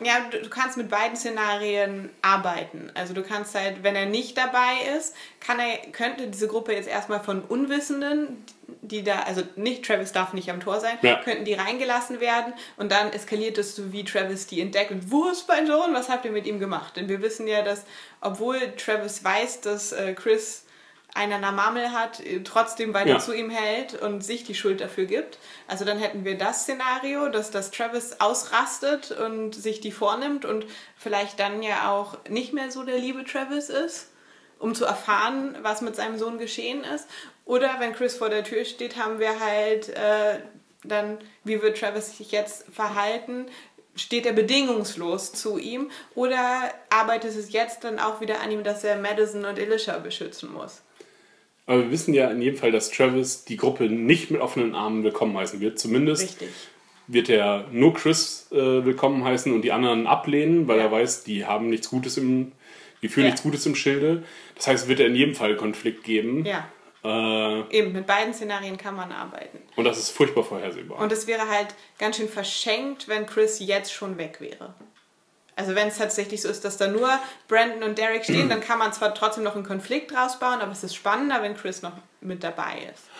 Ja, 0.03 0.21
du, 0.31 0.41
du 0.41 0.49
kannst 0.49 0.77
mit 0.77 0.89
beiden 0.89 1.17
Szenarien 1.17 2.11
arbeiten. 2.23 2.91
Also 2.95 3.13
du 3.15 3.23
kannst 3.23 3.55
halt, 3.55 3.83
wenn 3.83 3.95
er 3.97 4.07
nicht 4.07 4.37
dabei 4.39 4.73
ist, 4.97 5.15
kann 5.41 5.59
er, 5.61 5.77
könnte 5.93 6.29
diese 6.29 6.49
Gruppe 6.49 6.73
jetzt 6.73 6.89
erstmal 6.89 7.21
von 7.21 7.43
Unwissenden, 7.43 8.45
die 8.83 9.03
da, 9.03 9.21
also 9.21 9.43
nicht 9.57 9.85
Travis 9.85 10.13
darf 10.13 10.33
nicht 10.33 10.51
am 10.51 10.61
Tor 10.61 10.81
sein, 10.81 10.97
Ja. 11.03 11.17
könnten 11.23 11.45
die 11.45 11.55
reingelassen 11.55 12.21
werden 12.21 12.55
und 12.77 12.91
dann 12.93 13.13
eskaliert 13.13 13.59
es 13.59 13.77
so, 13.77 13.93
wie 13.93 14.05
Travis 14.05 14.47
die 14.47 14.61
entdeckt 14.61 14.91
und 14.91 15.11
wo 15.11 15.29
ist 15.29 15.47
mein 15.49 15.67
Sohn, 15.67 15.93
was 15.93 16.09
habt 16.09 16.25
ihr 16.25 16.31
mit 16.33 16.47
ihm 16.47 16.61
gemacht? 16.61 16.97
Denn 16.97 17.09
wir 17.09 17.21
wissen 17.21 17.47
ja, 17.47 17.63
dass, 17.63 17.85
obwohl 18.21 18.59
Travis 18.77 19.23
weiß, 19.23 19.61
dass 19.61 19.93
äh, 19.93 20.15
Chris 20.15 20.65
einen 21.15 21.33
an 21.33 21.41
der 21.43 21.53
Marmel 21.53 21.93
hat, 21.93 22.21
äh, 22.21 22.41
trotzdem 22.43 22.95
weiter 22.95 23.11
Ja. 23.11 23.19
zu 23.19 23.33
ihm 23.33 23.51
hält 23.51 24.01
und 24.01 24.23
sich 24.25 24.45
die 24.45 24.55
Schuld 24.55 24.81
dafür 24.81 25.05
gibt. 25.07 25.39
Also 25.67 25.85
dann 25.85 25.99
hätten 25.99 26.25
wir 26.25 26.39
das 26.39 26.63
Szenario, 26.63 27.29
dass, 27.29 27.51
dass 27.51 27.71
Travis 27.71 28.17
ausrastet 28.21 29.11
und 29.13 29.55
sich 29.55 29.81
die 29.81 29.93
vornimmt 29.93 30.45
und 30.45 30.67
vielleicht 30.97 31.41
dann 31.41 31.63
ja 31.63 31.91
auch 31.91 32.17
nicht 32.29 32.53
mehr 32.53 32.71
so 32.71 32.85
der 32.85 32.99
liebe 32.99 33.25
Travis 33.25 33.69
ist, 33.69 34.11
um 34.59 34.75
zu 34.75 34.85
erfahren, 34.85 35.57
was 35.63 35.81
mit 35.81 35.97
seinem 35.97 36.19
Sohn 36.19 36.39
geschehen 36.39 36.85
ist. 36.85 37.07
Oder 37.45 37.77
wenn 37.81 37.93
Chris 37.93 38.17
vor 38.17 38.29
der 38.29 38.45
Tür 38.45 38.65
steht, 38.65 38.97
haben 38.97 39.19
wir 39.19 39.41
halt 39.41 39.89
äh, 39.89 40.39
dann, 40.85 41.19
wie 41.45 41.61
wird 41.61 41.79
Travis 41.81 42.17
sich 42.17 42.31
jetzt 42.31 42.67
verhalten? 42.73 43.47
Steht 43.97 44.25
er 44.25 44.33
bedingungslos 44.33 45.33
zu 45.33 45.59
ihm 45.59 45.91
oder 46.15 46.71
arbeitet 46.91 47.35
es 47.37 47.53
jetzt 47.53 47.83
dann 47.83 47.99
auch 47.99 48.21
wieder 48.21 48.41
an 48.41 48.51
ihm, 48.53 48.63
dass 48.63 48.85
er 48.85 48.97
Madison 48.97 49.45
und 49.45 49.59
Elisha 49.59 49.99
beschützen 49.99 50.53
muss? 50.53 50.83
Aber 51.71 51.85
wir 51.85 51.91
wissen 51.93 52.15
ja 52.15 52.29
in 52.31 52.43
jedem 52.43 52.59
Fall, 52.59 52.73
dass 52.73 52.91
Travis 52.91 53.45
die 53.45 53.57
Gruppe 53.57 53.85
nicht 53.89 54.31
mit 54.33 54.41
offenen 54.41 54.75
Armen 54.75 55.05
willkommen 55.05 55.37
heißen 55.37 55.61
wird. 55.61 55.79
Zumindest 55.79 56.23
Richtig. 56.25 56.49
wird 57.07 57.29
er 57.29 57.67
nur 57.71 57.95
Chris 57.95 58.49
äh, 58.51 58.57
willkommen 58.57 59.25
heißen 59.25 59.53
und 59.53 59.63
die 59.63 59.71
anderen 59.71 60.07
ablehnen, 60.09 60.67
weil 60.67 60.79
Ja. 60.79 60.85
er 60.87 60.91
weiß, 60.93 61.23
die 61.25 61.47
haben 61.47 61.69
nichts 61.71 61.89
Gutes 61.89 62.17
im, 62.17 62.51
die 63.03 63.09
führen 63.09 63.25
Ja. 63.27 63.31
nichts 63.31 63.43
Gutes 63.45 63.65
im 63.67 63.77
Schilde. 63.77 64.25
Das 64.57 64.67
heißt, 64.67 64.89
wird 64.89 64.99
er 64.99 65.07
in 65.07 65.15
jedem 65.15 65.35
Fall 65.37 65.55
Konflikt 65.57 66.03
geben. 66.05 66.45
Ja, 66.45 66.69
Äh, 67.03 67.79
eben, 67.79 67.93
mit 67.93 68.07
beiden 68.07 68.35
Szenarien 68.35 68.77
kann 68.77 68.95
man 68.97 69.11
arbeiten. 69.13 69.59
und 69.77 69.85
das 69.85 69.97
ist 69.99 70.11
furchtbar 70.11 70.43
vorhersehbar. 70.45 70.99
Und 70.99 71.11
es 71.13 71.27
wäre 71.27 71.49
halt 71.49 71.69
ganz 71.99 72.17
schön 72.17 72.29
verschenkt, 72.29 73.09
wenn 73.09 73.25
Chris 73.27 73.59
jetzt 73.61 73.93
schon 73.93 74.19
weg 74.19 74.39
wäre. 74.41 74.75
Also 75.61 75.75
wenn 75.75 75.89
es 75.89 75.99
tatsächlich 75.99 76.41
so 76.41 76.49
ist, 76.49 76.65
dass 76.65 76.79
da 76.79 76.87
nur 76.89 77.11
Brandon 77.47 77.83
und 77.83 77.99
Derek 77.99 78.25
stehen, 78.25 78.49
dann 78.49 78.63
kann 78.63 78.79
man 78.79 78.95
zwar 78.95 79.15
trotzdem 79.15 79.45
noch 79.45 79.57
einen 79.57 79.67
Konflikt 79.67 80.11
draus 80.11 80.39
bauen, 80.39 80.63
aber 80.63 80.73
es 80.73 80.83
ist 80.83 80.95
spannender, 80.95 81.43
wenn 81.43 81.55
Chris 81.55 81.83
noch 81.83 81.93
mit 82.23 82.43
dabei 82.43 82.89
ist. 82.91 83.11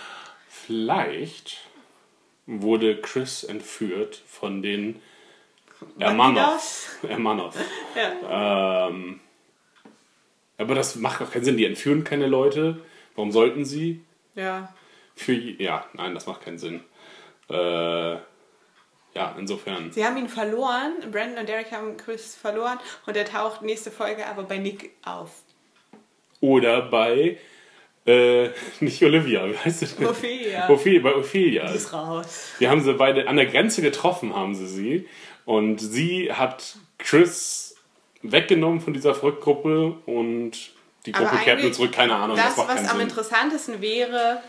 Vielleicht 0.49 1.59
wurde 2.47 2.99
Chris 3.03 3.45
entführt 3.45 4.23
von 4.27 4.63
den 4.63 5.03
Ermanov. 5.99 6.35
Bandidos? 6.35 6.89
Ermanov. 7.11 7.57
Ja. 7.95 8.89
Ähm, 8.89 9.21
aber 10.57 10.75
das 10.75 10.97
macht 10.97 11.21
auch 11.21 11.31
keinen 11.31 11.45
Sinn. 11.45 11.59
Die 11.59 11.67
entführen 11.67 12.05
keine 12.05 12.27
Leute. 12.27 12.81
Warum 13.17 13.33
sollten 13.33 13.67
sie? 13.67 14.03
ja. 14.35 14.73
Für, 15.15 15.35
ja, 15.35 15.85
nein, 15.93 16.15
das 16.15 16.27
macht 16.27 16.41
keinen 16.41 16.57
Sinn. 16.57 16.83
Äh, 17.51 18.17
ja, 19.15 19.35
insofern. 19.39 19.91
Sie 19.93 20.05
haben 20.05 20.17
ihn 20.17 20.29
verloren, 20.29 20.95
Brandon 21.11 21.39
und 21.39 21.49
Derek 21.49 21.73
haben 21.73 21.97
Chris 21.97 22.35
verloren 22.37 22.79
und 23.07 23.17
er 23.17 23.25
taucht 23.25 23.63
nächste 23.63 23.91
Folge 23.91 24.27
aber 24.27 24.45
bei 24.45 24.59
Nick 24.59 24.91
auf. 25.05 25.31
Oder 26.41 26.83
bei, 26.83 27.39
äh, 28.07 28.49
nicht 28.81 29.03
Olivia, 29.03 29.49
wie 29.49 29.57
heißt 29.57 29.81
sie 29.81 29.87
denn? 29.87 30.07
Ophelia. 30.07 30.69
Ophelia, 30.69 31.03
bei 31.03 31.15
Ophelia. 31.15 31.71
Die 31.71 31.77
ist 31.77 31.93
raus. 31.93 32.51
Wir 32.59 32.71
haben 32.71 32.81
sie 32.81 32.95
beide 32.95 33.29
an 33.29 33.37
der 33.37 33.47
Grenze 33.47 33.83
getroffen, 33.83 34.35
haben 34.35 34.55
sie 34.55 34.67
sie. 34.67 35.09
Und 35.45 35.79
sie 35.79 36.33
hat 36.33 36.77
Chris 36.99 37.77
weggenommen 38.23 38.81
von 38.81 38.93
dieser 38.93 39.21
Rückgruppe 39.23 39.97
und 40.07 40.53
die 41.07 41.13
Gruppe 41.13 41.37
kehrt 41.39 41.63
nur 41.63 41.73
zurück. 41.73 41.93
Keine 41.93 42.15
Ahnung, 42.15 42.37
das, 42.37 42.57
Das, 42.57 42.69
was 42.69 42.79
am 42.89 42.99
Sinn. 42.99 43.01
interessantesten 43.01 43.81
wäre, 43.81 44.43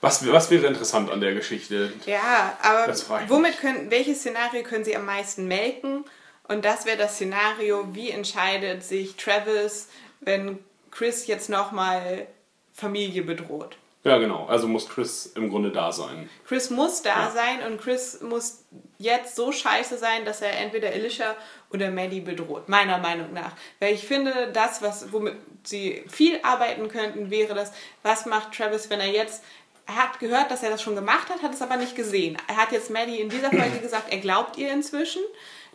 Was, 0.00 0.26
was 0.30 0.50
wäre 0.50 0.66
interessant 0.66 1.10
an 1.10 1.20
der 1.20 1.34
Geschichte? 1.34 1.92
Ja, 2.06 2.56
aber 2.62 2.94
womit 3.28 3.58
können, 3.60 3.90
welches 3.90 4.20
Szenario 4.20 4.62
können 4.62 4.84
Sie 4.84 4.96
am 4.96 5.04
meisten 5.04 5.46
melken? 5.46 6.04
Und 6.48 6.64
das 6.64 6.86
wäre 6.86 6.96
das 6.96 7.14
Szenario, 7.14 7.88
wie 7.94 8.10
entscheidet 8.10 8.82
sich 8.82 9.16
Travis, 9.16 9.88
wenn 10.20 10.58
Chris 10.90 11.26
jetzt 11.26 11.48
nochmal 11.48 12.26
Familie 12.72 13.22
bedroht? 13.22 13.76
Ja, 14.02 14.16
genau. 14.16 14.46
Also 14.46 14.66
muss 14.66 14.88
Chris 14.88 15.26
im 15.36 15.50
Grunde 15.50 15.70
da 15.70 15.92
sein. 15.92 16.30
Chris 16.48 16.70
muss 16.70 17.02
da 17.02 17.26
Ja. 17.26 17.30
sein 17.30 17.62
und 17.70 17.80
Chris 17.82 18.22
muss 18.22 18.64
jetzt 18.96 19.36
so 19.36 19.52
scheiße 19.52 19.98
sein, 19.98 20.24
dass 20.24 20.40
er 20.40 20.58
entweder 20.58 20.90
Elisha 20.92 21.36
oder 21.70 21.90
Maddie 21.90 22.20
bedroht, 22.22 22.68
meiner 22.70 22.96
Meinung 22.96 23.34
nach. 23.34 23.52
Weil 23.78 23.92
ich 23.94 24.06
finde, 24.06 24.50
das, 24.54 24.80
was, 24.80 25.12
womit 25.12 25.36
sie 25.64 26.02
viel 26.08 26.40
arbeiten 26.42 26.88
könnten, 26.88 27.30
wäre 27.30 27.54
das, 27.54 27.72
was 28.02 28.24
macht 28.24 28.54
Travis, 28.56 28.88
wenn 28.88 29.00
er 29.00 29.10
jetzt, 29.10 29.42
er 29.90 29.96
hat 29.96 30.20
gehört, 30.20 30.50
dass 30.52 30.62
er 30.62 30.70
das 30.70 30.82
schon 30.82 30.94
gemacht 30.94 31.28
hat, 31.30 31.42
hat 31.42 31.52
es 31.52 31.62
aber 31.62 31.76
nicht 31.76 31.96
gesehen. 31.96 32.36
Er 32.46 32.56
hat 32.56 32.70
jetzt 32.70 32.90
Maddie 32.90 33.20
in 33.20 33.28
dieser 33.28 33.50
Folge 33.50 33.78
gesagt, 33.82 34.12
er 34.12 34.18
glaubt 34.18 34.56
ihr 34.56 34.72
inzwischen. 34.72 35.22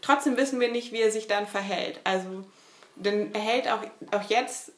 trotzdem 0.02 0.38
wissen 0.38 0.60
wir 0.60 0.72
nicht, 0.72 0.94
wie 0.94 1.02
er 1.02 1.12
sich 1.12 1.28
dann 1.28 1.48
verhält. 1.48 2.00
Also, 2.06 2.46
denn 2.96 3.34
er 3.34 3.42
hält 3.42 3.68
auch, 3.68 3.82
auch 4.12 4.30
jetzt 4.30 4.72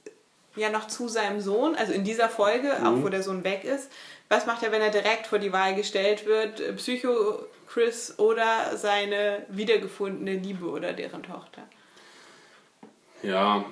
ja 0.55 0.69
noch 0.69 0.87
zu 0.87 1.07
seinem 1.07 1.39
Sohn, 1.39 1.75
also 1.75 1.93
in 1.93 2.03
dieser 2.03 2.29
Folge, 2.29 2.77
auch 2.83 3.03
wo 3.03 3.09
der 3.09 3.21
Sohn 3.21 3.43
weg 3.43 3.63
ist. 3.63 3.91
Was 4.27 4.47
macht 4.47 4.63
er, 4.63 4.71
wenn 4.71 4.81
er 4.81 4.89
direkt 4.89 5.27
vor 5.27 5.37
die 5.37 5.53
Wahl 5.53 5.75
gestellt 5.75 6.25
wird? 6.25 6.75
Psycho 6.77 7.45
Chris 7.67 8.17
oder 8.17 8.75
seine 8.75 9.45
wiedergefundene 9.49 10.33
Liebe 10.33 10.65
oder 10.65 10.93
deren 10.93 11.21
Tochter? 11.21 11.61
Ja, 13.21 13.65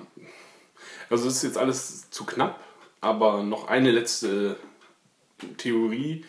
also 1.09 1.27
es 1.27 1.37
ist 1.37 1.43
jetzt 1.43 1.57
alles 1.57 2.09
zu 2.11 2.25
knapp, 2.25 2.59
aber 3.01 3.41
noch 3.41 3.67
eine 3.67 3.89
letzte 3.89 4.57
Theorie 5.57 6.25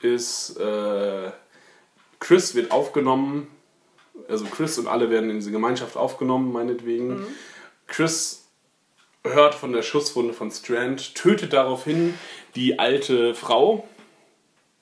ist, 0.00 0.56
äh, 0.58 1.30
Chris 2.20 2.54
wird 2.54 2.70
aufgenommen, 2.70 3.48
also 4.28 4.44
Chris 4.44 4.78
und 4.78 4.86
alle 4.86 5.10
werden 5.10 5.30
in 5.30 5.36
diese 5.36 5.50
Gemeinschaft 5.50 5.96
aufgenommen, 5.96 6.52
meinetwegen. 6.52 7.26
Chris 7.86 8.44
hört 9.24 9.54
von 9.54 9.72
der 9.72 9.82
Schusswunde 9.82 10.34
von 10.34 10.50
Strand, 10.50 11.14
tötet 11.14 11.52
daraufhin 11.52 12.14
die 12.54 12.78
alte 12.78 13.34
Frau, 13.34 13.88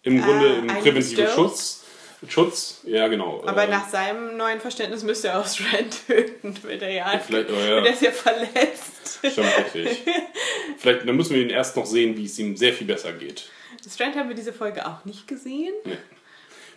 im 0.03 0.23
Grunde 0.23 0.47
im 0.47 0.71
Eileen 0.71 0.83
präventiven. 0.83 1.29
Schutz. 1.29 1.85
Schutz, 2.29 2.83
ja 2.85 3.09
genau. 3.09 3.43
Aber 3.47 3.65
äh, 3.65 3.71
nach 3.71 3.89
seinem 3.89 4.37
neuen 4.37 4.61
Verständnis 4.61 5.03
müsste 5.03 5.29
er 5.29 5.41
auch 5.41 5.47
Strand 5.47 5.97
töten, 6.07 6.55
will 6.63 6.83
er 6.83 6.93
ja. 6.93 7.19
vielleicht, 7.19 7.49
oh 7.51 7.55
ja. 7.55 7.79
Und 7.79 7.87
er 7.87 7.93
ist 7.95 8.03
ja 8.03 8.11
verletzt. 8.11 9.21
Stimmt, 9.25 9.75
richtig. 9.75 10.03
Vielleicht, 10.79 11.07
dann 11.07 11.17
müssen 11.17 11.35
wir 11.35 11.43
ihn 11.43 11.51
erst 11.51 11.77
noch 11.77 11.85
sehen, 11.85 12.17
wie 12.17 12.25
es 12.25 12.39
ihm 12.39 12.57
sehr 12.57 12.73
viel 12.73 12.87
besser 12.87 13.13
geht. 13.13 13.51
Strand 13.93 14.17
haben 14.17 14.29
wir 14.29 14.37
diese 14.37 14.53
Folge 14.53 14.87
auch 14.87 15.05
nicht 15.05 15.27
gesehen. 15.29 15.73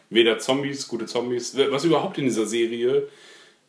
Weder 0.10 0.38
Zombies, 0.40 0.88
gute 0.88 1.06
Zombies. 1.06 1.56
Was 1.70 1.84
überhaupt 1.86 2.18
in 2.18 2.26
dieser 2.26 2.46
Serie 2.46 3.10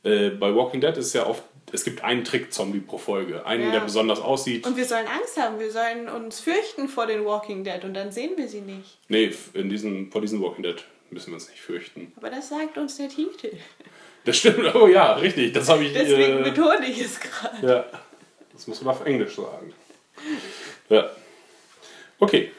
äh, 0.02 0.30
bei 0.30 0.54
Walking 0.54 0.80
Dead 0.80 0.96
ist 0.96 1.14
ja 1.14 1.26
oft, 1.26 1.42
es 1.72 1.84
gibt 1.84 2.04
einen 2.04 2.24
Trick-Zombie 2.24 2.80
pro 2.80 2.98
Folge. 2.98 3.44
Einen, 3.46 3.64
Ja. 3.64 3.72
der 3.72 3.80
besonders 3.80 4.20
aussieht. 4.20 4.66
Und 4.66 4.76
wir 4.76 4.84
sollen 4.84 5.06
Angst 5.06 5.36
haben, 5.38 5.58
wir 5.58 5.70
sollen 5.70 6.08
uns 6.08 6.40
fürchten 6.40 6.88
vor 6.88 7.06
den 7.06 7.24
Walking 7.24 7.64
Dead 7.64 7.82
und 7.84 7.94
dann 7.94 8.12
sehen 8.12 8.32
wir 8.36 8.48
sie 8.48 8.60
nicht. 8.60 8.98
Nee, 9.08 9.32
in 9.54 9.68
diesen, 9.70 10.10
vor 10.12 10.20
diesen 10.20 10.42
Walking 10.42 10.62
Dead 10.62 10.84
müssen 11.10 11.28
wir 11.30 11.34
uns 11.34 11.48
nicht 11.48 11.60
fürchten. 11.60 12.12
Aber 12.16 12.30
das 12.30 12.48
sagt 12.50 12.76
uns 12.76 12.96
der 12.96 13.08
Titel. 13.08 13.50
Das 14.24 14.38
stimmt, 14.38 14.74
oh 14.74 14.86
ja, 14.86 15.14
richtig. 15.14 15.52
Das 15.52 15.68
habe 15.68 15.84
ich. 15.84 15.92
Deswegen 15.92 16.38
äh, 16.40 16.50
betone 16.50 16.86
ich 16.86 17.00
es 17.00 17.20
gerade. 17.20 17.66
Ja, 17.66 17.84
das 18.52 18.66
muss 18.66 18.80
man 18.82 18.94
auf 18.94 19.04
Englisch 19.06 19.36
sagen. 19.36 19.72
Ja. 20.88 21.10
Okay. 22.18 22.50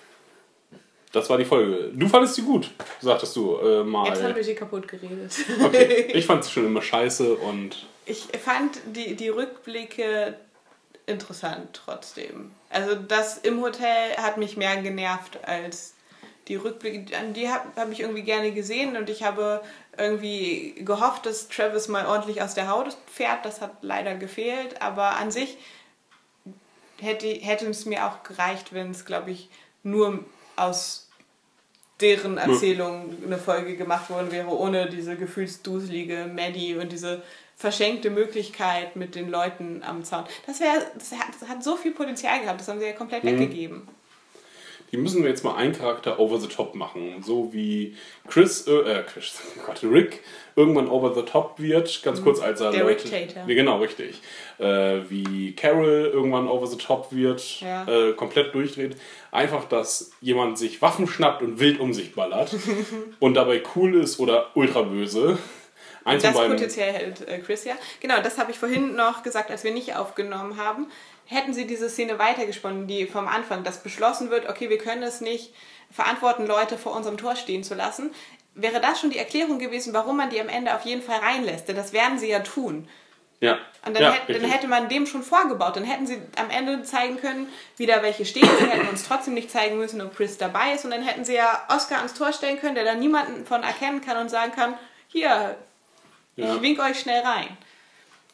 Das 1.16 1.30
war 1.30 1.38
die 1.38 1.46
Folge. 1.46 1.92
Du 1.94 2.10
fandest 2.10 2.36
sie 2.36 2.42
gut, 2.42 2.70
sagtest 3.00 3.38
du 3.38 3.56
äh, 3.56 3.86
mal. 3.86 4.10
Jetzt 4.10 4.22
haben 4.22 4.36
wir 4.36 4.44
sie 4.44 4.54
kaputt 4.54 4.86
geredet. 4.86 5.32
Okay. 5.64 6.12
Ich 6.14 6.26
fand 6.26 6.44
sie 6.44 6.52
schon 6.52 6.66
immer 6.66 6.82
scheiße 6.82 7.36
und 7.36 7.88
Ich 8.06 8.28
fand 8.44 8.82
die, 8.94 9.16
die 9.16 9.30
Rückblicke 9.30 10.36
interessant 11.06 11.70
trotzdem. 11.72 12.52
Also 12.70 12.96
das 12.96 13.38
im 13.38 13.62
Hotel 13.62 14.18
hat 14.18 14.36
mich 14.36 14.58
mehr 14.58 14.76
genervt 14.82 15.40
als 15.46 15.94
die 16.50 16.58
Rückblicke. 16.58 17.16
An 17.18 17.34
die 17.34 17.48
habe 17.48 17.64
hab 17.78 17.90
ich 17.94 18.02
irgendwie 18.02 18.24
gerne 18.24 18.52
gesehen 18.52 18.98
und 18.98 19.10
ich 19.10 19.24
habe 19.24 19.62
irgendwie 19.98 20.76
gehofft, 20.80 21.26
dass 21.26 21.48
Travis 21.48 21.88
mal 21.88 22.08
ordentlich 22.08 22.42
aus 22.42 22.56
der 22.56 22.68
Haut 22.68 22.98
fährt. 23.08 23.46
Das 23.46 23.62
hat 23.62 23.78
leider 23.82 24.16
gefehlt, 24.16 24.82
aber 24.82 25.16
an 25.16 25.32
sich 25.32 25.58
hätte, 27.00 27.28
hätte 27.28 27.70
es 27.70 27.86
mir 27.86 28.06
auch 28.06 28.24
gereicht, 28.24 28.74
wenn 28.74 28.92
es, 28.92 29.06
glaube 29.06 29.32
ich, 29.32 29.48
nur 29.82 30.26
aus 30.58 31.05
deren 32.02 32.38
Erzählung 32.38 33.16
eine 33.26 33.38
Folge 33.38 33.76
gemacht 33.76 34.10
worden 34.10 34.32
wäre, 34.32 34.50
ohne 34.50 34.90
diese 34.90 35.16
gefühlsduselige 35.16 36.30
Maddie 36.34 36.76
und 36.76 36.92
diese 36.92 37.24
verschenkte 37.56 38.10
Möglichkeit 38.10 38.96
mit 38.96 39.16
den 39.16 39.30
Leuten 39.30 39.82
am 39.82 40.04
Zaun. 40.04 40.26
Das, 40.46 40.60
wär, 40.60 40.74
das, 40.94 41.12
hat, 41.14 41.30
das 41.40 41.48
hat 41.48 41.64
so 41.64 41.78
viel 41.78 41.92
Potenzial 41.92 42.42
gehabt, 42.42 42.60
das 42.60 42.68
haben 42.68 42.80
sie 42.80 42.86
ja 42.86 42.94
komplett 42.94 43.24
weggegeben. 43.24 43.88
Die 44.96 45.02
müssen 45.02 45.24
wir 45.24 45.30
jetzt 45.30 45.44
mal 45.44 45.56
einen 45.56 45.74
Charakter 45.74 46.20
over 46.20 46.40
the 46.40 46.48
top 46.48 46.74
machen. 46.74 47.22
So 47.22 47.52
wie 47.52 47.98
Chris, 48.30 48.66
äh, 48.66 48.72
äh 48.72 49.04
Chris, 49.04 49.42
oh 49.58 49.66
Gott, 49.66 49.84
Rick 49.84 50.22
irgendwann 50.56 50.88
over 50.88 51.14
the 51.14 51.24
top 51.24 51.60
wird, 51.60 52.02
ganz 52.02 52.24
kurz 52.24 52.40
als 52.40 52.62
er 52.62 52.72
Der 52.72 52.86
Leute, 52.86 53.12
Rick 53.12 53.28
Tater. 53.28 53.46
Nee, 53.46 53.56
genau, 53.56 53.80
richtig. 53.80 54.22
Äh, 54.58 55.02
wie 55.10 55.54
Carol 55.54 56.10
irgendwann 56.14 56.48
over 56.48 56.66
the 56.66 56.78
top 56.78 57.12
wird, 57.12 57.60
Ja. 57.60 57.86
äh, 57.88 58.14
komplett 58.14 58.54
durchdreht. 58.54 58.96
Einfach, 59.32 59.66
dass 59.66 60.12
jemand 60.22 60.58
sich 60.58 60.82
Waffen 60.82 61.08
schnappt 61.08 61.42
und 61.42 61.60
wild 61.60 61.82
um 61.82 61.94
sich 61.94 62.16
ballert 62.16 62.56
und 63.20 63.34
dabei 63.34 63.62
cool 63.76 63.96
ist 63.96 64.20
oder 64.20 64.52
ultra 64.56 64.84
böse. 64.84 65.38
Eins 66.06 66.22
Das. 66.22 66.36
Potenzial 66.36 66.94
hält 66.94 67.28
äh, 67.28 67.40
Chris 67.40 67.66
ja. 67.66 67.74
Genau, 68.00 68.22
das 68.22 68.38
habe 68.38 68.52
ich 68.52 68.60
vorhin 68.60 68.96
noch 68.96 69.24
gesagt, 69.24 69.50
als 69.50 69.64
wir 69.64 69.74
nicht 69.74 69.96
aufgenommen 69.96 70.58
haben. 70.58 70.88
Hätten 71.26 71.54
sie 71.54 71.66
diese 71.66 71.90
Szene 71.90 72.20
weitergesponnen, 72.20 72.88
die 72.88 73.08
vom 73.08 73.28
Anfang, 73.28 73.64
dass 73.64 73.82
beschlossen 73.82 74.30
wird, 74.30 74.48
okay, 74.48 74.70
wir 74.70 74.78
können 74.78 75.04
es 75.04 75.22
nicht 75.22 75.54
verantworten, 75.92 76.46
Leute 76.46 76.78
vor 76.78 76.96
unserem 76.96 77.18
Tor 77.18 77.36
stehen 77.36 77.64
zu 77.64 77.74
lassen, 77.74 78.14
wäre 78.54 78.80
das 78.80 79.00
schon 79.02 79.10
die 79.10 79.18
Erklärung 79.18 79.60
gewesen, 79.60 79.94
warum 79.94 80.18
man 80.18 80.30
die 80.30 80.40
am 80.40 80.50
Ende 80.50 80.76
auf 80.76 80.84
jeden 80.84 81.02
Fall 81.02 81.20
reinlässt. 81.20 81.68
Denn 81.68 81.76
das 81.76 81.94
werden 81.94 82.18
sie 82.20 82.30
ja 82.30 82.40
tun. 82.40 82.88
Ja. 83.42 83.60
Und 83.86 83.96
dann, 83.96 84.04
ja, 84.04 84.12
hätte, 84.14 84.40
dann 84.40 84.50
hätte 84.50 84.68
man 84.68 84.88
dem 84.88 85.06
schon 85.06 85.24
vorgebaut. 85.24 85.76
Dann 85.76 85.84
hätten 85.84 86.08
sie 86.08 86.20
am 86.38 86.50
Ende 86.50 86.82
zeigen 86.84 87.18
können, 87.20 87.50
wie 87.78 87.86
da 87.86 88.02
welche 88.02 88.26
stehen. 88.26 88.48
Sie 88.58 88.66
hätten 88.66 88.88
uns 88.88 89.06
trotzdem 89.06 89.34
nicht 89.34 89.52
zeigen 89.52 89.78
müssen, 89.78 90.02
ob 90.02 90.16
Chris 90.16 90.38
dabei 90.38 90.74
ist. 90.74 90.86
Und 90.86 90.92
dann 90.92 91.04
hätten 91.04 91.26
sie 91.26 91.36
ja 91.36 91.66
Oscar 91.70 91.98
ans 91.98 92.14
Tor 92.14 92.32
stellen 92.32 92.60
können, 92.60 92.76
der 92.76 92.86
da 92.86 92.96
niemanden 92.96 93.46
von 93.46 93.62
erkennen 93.62 94.02
kann 94.02 94.18
und 94.18 94.30
sagen 94.30 94.54
kann, 94.54 94.78
hier, 95.08 95.58
Ja. 96.38 96.56
ich 96.56 96.62
wink 96.62 96.80
euch 96.80 97.00
schnell 97.00 97.22
rein. 97.22 97.58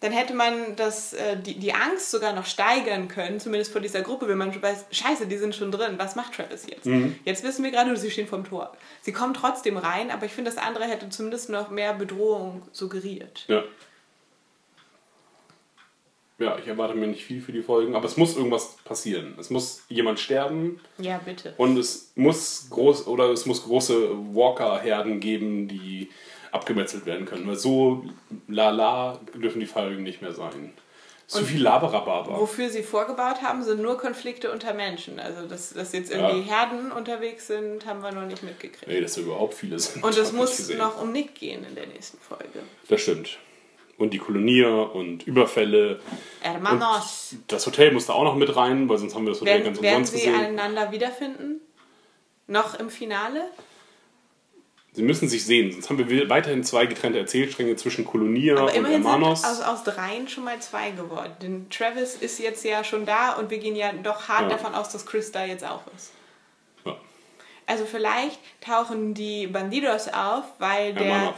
Dann 0.02 0.12
hätte 0.12 0.34
man 0.34 0.76
das, 0.76 1.14
äh, 1.14 1.38
die, 1.38 1.60
die 1.60 1.74
Angst 1.74 2.10
sogar 2.12 2.34
noch 2.34 2.46
steigern 2.48 3.08
können, 3.08 3.40
zumindest 3.40 3.72
vor 3.72 3.82
dieser 3.82 4.02
Gruppe, 4.02 4.28
wenn 4.28 4.38
man 4.38 4.52
schon 4.52 4.62
weiß, 4.64 4.86
scheiße, 4.92 5.28
die 5.28 5.38
sind 5.38 5.56
schon 5.56 5.72
drin, 5.72 5.94
was 5.98 6.16
macht 6.16 6.34
Travis 6.34 6.66
jetzt? 6.68 6.88
Mhm. 6.88 7.16
Jetzt 7.24 7.44
wissen 7.44 7.64
wir 7.64 7.70
gerade, 7.72 7.96
sie 7.96 8.10
stehen 8.10 8.28
vorm 8.28 8.44
Tor. 8.44 8.76
Sie 9.02 9.12
kommen 9.14 9.36
trotzdem 9.36 9.78
rein, 9.78 10.10
aber 10.10 10.26
ich 10.26 10.32
finde, 10.34 10.50
das 10.50 10.60
andere 10.62 10.86
hätte 10.86 11.08
zumindest 11.10 11.50
noch 11.50 11.70
mehr 11.70 11.94
Bedrohung 11.94 12.64
suggeriert. 12.72 13.46
Ja. 13.48 13.64
Ja, 16.40 16.58
ich 16.58 16.66
erwarte 16.68 16.96
mir 16.96 17.06
nicht 17.06 17.24
viel 17.24 17.40
für 17.40 17.52
die 17.52 17.62
Folgen, 17.62 17.94
aber 17.94 18.06
es 18.06 18.18
muss 18.18 18.36
irgendwas 18.36 18.78
passieren. 18.84 19.36
Es 19.40 19.52
muss 19.52 19.84
jemand 19.90 20.20
sterben 20.20 20.80
Ja, 20.98 21.20
bitte. 21.24 21.54
und 21.58 21.78
es 21.78 22.14
muss 22.16 22.66
groß 22.72 23.06
oder 23.06 23.26
es 23.30 23.46
muss 23.46 23.62
große 23.64 24.10
Walker-Herden 24.34 25.20
geben, 25.20 25.68
die 25.68 26.10
abgemetzelt 26.52 27.06
werden 27.06 27.26
können. 27.26 27.48
Weil 27.48 27.56
so 27.56 28.04
lala 28.48 29.20
dürfen 29.34 29.60
die 29.60 29.66
Folgen 29.66 30.04
nicht 30.04 30.22
mehr 30.22 30.34
sein. 30.34 30.74
Zu 31.28 31.46
viel 31.46 31.62
Laberababer. 31.62 32.38
Wofür 32.38 32.70
sie 32.70 32.84
vorgebaut 32.84 33.42
haben, 33.42 33.64
sind 33.64 33.82
nur 33.82 33.98
Konflikte 33.98 34.52
unter 34.52 34.74
Menschen. 34.74 35.18
Also, 35.18 35.48
dass, 35.48 35.74
dass 35.74 35.94
jetzt 35.94 36.12
irgendwie 36.12 36.42
Herden 36.42 36.92
unterwegs 36.92 37.48
sind, 37.48 37.86
haben 37.86 38.02
wir 38.02 38.12
noch 38.12 38.26
nicht 38.26 38.44
mitgekriegt. 38.44 38.86
Nee, 38.86 39.00
dass 39.00 39.14
da 39.14 39.22
überhaupt 39.22 39.54
viele 39.54 39.80
sind. 39.80 40.04
Und 40.04 40.18
es 40.18 40.34
muss 40.34 40.68
noch 40.76 41.02
um 41.02 41.14
Nick 41.14 41.36
gehen 41.36 41.66
in 41.66 41.74
der 41.76 41.88
nächsten 41.88 42.18
Folge. 42.20 42.60
Das 42.90 43.00
stimmt. 43.02 43.38
Und 43.98 44.14
die 44.14 44.18
Kolonier 44.18 44.94
und 44.94 45.26
Überfälle. 45.26 46.02
Hermanos. 46.42 47.36
Das 47.48 47.66
Hotel 47.66 47.94
muss 47.94 48.08
da 48.08 48.14
auch 48.14 48.26
noch 48.26 48.36
mit 48.36 48.54
rein, 48.54 48.90
weil 48.90 48.98
sonst 48.98 49.16
haben 49.16 49.24
wir 49.24 49.32
das 49.32 49.40
Hotel 49.40 49.54
Werden, 49.54 49.66
ganz 49.68 49.82
werden 49.82 49.98
umsonst 50.00 50.22
sie 50.22 50.30
gesehen. 50.30 50.46
einander 50.46 50.92
wiederfinden? 50.92 51.62
Noch 52.48 52.78
im 52.78 52.90
Finale? 52.90 53.46
Sie 54.94 55.04
müssen 55.04 55.30
sich 55.30 55.46
sehen, 55.46 55.72
sonst 55.72 55.90
haben 55.90 56.10
wir 56.10 56.30
weiterhin 56.30 56.66
zwei 56.66 56.86
getrennte 56.86 57.18
Erzählstränge 57.18 57.78
zwischen 57.78 58.04
Kolonia 58.04 58.58
Aber 58.58 58.74
und 58.76 58.86
Hermanos. 58.86 59.42
sind 59.42 59.50
aus, 59.50 59.62
aus 59.62 59.84
dreien 59.86 60.28
schon 60.28 60.44
mal 60.44 60.60
zwei 60.60 60.92
geworden. 60.92 61.32
Denn 61.42 61.70
Travis 61.70 62.16
ist 62.16 62.40
jetzt 62.40 62.66
ja 62.66 62.84
schon 62.84 63.06
da 63.06 63.34
und 63.34 63.50
wir 63.50 63.60
gehen 63.60 63.76
ja 63.78 63.94
doch 63.94 64.28
hart 64.28 64.44
Ja. 64.44 64.50
davon 64.50 64.76
aus, 64.76 64.90
dass 64.90 65.06
Chris 65.06 65.32
da 65.32 65.46
jetzt 65.46 65.64
auch 65.64 65.84
ist. 65.96 66.12
Ja. 66.86 66.98
Also 67.68 67.86
vielleicht 67.86 68.38
tauchen 68.60 69.14
die 69.14 69.48
Bandidos 69.48 70.10
auf, 70.10 70.44
weil 70.60 70.94
der... 70.94 71.06
Hermanos. 71.06 71.36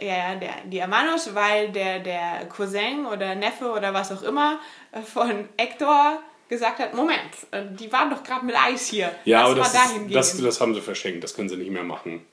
Ja, 0.00 0.36
der, 0.36 0.54
die 0.64 0.80
Hermanos, 0.80 1.34
weil 1.34 1.72
der, 1.72 1.98
der 1.98 2.46
Cousin 2.48 3.04
oder 3.04 3.34
Neffe 3.34 3.68
oder 3.72 3.92
was 3.92 4.12
auch 4.12 4.22
immer 4.22 4.60
äh, 4.92 5.02
von 5.02 5.48
Hector 5.58 6.22
gesagt 6.48 6.78
hat, 6.78 6.94
Moment, 6.94 7.18
äh, 7.50 7.64
die 7.72 7.92
waren 7.92 8.08
doch 8.08 8.22
gerade 8.22 8.46
mit 8.46 8.54
Eis 8.56 8.86
hier. 8.86 9.10
Ja, 9.24 9.42
Lass 9.42 9.50
aber 9.50 9.58
das, 9.60 9.74
ist, 9.74 10.14
das, 10.14 10.40
das 10.40 10.60
haben 10.60 10.72
sie 10.72 10.80
verschenkt, 10.80 11.24
das 11.24 11.34
können 11.34 11.48
sie 11.48 11.56
nicht 11.56 11.72
mehr 11.72 11.82
machen. 11.82 12.24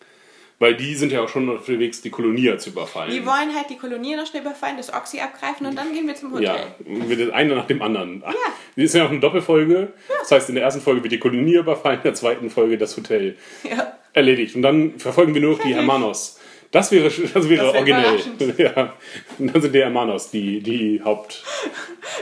Weil 0.57 0.75
die 0.75 0.95
sind 0.95 1.11
ja 1.11 1.21
auch 1.21 1.27
schon 1.27 1.49
unterwegs, 1.49 2.01
die 2.01 2.09
Kolonia 2.09 2.57
zu 2.57 2.69
überfallen. 2.69 3.11
die 3.11 3.25
wollen 3.25 3.53
halt 3.53 3.69
die 3.69 3.75
Kolonie 3.75 4.15
noch 4.15 4.25
schnell 4.25 4.41
überfallen, 4.41 4.77
das 4.77 4.93
Oxy 4.93 5.19
abgreifen 5.19 5.67
und 5.67 5.75
dann 5.75 5.91
gehen 5.91 6.07
wir 6.07 6.15
zum 6.15 6.31
Hotel. 6.31 6.45
ja, 6.45 6.65
wird 6.85 7.19
das 7.19 7.29
eine 7.31 7.55
nach 7.55 7.67
dem 7.67 7.81
anderen. 7.81 8.21
Ja. 8.25 8.33
Die 8.77 8.83
ist 8.83 8.95
ja 8.95 9.05
auch 9.05 9.09
eine 9.09 9.19
Doppelfolge. 9.19 9.91
Das 10.19 10.31
heißt, 10.31 10.49
in 10.49 10.55
der 10.55 10.63
ersten 10.63 10.81
Folge 10.81 11.03
wird 11.03 11.11
die 11.11 11.19
Kolonie 11.19 11.55
überfallen, 11.55 11.97
in 11.97 12.03
der 12.03 12.13
zweiten 12.13 12.49
Folge 12.49 12.77
das 12.77 12.95
Hotel. 12.95 13.35
Ja. 13.69 13.97
Erledigt. 14.13 14.55
Und 14.55 14.61
dann 14.61 14.97
verfolgen 14.97 15.33
wir 15.33 15.41
nur 15.41 15.57
noch 15.57 15.63
die. 15.63 15.75
Hermanos. 15.75 16.39
Das 16.71 16.91
wäre, 16.91 17.05
das 17.05 17.17
wäre 17.17 17.31
Das 17.33 17.49
wäre 17.49 17.67
originell. 17.67 18.19
Ja. 18.57 18.93
Und 19.37 19.53
dann 19.53 19.61
sind 19.61 19.73
die 19.73 19.79
Hermanos 19.79 20.29
die, 20.31 20.61
die 20.61 21.01
Haupt. 21.03 21.43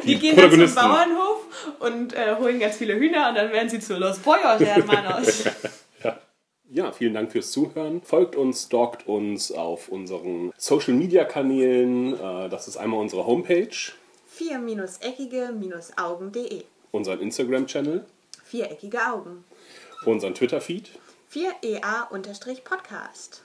Die, 0.04 0.18
gehen 0.18 0.36
dann 0.36 0.52
zum. 0.52 0.76
Bauernhof 0.76 1.46
und 1.80 2.14
äh, 2.14 2.36
holen 2.40 2.60
ganz 2.60 2.78
viele 2.78 2.96
Hühner 2.96 3.30
und 3.30 3.36
dann 3.36 3.52
werden 3.52 3.70
sie 3.70 3.80
zu 3.80 3.98
Los 3.98 4.20
Pollos 4.20 4.60
Hermanos. 4.60 5.46
Ja, 6.74 6.92
vielen 6.92 7.14
Dank 7.14 7.32
fürs 7.32 7.52
Zuhören. 7.52 8.02
Folgt 8.02 8.36
uns, 8.36 8.64
stalkt 8.64 9.08
uns 9.08 9.52
auf 9.52 9.90
unseren 9.90 10.52
Social 10.58 10.96
Media 10.96 11.24
Kanälen. 11.24 12.14
Äh, 12.20 12.50
Das 12.50 12.68
ist 12.68 12.78
einmal 12.78 13.00
unsere 13.00 13.26
Homepage, 13.28 13.70
vier-eckige-augen.de 14.28 16.64
unseren 16.92 17.20
Instagram-Channel, 17.22 18.04
Viereckige 18.44 19.00
Augen. 19.08 19.44
unseren 20.06 20.34
Twitter-Feed 20.36 20.90
4EA-Podcast. 21.32 23.42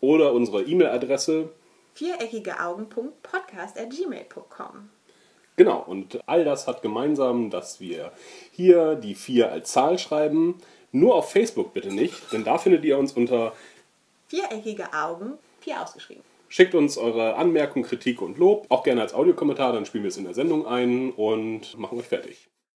oder 0.00 0.32
unsere 0.32 0.62
E-Mail-Adresse. 0.62 1.50
viereckigeaugen.podcast.gmail.com 1.94 4.88
Genau, 5.56 5.82
und 5.86 6.20
all 6.26 6.44
das 6.44 6.66
hat 6.68 6.80
gemeinsam, 6.82 7.50
dass 7.50 7.80
wir 7.80 8.12
hier 8.52 8.94
die 8.94 9.14
4 9.14 9.50
als 9.52 9.72
Zahl 9.72 9.98
schreiben. 9.98 10.56
Nur 10.92 11.14
auf 11.14 11.30
Facebook 11.30 11.72
bitte 11.72 11.94
nicht, 11.94 12.32
denn 12.32 12.44
da 12.44 12.58
findet 12.58 12.84
ihr 12.84 12.98
uns 12.98 13.12
unter 13.12 13.52
Viereckige 14.28 14.92
Augen, 14.92 15.38
vier 15.60 15.82
ausgeschrieben. 15.82 16.22
Schickt 16.48 16.74
uns 16.74 16.98
eure 16.98 17.36
Anmerkungen, 17.36 17.84
Kritik 17.84 18.20
und 18.22 18.38
Lob, 18.38 18.66
auch 18.70 18.82
gerne 18.82 19.02
als 19.02 19.14
Audiokommentar, 19.14 19.72
dann 19.72 19.86
spielen 19.86 20.04
wir 20.04 20.08
es 20.08 20.16
in 20.16 20.24
der 20.24 20.34
Sendung 20.34 20.66
ein 20.66 21.12
und 21.12 21.78
machen 21.78 21.98
euch 21.98 22.06
fertig. 22.06 22.49